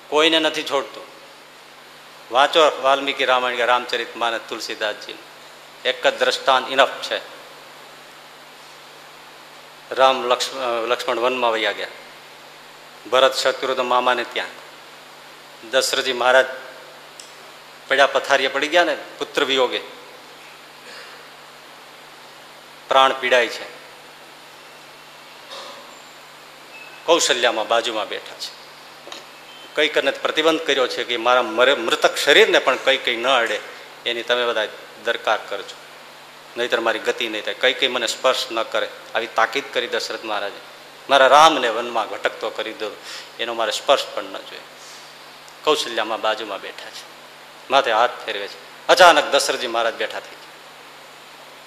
[0.09, 1.05] કોઈને નથી છોડતું.
[2.31, 5.15] વાંચો વાલ્મીકી રામાયણ કે રામચરિત માને તુલસીદાસજી.
[5.85, 7.21] એક જ દ્રષ્ટાંત ઇનફ છે.
[9.95, 10.27] રામ
[10.87, 11.89] લક્ષ્મણ વનમાં વૈયા ગયા.
[13.11, 14.49] ભરત શત્રુઘ્ન મામાને ત્યાં.
[15.71, 16.47] દશરથજી મહારાજ
[17.89, 20.00] પડ્યા પથારીએ પડી ગયા ને પુત્ર વિયોગે.
[22.91, 23.65] પ્રાણ પીડાય છે.
[27.05, 28.61] કૌશલ્યામાં બાજુમાં બેઠા છે.
[29.75, 33.61] કંઈક કને પ્રતિબંધ કર્યો છે કે મારા, મૃતક શરીરને પણ કંઈ કંઈ ન અડે,
[34.07, 34.67] એની તમે બધા
[35.05, 35.77] દરકાર કરજો.
[36.57, 37.55] નહીતર મારી ગતિ નહીં થાય.
[37.55, 38.89] કંઈ કંઈ મને સ્પર્શ ન કરે.
[39.15, 40.61] આવી તાકીદ કરી દશરથ મહારાજે.
[41.11, 42.97] મારા રામને વનમાં ઘટકતો કરી દો.
[43.39, 44.61] એનો મારે સ્પર્શ પણ ન જોઈએ.
[45.65, 47.05] કૌશલ્યામાં બાજુમાં બેઠા છે.
[47.71, 48.87] માથે હાથ ફેરવે છે.
[48.87, 50.51] અચાનક દશરથજી મહારાજ બેઠા થઈ ગયા.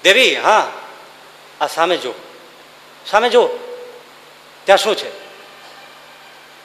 [0.04, 0.72] દેવી, હા
[1.64, 2.14] આ સામે જો
[3.06, 3.50] સામે જો
[4.66, 5.10] ત્યાં શું છે?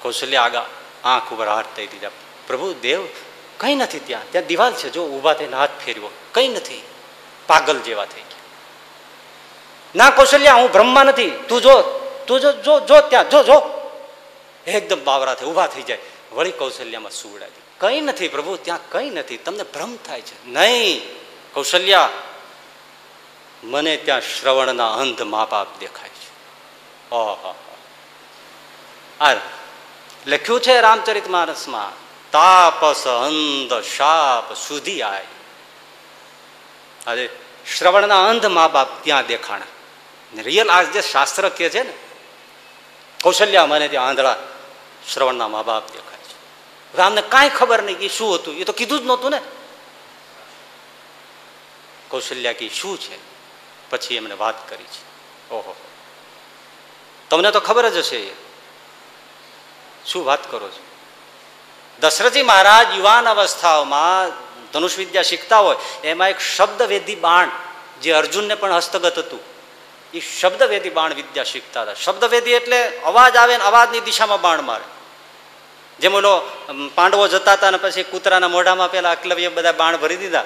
[0.03, 0.66] કૌશલ્ય આગા,
[1.05, 2.11] આંખ ઉપર હાથ થઈ દીધા.
[2.47, 3.07] પ્રભુ, દેવ,
[3.57, 4.33] કંઈ નથી ત્યાં.
[4.33, 4.91] ત્યાં દિવાલ છે.
[4.91, 6.11] જો ઊભા થઈને હાથ ફેરવો.
[6.33, 6.83] કંઈ નથી.
[7.47, 8.39] પાગલ જેવા થઈ ગયા.
[9.97, 11.31] ના કૌશલ્યા, હું બ્રહ્મા નથી.
[11.31, 11.83] તું જો
[12.27, 13.91] તું જો જો જો ત્યાં, જો જો.
[14.66, 15.99] એકદમ બાવરા થઈ ઊભા થઈ જાય.
[16.33, 19.37] વળી કૌશલ્યામાં સુવડાવી કંઈ નથી પ્રભુ, ત્યાં કંઈ નથી.
[19.37, 20.47] તમને ભ્રમ થાય છે.
[20.47, 21.01] નહીં.
[21.53, 22.09] કૌશલ્યા
[23.64, 26.28] મને ત્યાં શ્રવણના અંધ મા બાપ દેખાય છે.
[27.10, 27.55] ઓહો.
[29.20, 29.35] આ
[30.26, 31.93] લખ્યું છે રામચરિત માનસમાં,
[32.30, 35.26] તાપસ અંધ શાપ સુધી આય.
[37.06, 37.30] આજે
[37.76, 39.64] શ્રવણના અંધ મા બાપ ત્યાં દેખાણા.
[40.43, 41.93] રિયલ આ જે શાસ્ત્ર કે છે ને,
[43.22, 44.36] કૌશલ્યા મને ત્યાં આંધળા
[45.12, 46.36] શ્રવણના મા બાપ દેખાય છે.
[46.97, 49.40] રામને કાંઈ ખબર નહીં કે શું હતું, એ તો કીધું જ નહોતું ને.
[52.09, 53.28] કૌશલ્યા કે શું છે?
[53.90, 55.02] પછી એમને વાત કરી છે.
[55.55, 55.77] ઓહો.
[57.31, 58.31] તમને તો ખબર જ હશે
[60.06, 60.82] શું વાત કરો છો?
[62.01, 64.31] દશરથજી મહારાજ યુવાન અવસ્થાઓમાં
[64.73, 67.48] ધનુષ વિદ્યા શીખતા હોય, એમાં એક શબ્દવેદી બાણ,
[68.02, 69.40] જે અર્જુનને પણ હસ્તગત હતું,
[70.15, 71.94] એ શબ્દવેદી બાણ વિદ્યા શીખતા હતા.
[71.94, 74.85] શબ્દવેદી એટલે અવાજ આવે ને અવાજની દિશામાં બાણ મારે.
[76.01, 76.39] જેમ ઓલો
[76.94, 80.44] પાંડવો જતા હતા ને પછી કૂતરાના મોઢામાં પેલા અકલવ્ય બધા બાણ ભરી દીધા.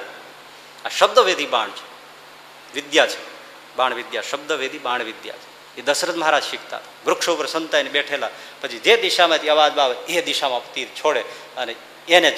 [0.84, 1.92] આ શબ્દવેદી બાણ છે.
[2.74, 3.31] વિદ્યા છે.
[3.76, 5.34] બાણ વિદ્યા શબ્દવેદી બાણ વિદ્યા
[5.78, 8.30] એ દશરથ મહારાજ શીખતા વૃક્ષો ઉપર સંતાઈને બેઠેલા.
[8.60, 11.20] પછી જે દિશામાંથી અવાજ આવે એ દિશામાં તીર છોડે
[11.56, 11.74] અને
[12.08, 12.34] એને જ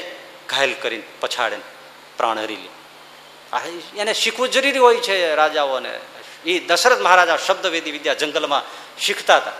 [0.48, 1.56] ઘાયલ કરીને પછાડે
[2.16, 2.68] પ્રાણ હરી લે.
[4.00, 6.00] એને શીખવું જરૂરી હોય છે રાજાઓને.
[6.46, 8.62] એ દશરથ મહારાજા શબ્દવેદી વિદ્યા જંગલમાં
[9.00, 9.52] શીખતા હતા.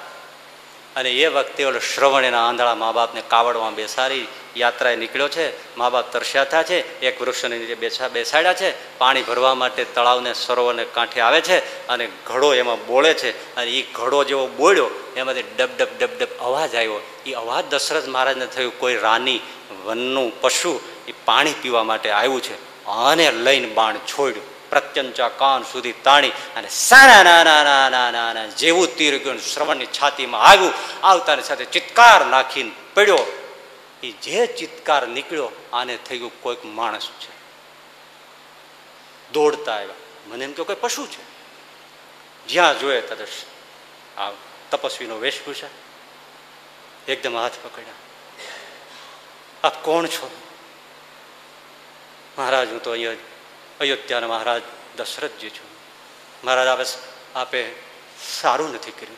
[0.97, 4.27] અને એ વખતે ઓલો શ્રવણ એના આંધળા મા બાપને કાવડમાં બેસાડી
[4.57, 9.55] યાત્રાએ નીકળ્યો છે મા બાપ તરસ્યાથા છે, એક વૃક્ષની નીચે બેસા બેસાડ્યા છે, પાણી ભરવા
[9.55, 14.47] માટે તળાવને સરોવરને કાંઠે આવે છે અને ઘડો એમાં બોળે છે અને એ ઘડો જેવો
[14.47, 17.01] બોળ્યો, એમાંથી ડબ ડબ ડબ ડબ અવાજ આવ્યો.
[17.27, 19.41] એ અવાજ દશરથ મહારાજને થયું, કોઈ રાની,
[19.85, 22.57] વનનું પશુ એ પાણી પીવા માટે આવ્યું છે.
[22.87, 29.15] આને લઈને બાણ છોડ્યું, પ્રત્યંચા કાન સુધી તાણી અને સાના નાના નાના નાના જેવું તીર
[29.19, 30.75] ગયું શ્રવણની છાતીમાં આવ્યું.
[31.03, 33.25] આવતાની સાથે ચિત્કાર નાખીને પડ્યો.
[34.05, 37.35] એ જે ચિત્કાર નીકળ્યો, આને થઈ ગયું કોઈક માણસ છે.
[39.33, 39.95] દોડતા આવ્યા.
[40.27, 41.35] મને એમ કે કોઈ પશુ છે.
[42.49, 43.29] જ્યાં જોઈએ તરત
[44.19, 44.31] આ
[44.71, 45.67] તપસ્વીનો વેશભૂષા.
[47.09, 47.95] એકદમ હાથ પકડ્યા.
[49.65, 50.43] આપ કોણ છો?
[52.39, 53.13] મહારાજ, હું તો અહીંયા
[53.81, 54.63] અયોધ્યાના મહારાજ
[54.97, 55.67] દશરથજી છું.
[56.45, 56.85] મહારાજ આપે
[57.35, 57.73] આપે
[58.41, 59.17] સારું નથી કર્યું.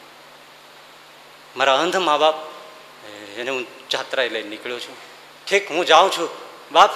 [1.59, 2.56] મારા અંધ મા બાપ
[3.37, 4.97] એને હું જાત્રાએ લઈને નીકળ્યો છું.
[5.49, 6.29] ઠીક, હું જાઉં છું.
[6.73, 6.91] બાપ,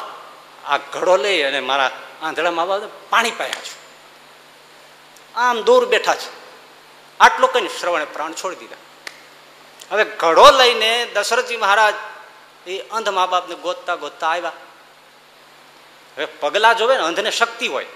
[0.64, 1.90] આ ઘડો લઈ અને મારા
[2.22, 3.80] આંધળા મા બાપ પાણી પાયા છું.
[5.38, 6.40] આમ દૂર બેઠા છે.
[7.20, 8.76] આટલો કઈ શ્રવણે પ્રાણ છોડી દીધા.
[9.92, 11.94] હવે ઘડો લઈને દશરથજી મહારાજ
[12.66, 14.52] એ અંધ મા બાપને ગોતતા ગોતતા આવ્યા.
[16.16, 17.86] હવે પગલા જોવે ને અંધને શક્તિ હોય.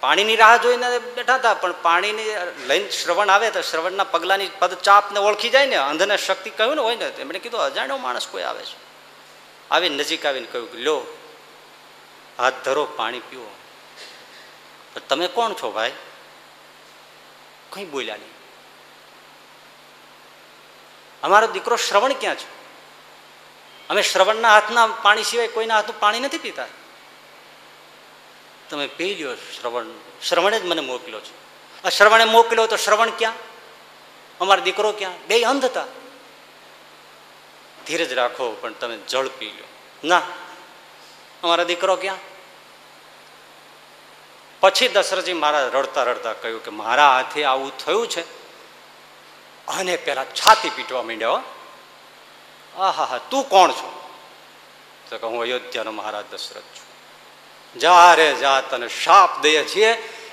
[0.00, 2.30] પાણીની રાહ જોઈને બેઠા હતા, પણ પાણીની
[2.68, 6.82] લઈને શ્રવણ આવે તો શ્રવણના પગલાની પદ ચાપને ઓળખી જાય ને, અંધને શક્તિ કહ્યું ને
[6.86, 8.76] હોય ને એમણે કીધું, અજાણ્યો માણસ કોઈ આવે છે.
[9.70, 10.96] આવીને નજીક આવીને કહ્યું કે લો
[12.38, 13.50] હાથ ધરો, પાણી પીવો
[15.08, 15.92] તમે કોણ છો ભાઈ?
[17.72, 18.34] કઈ બોલ્યા નહીં.
[21.22, 22.48] અમારો દીકરો શ્રવણ ક્યાં છે?
[23.90, 26.68] અમે શ્રવણના હાથના પાણી સિવાય કોઈના હાથનું પાણી નથી પીતા.
[28.70, 29.84] તમે પી લ્યો શ્રવણ.
[30.28, 31.46] શ્રવણે જ મને મોકલ્યો છે.
[31.82, 33.32] આ શ્રવણે મોકલ્યો તો શ્રવણ ક્યાં?
[34.40, 35.26] અમારો દીકરો ક્યાં?
[35.26, 35.84] બે અંધ હતા.
[37.86, 39.64] ધીરજ રાખો, પણ તમે જળ પી લો.
[40.08, 40.22] ના.
[41.42, 42.16] અમારા દીકરો ક્યાં?
[44.60, 48.46] પછી દશરથજી મારા રડતા રડતા કહ્યું કે મારા હાથે આવું થયું છે.
[49.66, 51.42] અને પેલા છાતી પીટવા માંડ્યો
[52.76, 54.10] આહા હા તું કોણ છો?
[55.10, 56.85] તો કે હું અયોધ્યાનો મહારાજ દશરથ છું.
[57.74, 59.90] જા રે જા તને શાપ દઈએ છીએ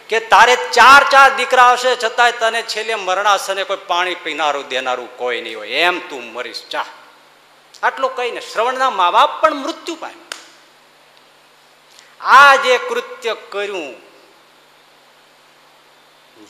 [0.10, 5.42] કે તારે ચાર ચાર દીકરા હશે, છતાંય તને છેલ્લે મરણાસને કોઈ પાણી પીનારું, દેનારું કોઈ
[5.42, 5.70] નહીં હોય.
[5.80, 6.64] એમ તું મરીશ.
[6.70, 6.86] ચા
[7.84, 10.32] આટલું કહીને શ્રવણના મા બાપ પણ મૃત્યુ પામ્યું.
[12.22, 13.96] આ જે કૃત્ય કર્યું,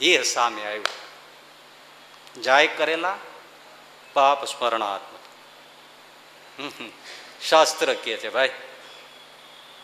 [0.02, 2.42] એ સામે આવ્યું.
[2.42, 3.18] જાય કરેલા
[4.14, 5.24] પાપ સ્મરણાત્મક.
[7.42, 8.52] શાસ્ત્ર કે છે, ભાઈ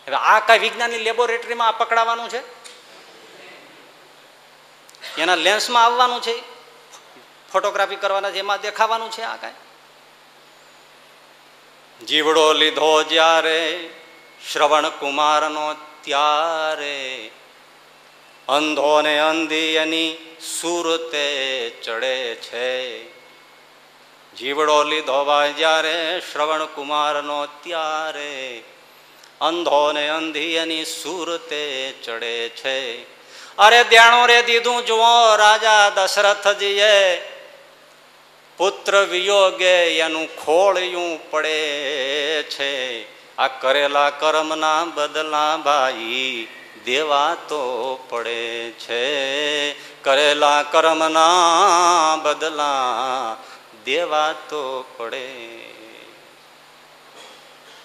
[0.06, 2.60] હવે આ કઈ વિજ્ઞાનની લેબોરેટરીમાં પકડાવાનું છે?
[5.16, 6.40] એના લેન્સમાં આવવાનું છે?
[7.52, 8.38] ફોટોગ્રાફી કરવાના છે?
[8.38, 9.52] એમાં દેખાવાનું છે આ કાંઈ?
[12.06, 13.90] જીવડો લીધો જ્યારે,
[14.52, 17.30] શ્રવણ કુમારનો ત્યારે
[18.48, 23.04] અંધો ને અંધી એની સુરતે ચડે છે.
[24.34, 28.62] જીવડો લીધો જ્યારે, શ્રવણ કુમારનો ત્યારે
[29.40, 33.02] અંધો ને અંધી એની સુરતે ચડે છે.
[33.56, 37.16] અરે દેણો રે દીધું જુઓ રાજા દશરથજીએ.
[38.56, 41.60] પુત્ર વિયોગે એનું ખોળિયું પડે
[42.42, 43.02] છે.
[43.36, 46.46] આ કરેલા કર્મના બદલા ભાઈ
[46.84, 49.72] દેવા તો પડે છે.
[50.02, 52.72] કરેલા કર્મના બદલા
[53.84, 55.69] દેવા તો પડે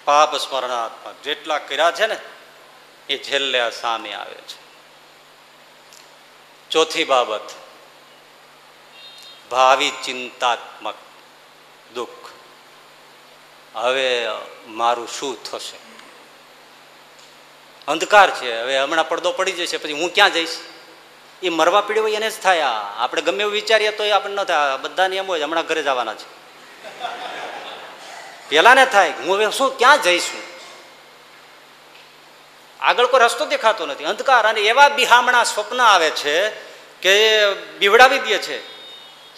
[0.06, 2.18] પાપ સ્મરણાત્મક જેટલા કર્યા છે ને,
[3.08, 4.58] એ છેલ્લે સામે આવે છે.
[6.70, 7.46] ચોથી બાબત,
[9.50, 10.94] ભાવિ ચિંતાત્મક
[11.94, 12.30] દુઃખ.
[13.74, 14.28] હવે
[14.68, 15.78] મારું શું થશે?
[17.88, 20.56] અંધકાર છે, હવે હમણાં પડદો પડી જશે, પછી હું ક્યાં જઈશ?
[21.42, 22.60] એ મરવા પીડ્યો એને જ થાય
[22.96, 24.76] આપણે ગમે એવું વિચારીએ તો એ આપણને ન થાય.
[24.76, 26.45] બધાને એમ હોય હમણાં ઘરે જવાના છે.
[28.48, 30.56] પેલા ને થાય હું હવે શું, ક્યાં જઈશું?
[32.80, 34.04] આગળ કોઈ રસ્તો દેખાતો નથી.
[34.04, 36.50] અંધકાર અને એવા બિહામણા સ્વપ્ન આવે છે
[37.00, 38.76] કે બીવડાવી દે છે.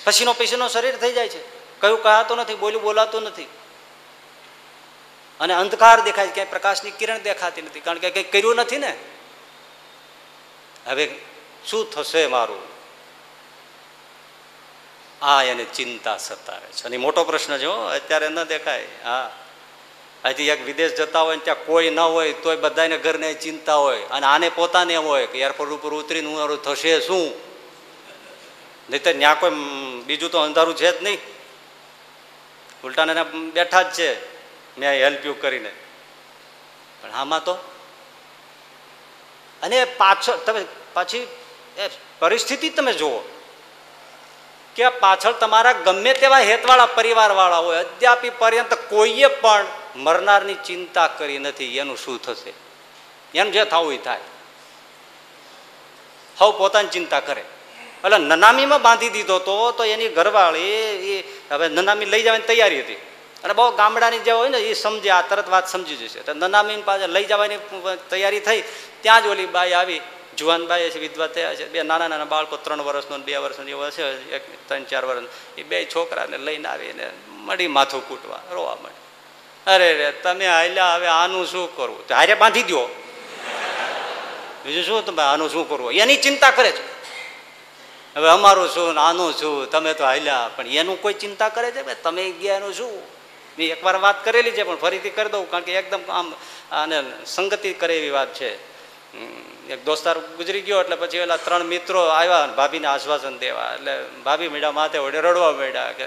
[0.05, 1.48] પસીનો પસીનો શરીર થઈ જાય છે.
[1.80, 3.48] કયું કહાતો નથી, બોલ્યું બોલાતું નથી.
[5.40, 7.80] અને અંધકાર દેખાય છે, ક્યાંય પ્રકાશની કિરણ દેખાતી નથી.
[7.80, 8.97] કારણ કે કંઈ કર્યું નથી ને?
[10.86, 11.14] હવે
[11.66, 12.78] શું થશે મારું?
[15.23, 16.85] આ એને ચિંતા સતાવે છે.
[16.85, 18.86] અને મોટો પ્રશ્ન છે અત્યારે ન દેખાય.
[19.05, 19.32] હા.
[20.24, 24.03] હજી એક વિદેશ જતા હોય ત્યાં કોઈ ન હોય, તોય બધાને ઘરને ચિંતા હોય.
[24.03, 27.32] અને આને પોતાને એમ હોય કે એરપોર્ટ ઉપર ઉતરીને હું થશે શું?
[28.90, 29.51] નહીં તો ત્યાં કોઈ
[30.07, 31.19] બીજું તો અંધારું છે જ નહીં.
[32.85, 34.39] ઉલટાને બેઠા જ છે.
[34.81, 35.73] મેં હેલ્પ યુ કરીને.
[37.03, 37.55] પણ આમાં તો
[39.62, 41.27] અને પાછળ, તમે પાછી
[42.19, 43.38] પરિસ્થિતિ તમે જુઓ.
[44.79, 51.39] કે પાછળ તમારા ગમે તેવા હેતવાળા પરિવારવાળા હોય અદ્યાપી પર્યંત કોઈએ પણ મરનારની ચિંતા કરી
[51.39, 52.53] નથી, એનું શું થશે?
[53.35, 54.21] એનું જે થવું એ થાય.
[56.39, 57.45] હવ પોતાની ચિંતા કરે.
[58.05, 60.71] એટલે નનામીમાં બાંધી દીધો તો તો એની ઘરવાળી
[61.13, 63.01] એ હવે નનામી લઈ જવાની તૈયારી હતી.
[63.45, 66.21] અને બહુ ગામડાની જે હોય ને, એ સમજે, આ તરત વાત સમજી જશે.
[66.21, 67.59] તો નનામી પાસે લઈ જવાની
[68.11, 68.63] તૈયારી થઈ,
[69.01, 70.01] ત્યાં જ ઓલી બાઈ આવી
[70.39, 71.69] જુવાન બાઈ છે, વિધવા થયા છે.
[71.69, 75.24] બે નાના નાના બાળકો, ત્રણ વર્ષનો બે વર્ષનો, એવો હશે, એક, ત્રણ, ચાર વર્ષ
[75.59, 78.97] એ બે છોકરાને લઈને આવીને મળી માથું કૂટવા, રોવા મળે
[79.66, 82.05] અરે રે, તમે હાલ્યા હવે આનું શું કરવું?
[82.15, 82.89] હારે બાંધી દો
[84.65, 85.93] બીજું શું તમે આનું શું કરવું?
[85.93, 86.85] એની ચિંતા કરે છે.
[88.16, 89.70] હવે અમારું શું આનું શું?
[89.70, 92.02] તમે તો હાલ્યા પણ એનું કોઈ ચિંતા કરે છે?
[92.02, 93.02] તમે ગયા એનું શું?
[93.59, 96.35] મેં એકવાર વાત કરેલી છે, પણ ફરીથી કરી દઉં, કારણ કે એકદમ આમ
[96.73, 98.78] આને સંગતિ કરે એવી વાત છે.
[99.70, 103.74] એક દોસ્તાર ગુજરી ગયો એટલે પછી પેલા ત્રણ મિત્રો આવ્યા ભાભીને આશ્વાસન દેવા.
[103.74, 106.06] એટલે ભાભી મીડા માથે વડે રડવા માંડ્યા કે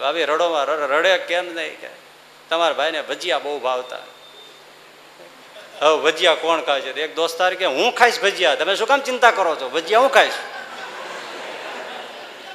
[0.00, 1.88] ભાભી રડોમાં રડે કેમ નહીં કે.
[2.48, 3.98] તમારા ભાઈને ભજીયા બહુ ભાવતા.
[5.80, 7.02] હવે ભજીયા કોણ ખાય છે?
[7.02, 8.54] એક દોસ્તાર કે, હું ખાઈશ ભજીયા.
[8.54, 9.68] તમે શું કામ ચિંતા કરો છો?
[9.68, 10.32] ભજીયા હું ખાઈશ.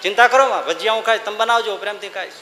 [0.02, 2.34] ચિંતા કરો માં, ભજીયા હું ખાઈશ, તમે બનાવજો પ્રેમથી ખાઈશ.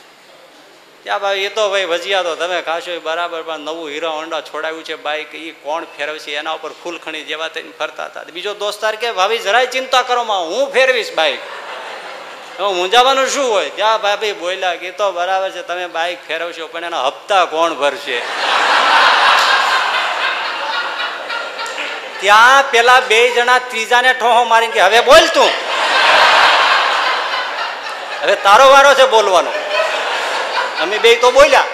[1.07, 4.83] ત્યાં ભાઈ, એ તો ભાઈ વજિયા તો તમે ખાશો બરાબર, પણ નવું હીરો હોન્ડા છોડાવ્યું
[4.83, 6.31] છે બાઈક એ કોણ ફેરવશે?
[6.31, 8.23] એના ઉપર ફૂલખણી જેવા થઈને ફરતા હતા.
[8.23, 11.39] બીજો દોસ્તાર કે, ભાભી, જરાય ચિંતા કરો માં, હું ફેરવીશ બાઈક.
[12.59, 13.69] હવે મૂંઝાવાનું શું હોય?
[13.69, 18.19] ત્યાં ભાભી બોલ્યા કે તો બરાબર છે, તમે બાઈક ફેરવશો, પણ એના હપ્તા કોણ ભરશે?
[22.19, 25.51] ત્યાં પેલા બે જણા ત્રીજાને ઠોહો મારી કે, હવે બોલ તું.
[28.23, 29.56] હવે તારો વારો છે બોલવાનો.
[30.81, 31.65] અમે બે તો બોલ્યા.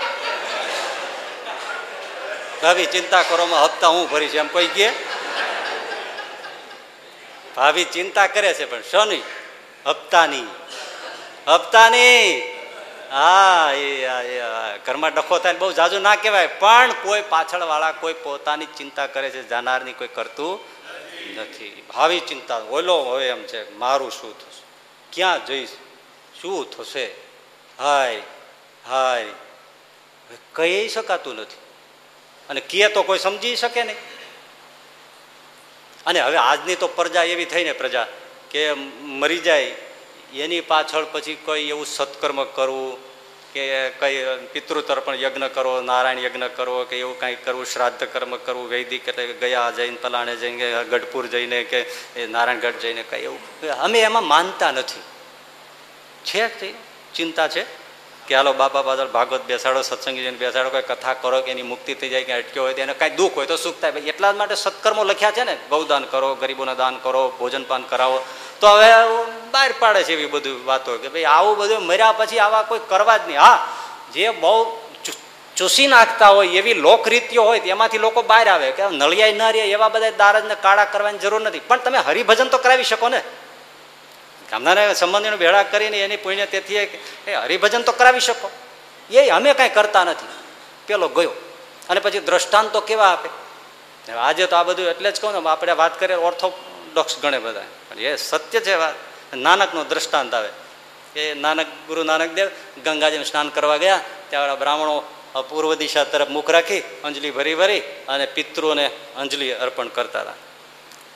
[2.62, 4.90] ભાભી, ચિંતા કરો હપ્તા હું ભરીશ, એમ કોઈ કે
[7.56, 9.22] ભાભી ચિંતા કરે છે, પણ શોની
[9.88, 10.46] હપ્તાની.
[11.48, 12.42] હપ્તાની.
[13.12, 14.08] હા, એ
[14.86, 19.30] ઘરમાં ડખો થાય બહુ જાજુ ના કહેવાય, પણ કોઈ પાછળ વાળા કોઈ પોતાની ચિંતા કરે
[19.30, 20.60] છે, જાનારની કોઈ કરતું
[21.38, 21.84] નથી.
[21.94, 24.64] ભાવિ ચિંતા, ઓલો હોય એમ છે, મારું શું થશે?
[25.14, 25.70] ક્યાં જઈશ?
[26.42, 27.06] શું થશે?
[27.80, 28.22] હાય
[28.90, 29.26] હાય
[30.54, 31.60] કહી શકાતું નથી.
[32.50, 33.98] અને કીએ તો કોઈ સમજી શકે નહીં.
[36.06, 38.08] અને હવે આજની તો પ્રજા એવી થઈ ને પ્રજા,
[38.52, 39.76] કે મરી જાય,
[40.36, 42.98] એની પાછળ પછી કોઈ એવું સત્કર્મ કરવું,
[43.54, 48.70] કે કઈ પિતૃતર્પણ યજ્ઞ કરો, નારાયણ યજ્ઞ કરવો કે એવું કંઈ કરવું, શ્રાદ્ધ કર્મ કરવું,
[48.70, 51.86] વૈદિક એટલે ગયા જઈને પલાણે જઈને ગઢપુર જઈને, કે
[52.28, 53.70] નારાયણગઢ જઈને કંઈ એવું.
[53.70, 55.02] અમે એમાં માનતા નથી.
[56.26, 56.74] છે
[57.14, 57.83] ચિંતા છે?
[58.28, 61.94] કે હાલો બાપા પાછળ ભાગવત બેસાડો, સત્સંગી જઈને બેસાડો, કોઈ કથા કરો કે એની મુક્તિ
[61.94, 63.92] થઈ જાય કે અટક્યો હોય એને કાંઈ દુઃખ હોય તો સુખ થાય.
[63.92, 68.24] એટલા જ માટે સત્કર્મો લખ્યા છે ને ગૌદાન કરો, ગરીબોને દાન કરો ભોજનપાન કરાવો.
[68.60, 68.90] તો હવે
[69.52, 73.18] બહાર પાડે છે એવી બધું વાતો કે ભાઈ, આવું બધું મર્યા પછી આવા કોઈ કરવા
[73.18, 73.40] જ નહીં.
[73.40, 73.68] હા,
[74.14, 74.80] જે બહુ
[75.56, 78.72] ચૂસી નાખતા હોય, એવી લોકરીતિઓ હોય એમાંથી લોકો બહાર આવે.
[78.72, 81.60] કે નળિયાઈ ન રહે એવા બધા દારજને કાળા કરવાની જરૂર નથી.
[81.60, 83.22] પણ તમે હરિભજન તો કરાવી શકો ને.
[84.54, 88.52] ગામના સંબંધીનો ભેળા કરીને એની પુણ્ય તેથી એ હરિભજન તો કરાવી શકો.
[89.10, 90.28] એ અમે કાંઈ કરતા નથી.
[90.88, 91.32] પેલો ગયો.
[91.90, 93.30] અને પછી દ્રષ્ટાંત કેવા આપે?
[94.12, 97.62] આજે તો આ બધું એટલે જ કહું ને, આપણે વાત કરીએ ઓર્થોડોક્સ ગણે બધા.
[97.90, 98.96] પણ એ સત્ય છે વાત.
[99.36, 100.50] નાનકનો દ્રષ્ટાંત આવે.
[101.20, 102.50] એ નાનક, ગુરુ નાનક દેવ
[102.84, 104.00] ગંગાજીમાં સ્નાન કરવા ગયા
[104.30, 105.04] ત્યાં બ્રાહ્મણો
[105.50, 108.86] પૂર્વ દિશા તરફ મુખ રાખી, અંજલિ ભરી ભરી અને પિતૃઓને
[109.16, 110.36] અંજલિ અર્પણ કરતા હતા.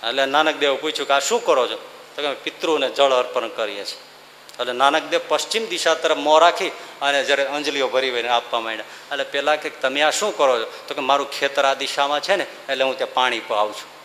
[0.10, 1.78] એટલે નાનક દેવ પૂછ્યું કે આ શું કરો છો?
[2.18, 4.00] તો કે પિતૃને જળ અર્પણ કરીએ છીએ.
[4.60, 6.70] એટલે નાનકદેવ પશ્ચિમ દિશા તરફ મોં રાખી
[7.02, 8.86] અને જ્યારે અંજલિઓ ભરી ભરીને આપવા માંડ્યા.
[9.12, 10.72] એટલે પહેલાં કે તમે આ શું કરો છો?
[10.88, 13.98] તો કે મારું ખેતર આ દિશામાં છે ને, એટલે હું ત્યાં પાણી પાઉં છું.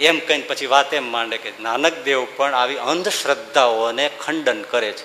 [0.00, 5.04] એમ કહીને પછી વાત એમ માંડે કે નાનક દેવ પણ આવી અંધશ્રદ્ધાઓને ખંડન કરે છે.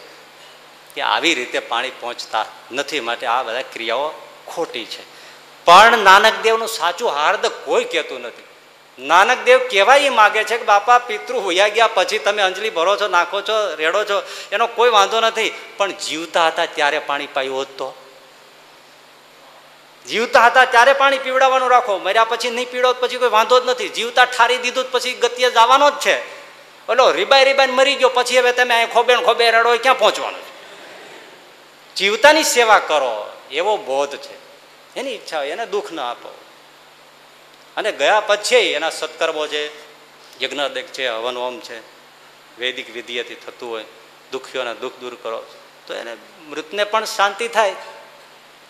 [0.96, 4.10] કે આવી રીતે પાણી પહોંચતા નથી, માટે આ બધા ક્રિયાઓ
[4.48, 5.04] ખોટી છે.
[5.66, 8.49] પણ નાનક દેવનું સાચું હાર્દ કોઈ કહેતું નથી.
[9.00, 12.98] નાનક દેવ કહેવા એ માગે છે કે બાપા, પિતૃ હોયા ગયા, પછી તમે અંજલિ ભરો
[12.98, 14.22] છો, નાખો છો, રેડો છો,
[14.52, 15.54] એનો કોઈ વાંધો નથી.
[15.78, 17.94] પણ જીવતા હતા ત્યારે પાણી પાયું હોત તો?
[20.08, 21.98] જીવતા હતા ત્યારે પાણી પીવડાવવાનું રાખો.
[21.98, 23.90] મર્યા પછી નહીં પીડો પછી કોઈ વાંધો જ નથી.
[23.90, 26.20] જીવતા ઠારી દીધું પછી ગતિએ જવાનો જ છે.
[26.92, 30.50] ઓલો રીબાઈ રીબાઈ મરી ગયો, પછી હવે તમે અહીં ખોબે ખોબે રડો ક્યાં પહોંચવાનું છે?
[31.96, 34.34] જીવતાની સેવા કરો, એવો બોધ છે.
[34.96, 36.34] એની ઈચ્છા હોય, એને દુઃખ ન આપો.
[37.78, 39.90] અને ગયા પછી એના સત્કર્મો છે
[40.44, 41.80] યજ્ઞદેક છે હવન હોમ છે,
[42.60, 43.86] વૈદિક વિધિયથી થતું હોય
[44.32, 45.46] દુઃખીઓના દુઃખ દૂર કરો
[45.88, 46.18] તો એને
[46.50, 47.76] મૃતને પણ શાંતિ થાય.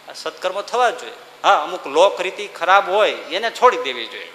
[0.10, 1.14] આ સત્કર્મો થવા જોઈએ.
[1.44, 4.32] હા, અમુક લોક રીતિ ખરાબ હોય, એને છોડી દેવી જોઈએ.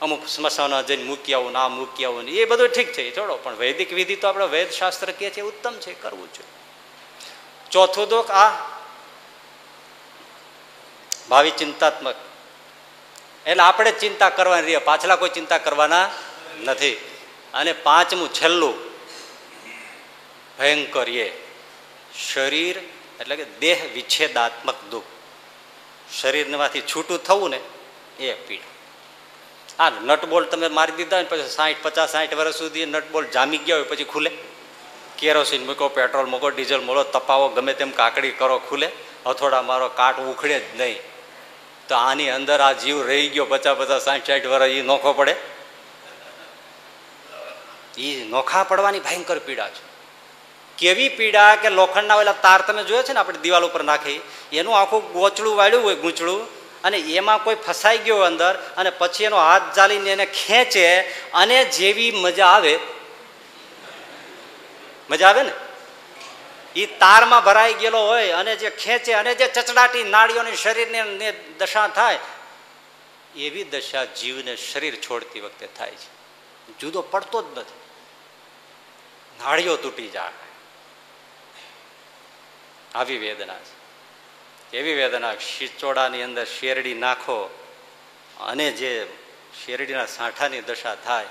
[0.00, 3.36] અમુક સ્મશાન જઈને મૂકી આવું ના મૂકી આવું એ બધું ઠીક છે છોડો.
[3.36, 6.50] પણ વૈદિક વિધિ તો આપણે વેદશાસ્ત્ર કહે છે ઉત્તમ છે, કરવું જોઈએ.
[7.70, 8.50] ચોથું દુઃખ આ,
[11.28, 12.16] ભાવિ ચિંતાત્મક.
[13.46, 16.10] એટલે આપણે ચિંતા કરવાની રહીએ પાછલા કોઈ ચિંતા કરવાના
[16.64, 16.92] નથી.
[17.54, 18.74] અને પાંચમું, છેલ્લું.
[20.58, 21.32] ભયંકર એ.
[22.32, 22.76] શરીર
[23.20, 25.04] એટલે કે દેહ વિચ્છેદાત્મક દુઃખ.
[26.20, 27.60] શરીરમાંથી છૂટું થવું ને
[28.20, 28.72] એ પીડા.
[29.84, 33.76] આ નટબોલ તમે મારી દીધા ને પછી સાઠ પચાસ સાઠ વર્ષ સુધી નટબોલ જામી ગયા
[33.76, 34.30] હોય પછી ખુલે.
[35.18, 38.90] કેરોસીન મૂકો, પેટ્રોલ મૂકો, ડીઝલ મૂકો, તપાવો, ગમે તેમ કાકડી કરો, ખુલે.
[39.26, 41.11] હથોડા મારો કાટ ઉખડે જ નહીં.
[41.88, 45.34] તો આની અંદર આ જીવ રહી ગયો પચાસ પચાસ સાઠ સાઠ વર્ષ એ નોખો પડે?
[47.98, 49.82] એ નોખા પડવાની ભયંકર પીડા છે.
[50.78, 54.20] કેવી પીડા કે લોખંડના ઓલા તાર તમે જોયો છે ને આપણે દિવાલ ઉપર નાખી,
[54.52, 56.46] એનું આખું ગોચડું વાળ્યું હોય, ગૂંચળું,
[56.84, 61.00] અને એમાં કોઈ ફસાઈ ગયો અંદર, અને પછી એનો હાથ ચાલીને એને ખેંચે,
[61.34, 62.78] અને જેવી મજા આવે
[65.10, 65.52] મજા આવે ને?
[66.76, 72.18] એ તારમાં ભરાઈ ગયેલો હોય અને જે ખેંચે અને જે ચચડાટી નાળીઓની શરીરની દશા થાય,
[73.36, 76.10] એવી દશા જીવને શરીર છોડતી વખતે થાય છે.
[76.78, 77.78] જુદો પડતો જ નથી.
[79.44, 80.32] નાળીઓ તૂટી જાય.
[82.94, 83.82] આવી વેદના છે.
[84.76, 87.38] એવી વેદના શિચોડાની અંદર શેરડી નાખો
[88.40, 89.06] અને જે
[89.66, 91.26] શેરડીના સાંઠાની દશા થાય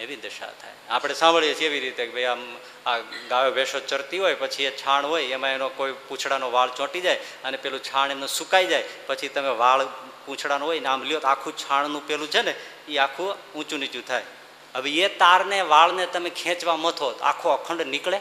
[0.00, 0.76] એવી દશા થાય.
[0.90, 2.42] આપણે સાંભળીએ છીએ એવી રીતે કે ભાઈ આમ
[2.86, 2.98] આ
[3.30, 7.20] ગાયો ભેંસો ચરતી હોય, પછી એ છાણ હોય, એમાં એનો કોઈ પૂંછડાનો વાળ ચોંટી જાય
[7.44, 9.86] અને પેલું છાણ એમનું સુકાઈ જાય, પછી તમે વાળ
[10.26, 12.54] પૂંછડાનો હોય ને આમ લ્યો તો આખું છાણનું પેલું છે ને
[12.88, 14.26] એ આખું ઊંચું નીચું થાય.
[14.74, 18.20] હવે એ તારને વાળને તમે ખેંચવા મથો તો આખો અખંડ નીકળે?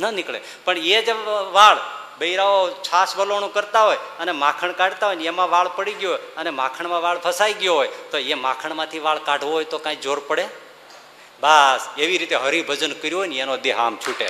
[0.00, 0.40] ન નીકળે.
[0.64, 1.10] પણ એ જ
[1.58, 1.78] વાળ
[2.18, 6.50] બૈરાઓ છાસ વલોણું કરતા હોય અને માખણ કાઢતા હોય ને એમાં વાળ પડી ગયો અને
[6.50, 10.46] માખણમાં વાળ ફસાઈ ગયો હોય, તો એ માખણમાંથી વાળ કાઢવો હોય તો કાંઈ જોર પડે?
[11.40, 14.28] બસ, એવી રીતે હરિભજન કર્યું ને, એનો દેહ આમ છૂટે.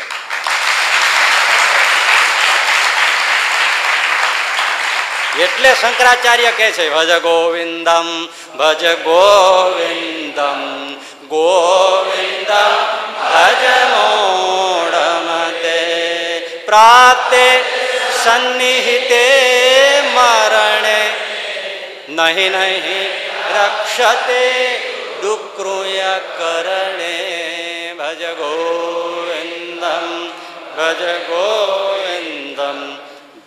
[5.40, 8.26] એટલે શંકરાચાર્ય કહે છે, ભજ ગોવિંદમ
[8.58, 10.60] ભજ ગોવિંદમ
[11.28, 12.72] ગોવિંદમ
[13.32, 15.80] ભજ મોડમતે.
[16.66, 17.64] પ્રાપ્તે
[18.24, 19.26] સન્નિહિતે
[20.14, 21.00] મરણે,
[22.08, 23.12] નહીં નહીં,
[23.54, 24.44] રક્ષતે
[25.24, 30.32] ડુક્રુય કરણે ભજ ગોવિંદમ
[30.76, 32.96] ભજ ગોવિંદમ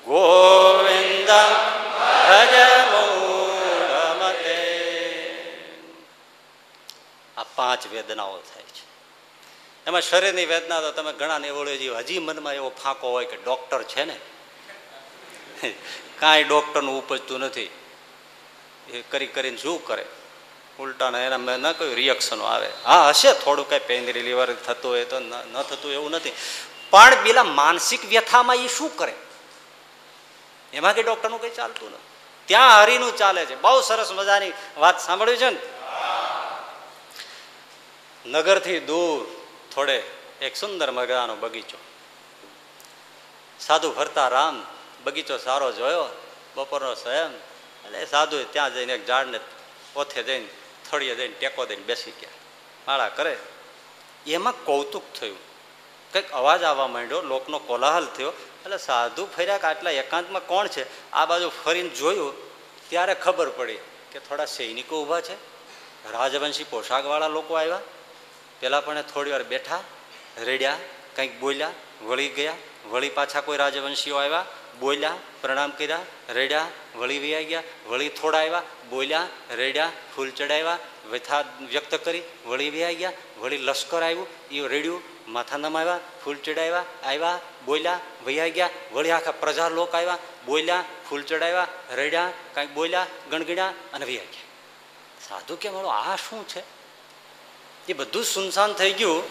[0.06, 1.52] ગોવિંદમ
[2.00, 2.56] ભજ
[2.92, 4.58] મૂળમતે
[7.38, 8.84] આ પાંચ વેદનાઓ થાય છે.
[9.88, 13.84] એમાં શરીરની વેદના તો તમે ઘણા નિવડ્યો એવો હજી મનમાં એવો ફાંકો હોય કે ડોક્ટર
[13.84, 14.18] છે ને?
[16.20, 17.70] કાંઈ ડોક્ટરનું ઉપજતું નથી.
[18.90, 20.06] એ કરી કરીને શું કરે?
[20.80, 22.70] ઉલટાના એના ન કહ્યું રિએક્શનો આવે.
[22.86, 26.32] હા, હશે થોડું કંઈ પેઇન રિલીવર થતું હોય તો ન થતું એવું નથી.
[26.90, 29.14] પણ પેલા માનસિક વ્યથામાં એ શું કરે?
[30.74, 32.04] એમાં કે ડૉક્ટરનું કંઈ ચાલતું નથી.
[32.46, 33.56] ત્યાં હરિનું ચાલે છે.
[33.56, 35.60] બહુ સરસ મજાની વાત સાંભળ્યું છે ને?
[38.26, 39.46] નગરથી દૂર
[39.76, 40.04] થોડે
[40.42, 41.78] એક સુંદર મજાનો બગીચો.
[43.60, 44.66] સાધુ ફરતા રામ
[45.04, 46.06] બગીચો સારો જોયો.
[46.56, 47.32] બપોરનો સ્વયં
[47.86, 49.40] એટલે સાધુ ત્યાં જઈને એક ઝાડને
[49.96, 50.48] ઓથે જઈને
[50.92, 52.30] થોડીએ જઈને ટેકો દઈને બેસી ગયા.
[52.88, 53.38] માળા કરે.
[54.28, 55.38] એમાં કૌતુક થયું.
[56.14, 58.30] કંઈક અવાજ આવવા માંડ્યો, લોકનો કોલાહલ થયો.
[58.30, 61.12] એટલે સાધુ ફર્યા કે આટલા એકાંતમાં કોણ છે?
[61.12, 62.34] આ બાજુ ફરીને જોયું,
[62.90, 63.78] ત્યારે ખબર પડી
[64.12, 65.34] કે થોડા સૈનિકો ઊભા છે.
[66.12, 67.80] રાજવંશી પોશાકવાળા લોકો આવ્યા.
[68.60, 69.84] પહેલાં પણ થોડી વાર બેઠા,
[70.42, 70.78] રેડ્યા,
[71.16, 71.72] કંઈક બોલ્યા,
[72.04, 72.54] વળી ગયા.
[72.90, 74.46] વળી પાછા કોઈ રાજવંશીઓ આવ્યા.
[74.80, 76.00] બોલ્યા, પ્રણામ કર્યા,
[76.30, 80.80] રેડ્યા, વળી વૈયા ગયા, વળી થોડા આવ્યા, બોલ્યા, રેડ્યા, ફૂલ ચડાવ્યા,
[81.12, 86.86] વ્યથા વ્યક્ત કરી, વળી વૈયા ગયા, વળી લશ્કર આવ્યું એ રેડ્યું, માથા નમાવ્યા, ફૂલ ચડાવ્યા,
[87.04, 93.06] આવ્યા, બોલ્યા, વૈયા ગયા, વળી આખા પ્રજા લોક આવ્યા, બોલ્યા, ફૂલ ચડાવ્યા, રેડ્યા, કાંઈક બોલ્યા,
[93.32, 94.48] ગણગણ્યા અને વૈયા ગયા.
[95.30, 96.64] સાધુ કે મારો આ શું છે?
[97.90, 99.24] એ બધું સુનસાન થઈ ગયું,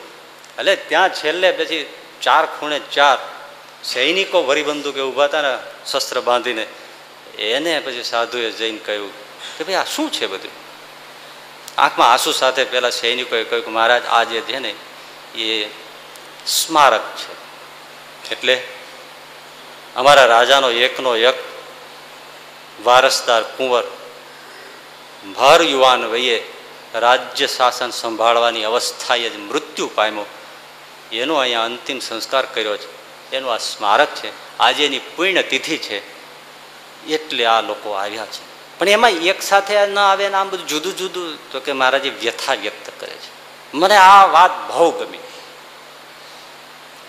[0.59, 3.18] એટલે ત્યાં છેલ્લે પછી ચાર ખૂણે ચાર
[3.85, 6.66] સૈનિકો વરીબંધુ કે ઊભા હતા ને, શસ્ત્ર બાંધીને,
[7.39, 9.12] એને પછી સાધુએ જઈને કહ્યું
[9.59, 10.51] કે ભાઈ, આ શું છે બધું?
[11.78, 14.74] આંખમાં આંસુ સાથે પેલા સૈનિકોએ કહ્યું કે મહારાજ, આ જે છે ને,
[15.40, 15.70] એ
[16.47, 17.47] સ્મારક છે.
[18.31, 18.62] એટલે
[19.97, 21.35] અમારા રાજાનો એકનો એક
[22.85, 23.85] વારસદાર કુંવર
[25.36, 26.43] ભર યુવાન વયે
[26.94, 30.27] રાજ્ય શાસન સંભાળવાની અવસ્થાએ જ મૃત્યુ પામ્યો.
[31.12, 32.95] એનો અહીંયા અંતિમ સંસ્કાર કર્યો છે.
[33.32, 36.16] એનું આ સ્મારક છે, આજે એની પુણ્યતિથિ છે,
[37.07, 38.57] એટલે આ લોકો આવ્યા છે.
[38.78, 42.55] પણ એમાં એક સાથે ન આવે ને આમ બધું જુદું જુદું, તો કે મહારાજે વ્યથા
[42.55, 43.36] વ્યક્ત કરે છે.
[43.74, 45.19] મને આ વાત બહુ ગમી.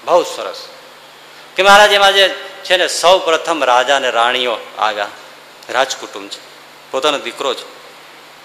[0.06, 0.68] બહુ સરસ.
[1.56, 2.30] કે મહારાજ એમાં જે
[2.64, 5.08] છે ને, સૌ પ્રથમ રાજા ને રાણીઓ આવ્યા.
[5.70, 6.40] રાજકુટુંબ છે.
[6.92, 7.78] પોતાનો દીકરો છે.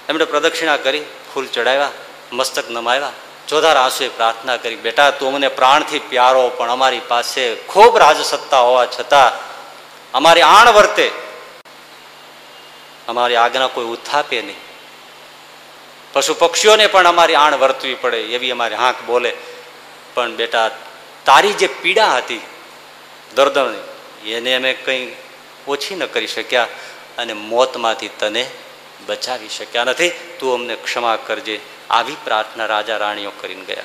[0.08, 1.04] એમણે પ્રદક્ષિણા કરી,
[1.34, 1.90] ફૂલ ચડાવ્યા,
[2.32, 3.12] મસ્તક નમાવ્યા.
[3.52, 8.86] ચોધાર આંસુએ પ્રાર્થના કરી, બેટા, તું અમને પ્રાણથી પ્યારો, પણ અમારી પાસે ખૂબ રાજસત્તા હોવા
[8.86, 9.32] છતાં
[10.12, 11.10] અમારી આણ વર્તે.
[13.08, 14.60] અમારી આજ્ઞા કોઈ ઉત્થાપે નહીં.
[16.12, 19.32] પશુ પક્ષીઓને પણ અમારી આણ વર્તવી પડે, એવી અમારી હાંક બોલે.
[20.14, 20.70] પણ બેટા,
[21.24, 22.40] તારી જે પીડા હતી
[23.34, 25.16] દર્દની, એને અમે કંઈ
[25.68, 26.68] ઓછી ન કરી શક્યા
[27.18, 28.50] અને મોતમાંથી તને
[29.06, 30.10] બચાવી શક્યા નથી.
[30.10, 31.60] તું અમને ક્ષમા કરજે
[31.92, 33.82] આવી પ્રાર્થના રાજા રાણીઓ કરીને ગયા.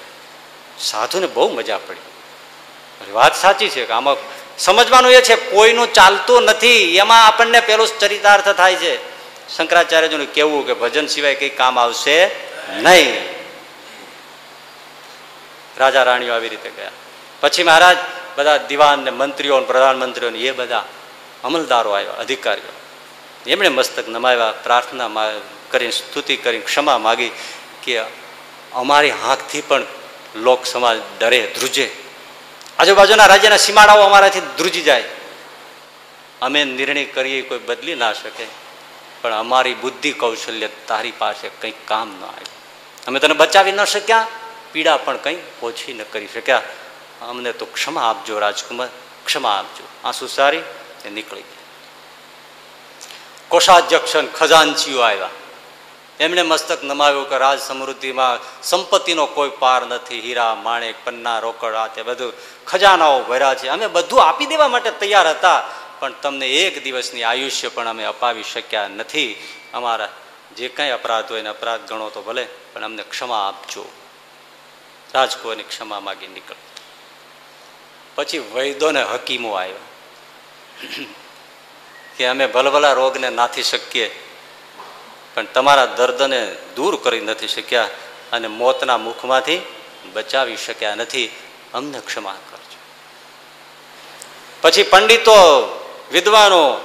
[0.79, 3.11] સાધુને બહુ મજા પડી.
[3.11, 4.15] વાત સાચી છે કે આમાં
[4.57, 6.97] સમજવાનું એ છે, કોઈનું ચાલતું નથી.
[6.97, 9.17] એમાં આપણને પેલું ચરિતાર્થ થાય છે.
[9.57, 12.25] શંકરાચાર્યજીનું કેવું કે ભજન સિવાય કઈ કામ આવશે
[12.73, 13.21] નહીં.
[15.77, 16.91] રાજા રાણીઓ આવી રીતે ગયા.
[17.41, 17.97] પછી મહારાજ
[18.37, 20.85] બધા દિવાન ને મંત્રીઓ પ્રધાનમંત્રીઓ એ બધા
[21.43, 22.71] અમલદારો આવ્યા, અધિકારીઓ.
[23.47, 25.09] એમણે મસ્તક નમાવ્યા, પ્રાર્થના
[25.69, 27.31] કરીને સ્તુતિ કરી ક્ષમા માગી.
[27.87, 27.95] કે
[28.73, 29.83] અમારી હાંકથી પણ
[30.35, 31.87] લોક સમાજ ડરે, ધ્રુજે.
[32.79, 35.03] આજુબાજુના રાજ્યના સીમાડાઓ અમારાથી ધ્રુજી જાય.
[36.41, 38.45] અમે નિર્ણય કરીએ કોઈ બદલી ના શકે,
[39.21, 42.55] પણ અમારી બુદ્ધિ કૌશલ્ય તારી પાસે કંઈ કામ ન આવ્યું
[43.07, 44.27] અમે તને બચાવી ન શક્યા,
[44.71, 46.61] પીડા પણ કંઈ ઓછી ન કરી શક્યા.
[47.21, 48.89] અમને તો ક્ષમા આપજો રાજકુમાર,
[49.25, 49.83] ક્ષમા આપજો.
[50.03, 50.63] આંસુ સારી
[51.05, 51.65] એ નીકળી ગયા.
[53.47, 55.29] કોષાધ્યક્ષ ખજાનચીઓ આવ્યા.
[56.19, 60.21] એમણે મસ્તક નમાવ્યું કે રાજ સમૃદ્ધિમાં સંપત્તિનો કોઈ પાર નથી.
[60.21, 62.33] હીરા, માણેક, પન્ના, રોકડ આ તે બધું
[62.65, 63.67] ખજાનાઓ ભર્યા છે.
[63.67, 65.63] અમે બધું આપી દેવા માટે તૈયાર હતા,
[65.99, 69.37] પણ તમને એક દિવસની આયુષ્ય પણ અમે અપાવી શક્યા નથી.
[69.73, 70.09] અમારા
[70.57, 73.85] જે કંઈ અપરાધ હોય એને અપરાધ ગણો તો ભલે, પણ અમને ક્ષમા આપજો.
[75.13, 76.55] રાજકુંવરની ક્ષમા માગી નીકળ.
[78.15, 79.85] પછી વૈદોને હકીમો આવ્યા
[82.17, 84.26] કે અમે ભલભલા રોગને નાથી શકીએ.
[85.37, 87.89] પણ તમારા દર્દને દૂર કરી નથી શક્યા
[88.31, 89.61] અને મોતના મુખમાંથી
[90.13, 91.35] બચાવી શક્યા નથી.
[91.73, 92.77] અમને ક્ષમા કરજો.
[94.61, 95.35] પછી પંડિતો
[96.11, 96.77] વિદ્વાનો,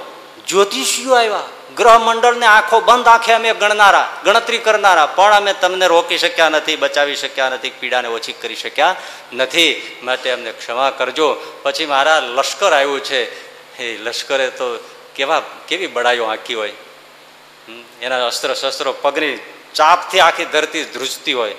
[0.47, 1.43] જ્યોતિષીઓ આવ્યા.
[1.75, 5.05] ગ્રહ મંડળને આંખો બંધ આંખે અમે ગણનારા, ગણતરી કરનારા.
[5.05, 8.95] પણ અમે તમને રોકી શક્યા નથી, બચાવી શક્યા નથી, પીડાને ઓછી કરી શક્યા
[9.33, 9.97] નથી.
[10.03, 11.33] માટે અમને ક્ષમા કરજો.
[11.63, 13.53] પછી મારા લશ્કર આવ્યું છે.
[13.77, 16.73] એ લશ્કરે તો કેવા, કેવી બડાઈઓ આંકી હોય.
[18.03, 19.39] એના અસ્ત્ર શસ્ત્રો પગની
[19.73, 21.55] ચાપથી આખી ધરતી ધ્રુજતી હોય.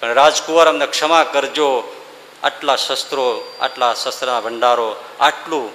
[0.00, 1.96] પણ રાજકુંવર અમને ક્ષમા કરજો.
[2.42, 5.72] આટલા શસ્ત્રો, આટલા શસ્ત્રના ભંડારો, આટલું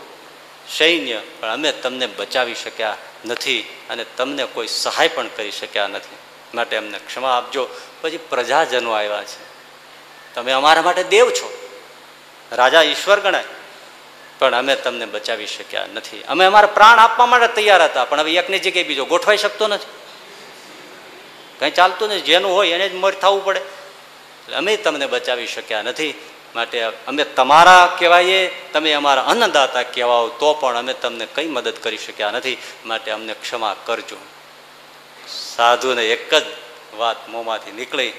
[0.77, 6.15] સૈન્ય પણ અમે તમને બચાવી શક્યા નથી અને તમને કોઈ સહાય પણ કરી શક્યા નથી.
[6.55, 7.67] માટે અમને ક્ષમા આપજો.
[8.01, 9.55] પછી પ્રજાજનો આવ્યા છે.
[10.35, 11.67] તમે અમારા માટે દેવ છો.
[12.51, 13.43] રાજા ઈશ્વર ગણાય.
[14.39, 16.23] પણ અમે તમને બચાવી શક્યા નથી.
[16.27, 19.85] અમે અમારા પ્રાણ આપવા માટે તૈયાર હતા, પણ હવે એકની જગ્યાએ બીજો ગોઠવાઈ શકતો નથી.
[21.59, 22.21] કંઈ ચાલતું નથી.
[22.21, 23.59] જેનું હોય એને જ મર થવું પડે.
[23.59, 26.13] એટલે અમે તમને બચાવી શક્યા નથી.
[26.55, 31.97] માટે અમે તમારા કહેવાઈએ તમે અમારા અન્નદાતા કહેવાઓ, તો પણ અમે તમને કંઈ મદદ કરી
[31.97, 32.57] શક્યા નથી.
[32.85, 34.17] માટે અમને ક્ષમા કરજો.
[35.27, 36.43] સાધુને એક જ
[36.97, 38.11] વાત મોંમાંથી નીકળી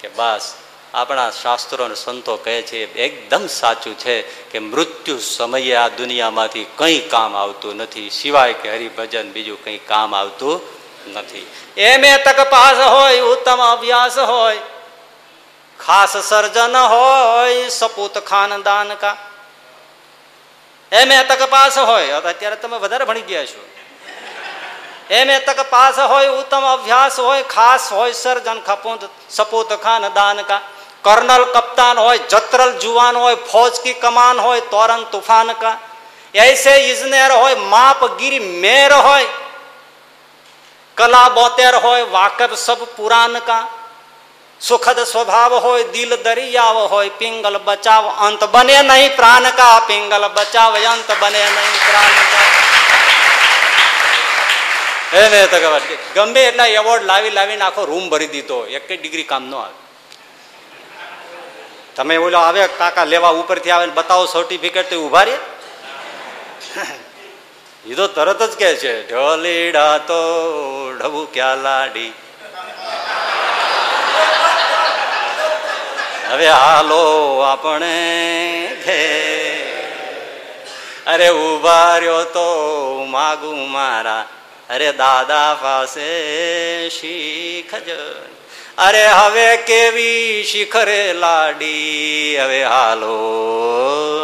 [0.00, 0.54] કે બસ
[0.94, 6.98] આપણા શાસ્ત્રો અને સંતો કહે છે, એકદમ સાચું છે કે મૃત્યુ સમયે આ દુનિયામાંથી કંઈ
[6.98, 8.10] કામ આવતું નથી.
[8.10, 10.60] સિવાય કે હરિભજન બીજું કંઈ કામ આવતું
[11.12, 11.46] નથી.
[11.76, 14.58] એમ એ તક પાસ હોય, ઉત્તમ અભ્યાસ હોય.
[15.86, 19.16] ખાસ સર્જન હોય, સપૂત ખાનદાન કા.
[20.92, 23.68] એમ એ તક પાસ હોય અત્યારે તમે વધારે ભણી ગયા છો.
[25.10, 29.00] એમ એ તક પાસ હોય, ઉત્તમ અભ્યાસ હોય, ખાસ હોય, સર્જન, ખપૂત,
[29.30, 30.60] સપૂત ખાનદાન કા.
[31.04, 35.72] कर्नल कप्तान हो જતરલ જુવાન हो फौज की कमान हो तोरंग तूफ़ान का।
[36.34, 39.18] ऐसे इजनेर हो माप गिर मेर हो
[40.96, 43.58] कला बोतेर हो वाकब सब पुराण का।
[44.60, 50.72] सुखद स्वभाव हो दिल दरियाव हो पिंगल बचाव, अंत बने नहीं प्राण का। पिंगल बचाव,
[50.86, 52.42] अंत बने नहीं प्राण का।
[55.20, 55.68] એને તકે
[56.16, 59.89] ગમે એટલા એવોર્ડ લાવી લાવીને આખો રૂમ ભરી દીધો એક ડિગ્રી કામનો આવે
[61.96, 65.36] તમે ઓલો આવે, કાકા લેવા ઉપરથી આવે બતાવો સર્ટિફિકેટ તો ઊભા રે
[67.84, 70.20] એ તો તરત જ કે છે, ઢોલીડા તો
[70.98, 72.12] ઢબુ ક્યાં લાડી?
[76.30, 77.04] હવે હાલો
[77.42, 77.94] આપણે
[81.12, 82.46] અરે ઊભા રહ્યો તો
[83.14, 84.24] માગું મારા.
[84.70, 86.10] અરે દાદા પાસે
[86.96, 87.88] શીખજ
[88.80, 92.36] અરે હવે કેવી શિખરે લાડી?
[92.42, 93.16] હવે હાલો,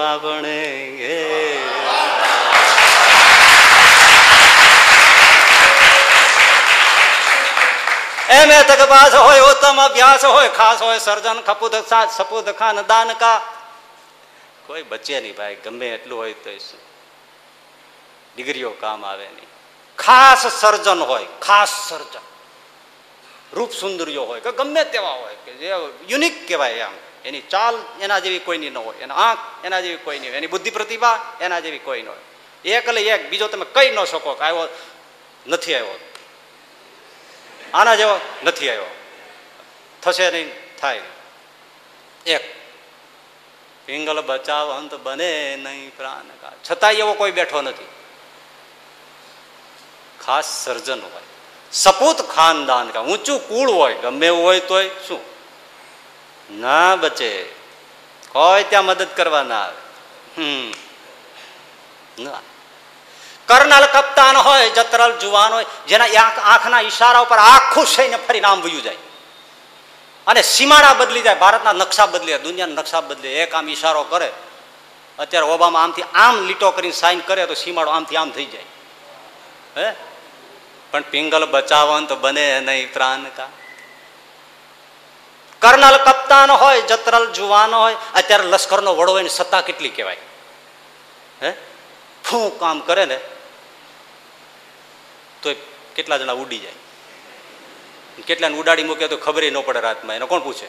[0.00, 0.60] આપણે
[8.36, 11.74] એમ તક પાસ હોય, ઉત્તમ અભ્યાસ હોય, ખાસ હોય સર્જન ખપુદ
[12.16, 13.40] સપુદ ખાન દાન કા.
[14.66, 16.50] કોઈ બચે નહીં ભાઈ, ગમે એટલું હોય તો
[18.36, 19.48] ડિગ્રીઓ કામ આવે નહીં.
[19.98, 22.24] ખાસ સર્જન હોય, ખાસ સર્જન.
[23.56, 25.70] રૂપ સુંદરીઓ હોય કે ગમે તેવા હોય કે જે
[26.08, 26.92] યુનિક કહેવાય આમ
[27.24, 28.96] એની ચાલ એના જેવી કોઈની ન હોય.
[28.96, 30.36] એના આંખ એના જેવી કોઈની હોય.
[30.36, 32.18] એની બુદ્ધિ પ્રતિભા એના જેવી કોઈ ન હોય.
[32.64, 33.30] એક એટલે એક.
[33.30, 34.68] બીજો તમે કહી ન શકો કે આવ્યો
[35.46, 36.00] નથી આવ્યો.
[37.74, 38.86] આના જેવો નથી આવ્યો.
[40.02, 41.02] થશે નહીં, થાય.
[42.26, 42.54] એક.
[43.86, 47.86] પિંગલ બચાવ અંત બને નહીં પ્રાણ છતાંય એવો કોઈ બેઠો નથી.
[50.24, 51.25] ખાસ સર્જન હોય.
[51.72, 55.20] સપૂત ખાનદાન કા ઊંચું કુળ હોય, ગમે હોય તોય શું?
[56.50, 57.42] ના બચે.
[58.32, 59.76] કોઈ ત્યાં મદદ કરવા ના આવે.
[60.36, 60.72] હમ.
[62.18, 62.30] ના.
[63.46, 66.04] કર્નલ કપ્તાન હોય, જતરલ જુવાન હોય, જેના
[66.42, 68.96] આંખના ઈશારા ઉપર આખું થઈને ફરી નામ વયું જાય.
[70.26, 74.32] અને સીમાડા બદલી જાય, ભારતના નકશા બદલી, દુનિયાના નકશા બદલે, એક આમ ઈશારો કરે.
[75.18, 78.64] અત્યારે ઓબામા આમથી આમ લીટો કરીને સાઈન કરે તો સીમાડો આમથી આમ થઈ જાય.
[79.76, 79.94] હે?
[80.96, 83.48] પણ પિંગલ બચાવંત બને નહીં પ્રાણ કા.
[85.58, 90.16] કર્નલ કપ્તાન હોય, જતરલ જુવાન હોય, અત્યારે લશ્કરનો વડો હોય સત્તા કેટલી કહેવાય?
[91.42, 91.52] હે?
[92.30, 93.16] ફૂ કામ કરે ને,
[95.42, 95.54] તો
[95.96, 96.72] કેટલા જણા ઉડી જાય?
[98.26, 100.16] કેટલાને ઉડાડી મૂકે તો ખબર ન પડે રાતમાં.
[100.16, 100.66] એને કોણ પૂછે?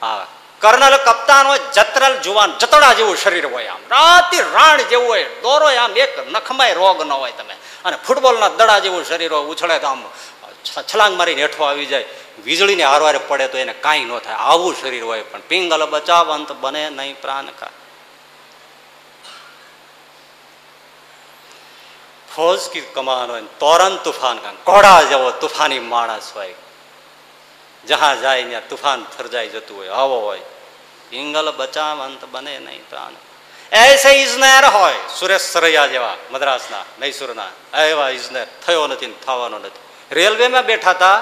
[0.00, 0.26] હા.
[0.64, 3.80] કર્નલ કપ્તાન હોય, જતરલ જુવાન, જતડા જેવું શરીર હોય આમ.
[3.90, 7.54] રાતી રાણ જેવું હોય, દોરો આમ એક નખમાય રોગ ન હોય તમે.
[7.84, 10.04] અને ફૂટબોલના દડા જેવું શરીર હોય, ઉછળે તો આમ
[10.94, 12.04] છલાંગ મારીને હેઠો આવી જાય.
[12.44, 14.34] વીજળીને હારવારે પડે તો એને કાંઈ ન થાય.
[14.34, 17.68] આવું શરીર હોય પણ પિંગલ બચાવંત બને નહીં પ્રાણ કા.
[22.36, 24.52] ફોજ કી કમાન હોય તોરન તુફાન કા.
[24.64, 26.54] કોડા જેવો તુફાની માણસ હોય.
[27.86, 30.40] જહાં જાય ત્યાં તુફાન થરજાઈ જતું હોય આવો હોય.
[31.14, 33.12] પિંગલ બચાવંત બને નહીં પ્રાણ.
[33.76, 39.78] એસે ઇજનેર હોય સુરેશ સરૈયા જેવા મદ્રાસના, મૈસૂરના, એવા ઇજનેર થયો નથી થવાનો નથી.
[40.14, 41.14] રેલવેમાં બેઠા હતા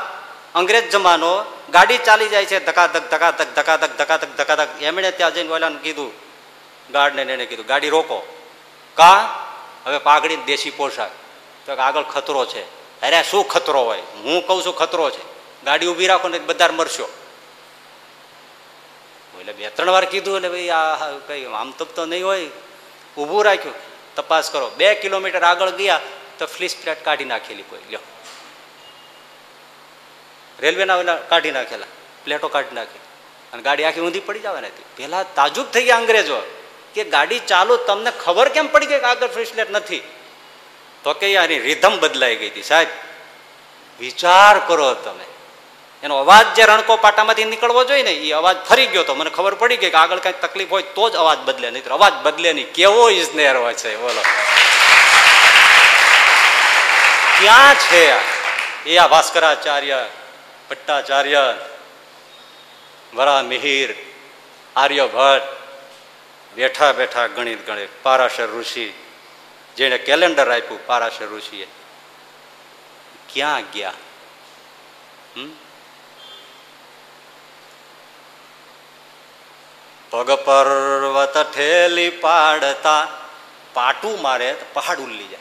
[0.55, 4.83] અંગ્રેજ જમાનો, ગાડી ચાલી જાય છે, ધકાધક ધકાધક ધકાધક ધકાધક ધકાધક.
[4.83, 6.13] એમણે ત્યાં જઈને ઓલાને કીધું,
[6.93, 8.47] ગાર્ડને એને કીધું, ગાડી રોકો.
[8.95, 9.45] કા?
[9.87, 11.11] હવે પાઘડી દેશી પોશાક.
[11.67, 12.63] તો આગળ ખતરો છે.
[13.01, 13.99] અરે, શું ખતરો હોય?
[13.99, 15.23] હું કહું છું ખતરો છે.
[15.65, 17.09] ગાડી ઊભી રાખો ને બધા મરશો.
[19.43, 22.47] એટલે બે ત્રણ વાર કીધું એટલે ભાઈ, આ કઈ આમ તો નહીં હોય.
[23.19, 23.75] ઊભું રાખ્યું.
[24.17, 24.71] તપાસ કરો.
[24.77, 26.01] બે કિલોમીટર આગળ ગયા
[26.39, 27.79] તો ફ્લીસ પ્લેટ કાઢી નાખેલી કોઈ.
[27.91, 28.03] લ્યો.
[30.61, 31.87] રેલવેના કાઢી નાખેલા.
[32.25, 32.99] પ્લેટો કાઢી નાખી.
[33.53, 36.39] અને ગાડી આખી ઊંધી પડી જવા નથી પહેલાં તાજુબ થઈ ગયા અંગ્રેજો.
[36.95, 40.01] કે ગાડી ચાલુ, તમને ખબર કેમ પડી ગઈ કે આગળ ફ્લીસ પ્લેટ નથી?
[41.05, 42.63] તો કે આની રિધમ બદલાઈ ગઈ હતી.
[42.63, 42.89] સાહેબ,
[44.01, 45.27] વિચાર કરો તમે.
[46.03, 49.55] એનો અવાજ જે રણકો પાટામાંથી નીકળવો જોઈએ ને, એ અવાજ ફરી ગયો તો મને ખબર
[49.55, 52.73] પડી ગઈ કે આગળ કઈ તકલીફ હોય તો જ અવાજ બદલે નહીં અવાજ બદલે નહીં.
[52.73, 54.23] કેવો ઇજનેર હોય છે, બોલો.
[57.41, 58.13] ક્યાં છે
[58.85, 60.07] એ આ ભાસ્કરાચાર્ય,
[60.71, 61.55] ભટ્ટાચાર્ય
[63.15, 63.95] વરા મિહિર
[64.77, 65.63] આર્યભટ્ટ,
[66.55, 68.93] બેઠા બેઠા ગણિત ગણિત, પારાશર ઋષિ,
[69.77, 71.67] જેણે કેલેન્ડર આપ્યું, પારાશર ઋષિએ.
[73.33, 73.93] ક્યાં ગયા?
[75.37, 75.62] હમ?
[80.13, 83.09] પગ પર્વત ઠેલી પાડતા
[83.75, 85.39] પાટું મારે તો પહાડ ઉલ્લી જાય.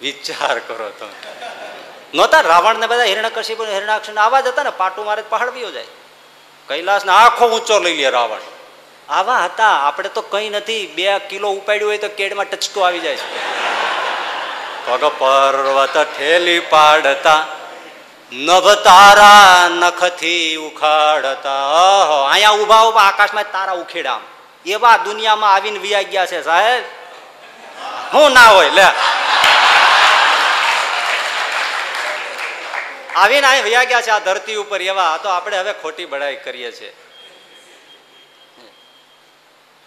[0.00, 1.14] વિચાર કરો તમે
[2.14, 5.70] નહોતા રાવણ ને બધા હિરણ્યકશિપુ ને હિરણાક્ષ આવા જ હતા ને, પાટું મારે પહાડ વિયો
[5.70, 5.84] જાય.
[6.68, 8.42] કૈલાસ ને આખો ઊંચો લઈ લે રાવણ.
[9.08, 13.16] આવા હતા, આપણે તો કઈ નથી, બે કિલો ઉપાડ્યું હોય તો કેડમાં ટચકો આવી જાય
[13.16, 13.30] છે.
[14.86, 17.46] પગ પર્વત ઠેલી પાડતા
[18.32, 22.28] નભ તારા નખથી ઉખાડતા.
[22.30, 24.20] અહીંયા ઊભા ઊભા આકાશમાં તારા ઉખેડા
[24.66, 26.84] એવા દુનિયામાં આવીને વિયા ગયા છે, સાહેબ.
[28.14, 28.86] હું ના હોય, લે.
[33.16, 36.72] આવીને અહીં વયા ગયા છે આ ધરતી ઉપર, એવા તો આપણે હવે ખોટી બડાઈ કરીએ
[36.72, 36.96] છીએ.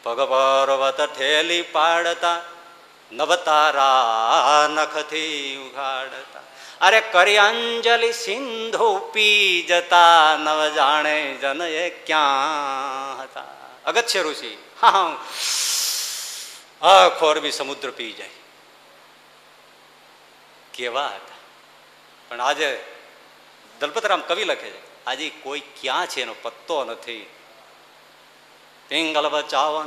[0.04, 2.38] પગ પર્વત ઠેલી પાડતા,
[3.12, 13.46] નવતારા નખથી ઉઘાડતા અરે કરી અંજલિ સિંધુ પી જતા નવ જાણે જન એ ક્યાં હતા?
[13.86, 14.58] અગત્ય ઋષિ.
[14.82, 15.18] હા
[16.82, 17.10] હા.
[17.10, 18.30] ખોરબી સમુદ્ર પી જાય.
[20.74, 21.36] કેવા હતા?
[22.30, 22.86] પણ આજે
[23.80, 27.30] દલપતરામ કવિ લખે છે, આજે કોઈ ક્યાં છે એનો પત્તો નથી.
[28.88, 29.42] પિંગલ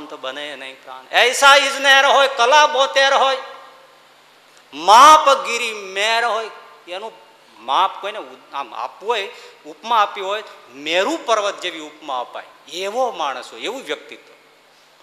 [0.09, 1.17] તો બને નહીં પ્રાણ.
[1.17, 3.37] એસા ઇજનેર હોય, કલા બોતેર હોય.
[4.73, 6.49] માપ ગીરી મેર હોય
[6.91, 7.11] એનું
[7.59, 8.19] માપ કોઈને
[8.53, 9.29] આમ આપવું હોય,
[9.65, 10.43] ઉપમા આપી હોય,
[10.75, 12.43] મેરુ પર્વત જેવી ઉપમા અપાય.
[12.71, 14.33] એવો માણસ હોય, એવું વ્યક્તિત્વ.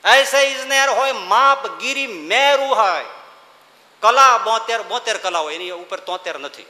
[0.09, 3.05] એસે ઇજનેર હોય, માપ, ગીરી, મેરુ હોય.
[4.01, 6.66] કલા બોતેર બોતેર કલા હોય, એની ઉપર તોતેર નથી.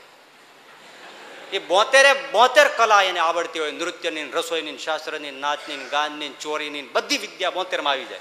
[1.53, 3.71] એ બોતેરે, બોતેર કલા એને આવડતી હોય.
[3.71, 8.19] નૃત્યની, રસોઈની, શાસ્ત્રની, નાચની, ગાનની, ચોરીની, બધી વિદ્યા બોતેરમાં આવી જાય.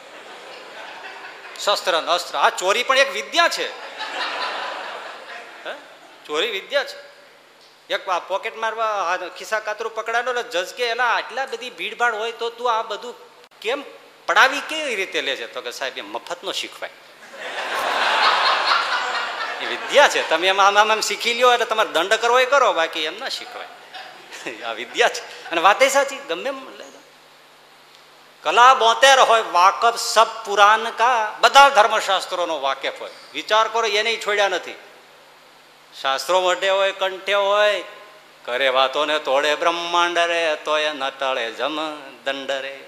[1.64, 2.38] શસ્ત્ર અસ્ત્ર.
[2.38, 3.68] આ ચોરી પણ એક વિદ્યા છે?
[6.26, 6.98] ચોરી વિદ્યા છે.
[7.90, 12.72] એક પોકેટ મારવા ખિસ્સા કાતરું પકડાડો જજ કે એલા આટલા બધી ભીડભાડ હોય તો તું
[12.72, 13.14] આ બધું
[13.60, 13.84] કેમ
[14.26, 15.46] પડાવી કેવી રીતે લે છે?
[15.46, 16.90] તો કે સાહેબ, એ મફતનો શીખવાય.
[19.60, 20.28] એ વિદ્યા છે.
[20.28, 23.28] તમે એમ આમ આમ શીખી લ્યો એટલે તમારે દંડ કરવો એ કરો, બાકી એમ ના
[23.28, 24.62] શીખવાય.
[24.62, 25.50] આ વિદ્યા છે.
[25.50, 26.74] અને વાતે સાચી, ગમે એમ
[28.42, 33.10] કલા બોતેર હોય, વાકફ સબ પુરાણ કા, બધા ધર્મશાસ્ત્રોનો વાકેફ હોય.
[33.32, 34.74] વિચાર કરો, એને છોડ્યા નથી.
[36.02, 37.84] શાસ્ત્રો મોટે હોય, કંઠે હોય
[38.44, 42.80] કરે વાતો ને તોડે બ્રહ્માંડ રે તો એ ન ટળે જમ દંડ રે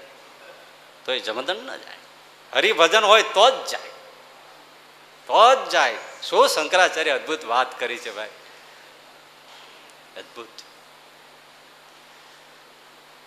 [1.05, 1.97] તો એ જમદંડ ન જાય.
[2.55, 3.89] હરિભજન હોય તો જ જાય.
[5.27, 5.97] તો જ જાય.
[6.23, 8.27] શું શંકરાચાર્ય અદ્ભુત વાત કરી છે ભાઈ.
[10.17, 10.47] અદ્ભુત.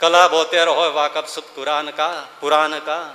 [0.01, 3.15] કલા બોતેર હોય, વાકફ સુત કુરાન કા પુરાન કા.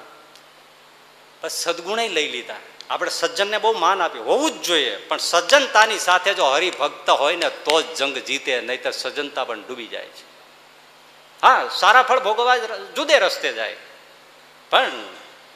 [1.43, 2.55] બસ સદગુણે લઈ લીધા.
[2.89, 4.97] આપણે સજ્જનને બહુ માન આપ્યું હોવું જ જોઈએ.
[4.97, 9.87] પણ સજ્જનતાની સાથે જો હરિભક્ત હોય ને, તો જ જંગ જીતે, નહીતર સજ્જનતા પણ ડૂબી
[9.87, 10.35] જાય છે.
[11.41, 12.57] હા, સારા ફળ ભોગવવા
[12.95, 13.77] જુદે રસ્તે જાય.
[14.69, 14.91] પણ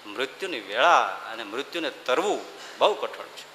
[0.05, 2.41] મૃત્યુની વેળા અને મૃત્યુને તરવું
[2.77, 3.49] બહુ કઠણ છે.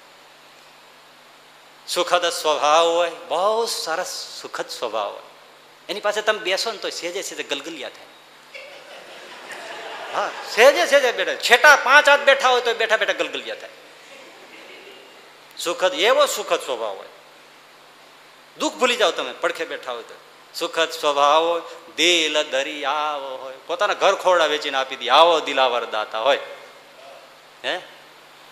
[1.87, 5.21] સુખદ સ્વભાવ હોય, બહુ સરસ સુખદ સ્વભાવ હોય.
[5.89, 8.14] એની પાસે તમે બેસો ને તો સેજે સેજે ગલગલિયા થાય.
[10.15, 13.69] હા સહેજે સહેજે બેઠા છેટા પાંચ હાથ બેઠા હોય તો બેઠા બેઠા ગલગલિયા થાય.
[15.59, 17.07] સુખદ, એવો સુખદ સ્વભાવ હોય.
[18.57, 20.15] દુઃખ ભૂલી જાઓ તમે, પડખે બેઠા હોય તો.
[20.55, 21.61] સુખદ સ્વભાવ હોય,
[21.95, 23.53] દિલ દરિયાવો હોય.
[23.67, 26.39] પોતાના ઘર ખોરડા વેચીને આપી દે, આવો દિલાવર દાતા હોય.
[27.65, 27.79] હે?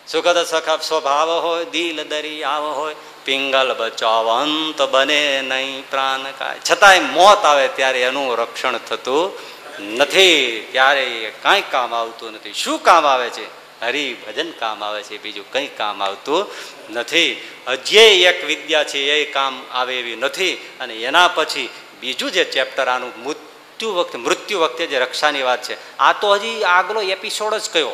[0.07, 2.95] સુખદ સખા સ્વભાવ હોય, દિલ દરિયાવો હોય.
[3.25, 6.59] પિંગલ બચાવંત બને નહીં પ્રાણ કાય.
[6.71, 12.53] છતાંય મોત આવે ત્યારે એનું રક્ષણ થતું નથી ત્યારે એ કાંઈ કામ આવતું નથી.
[12.53, 13.63] શું કામ આવે છે?
[13.81, 16.45] હરિભજન કામ આવે છે, બીજું કંઈ કામ આવતું
[16.93, 17.49] નથી.
[17.67, 20.53] હજી એક વિદ્યા છે, એ કામ આવે એવી નથી.
[20.79, 21.69] અને એના પછી
[21.99, 26.63] બીજું જે ચેપ્ટર, આનું મૃત્યુ વખતે મૃત્યુ વખતે જે રક્ષાની વાત છે, આ તો હજી
[26.63, 27.91] આગલો એપિસોડ જ કયો.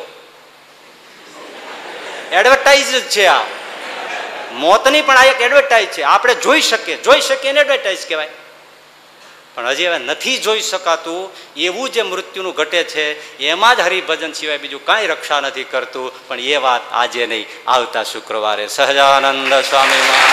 [2.32, 3.40] એડવર્ટાઇઝ જ છે આ.
[4.52, 6.02] મોતની પણ આ એક એડવર્ટાઇઝ છે.
[6.02, 8.28] આપણે જોઈ શકીએ જોઈ શકીએ એને એડવર્ટાઇઝ કહેવાય.
[9.60, 14.58] પણ હજી હવે નથી જોઈ શકાતું, એવું જે મૃત્યુનું ઘટે છે, એમાં જ હરિભજન સિવાય
[14.58, 17.46] બીજું કાંઈ રક્ષા નથી કરતું, પણ એ વાત આજે નહીં.
[17.70, 18.66] આવતા શુક્રવારે.
[18.66, 20.30] સહજાનંદ સ્વામીમાં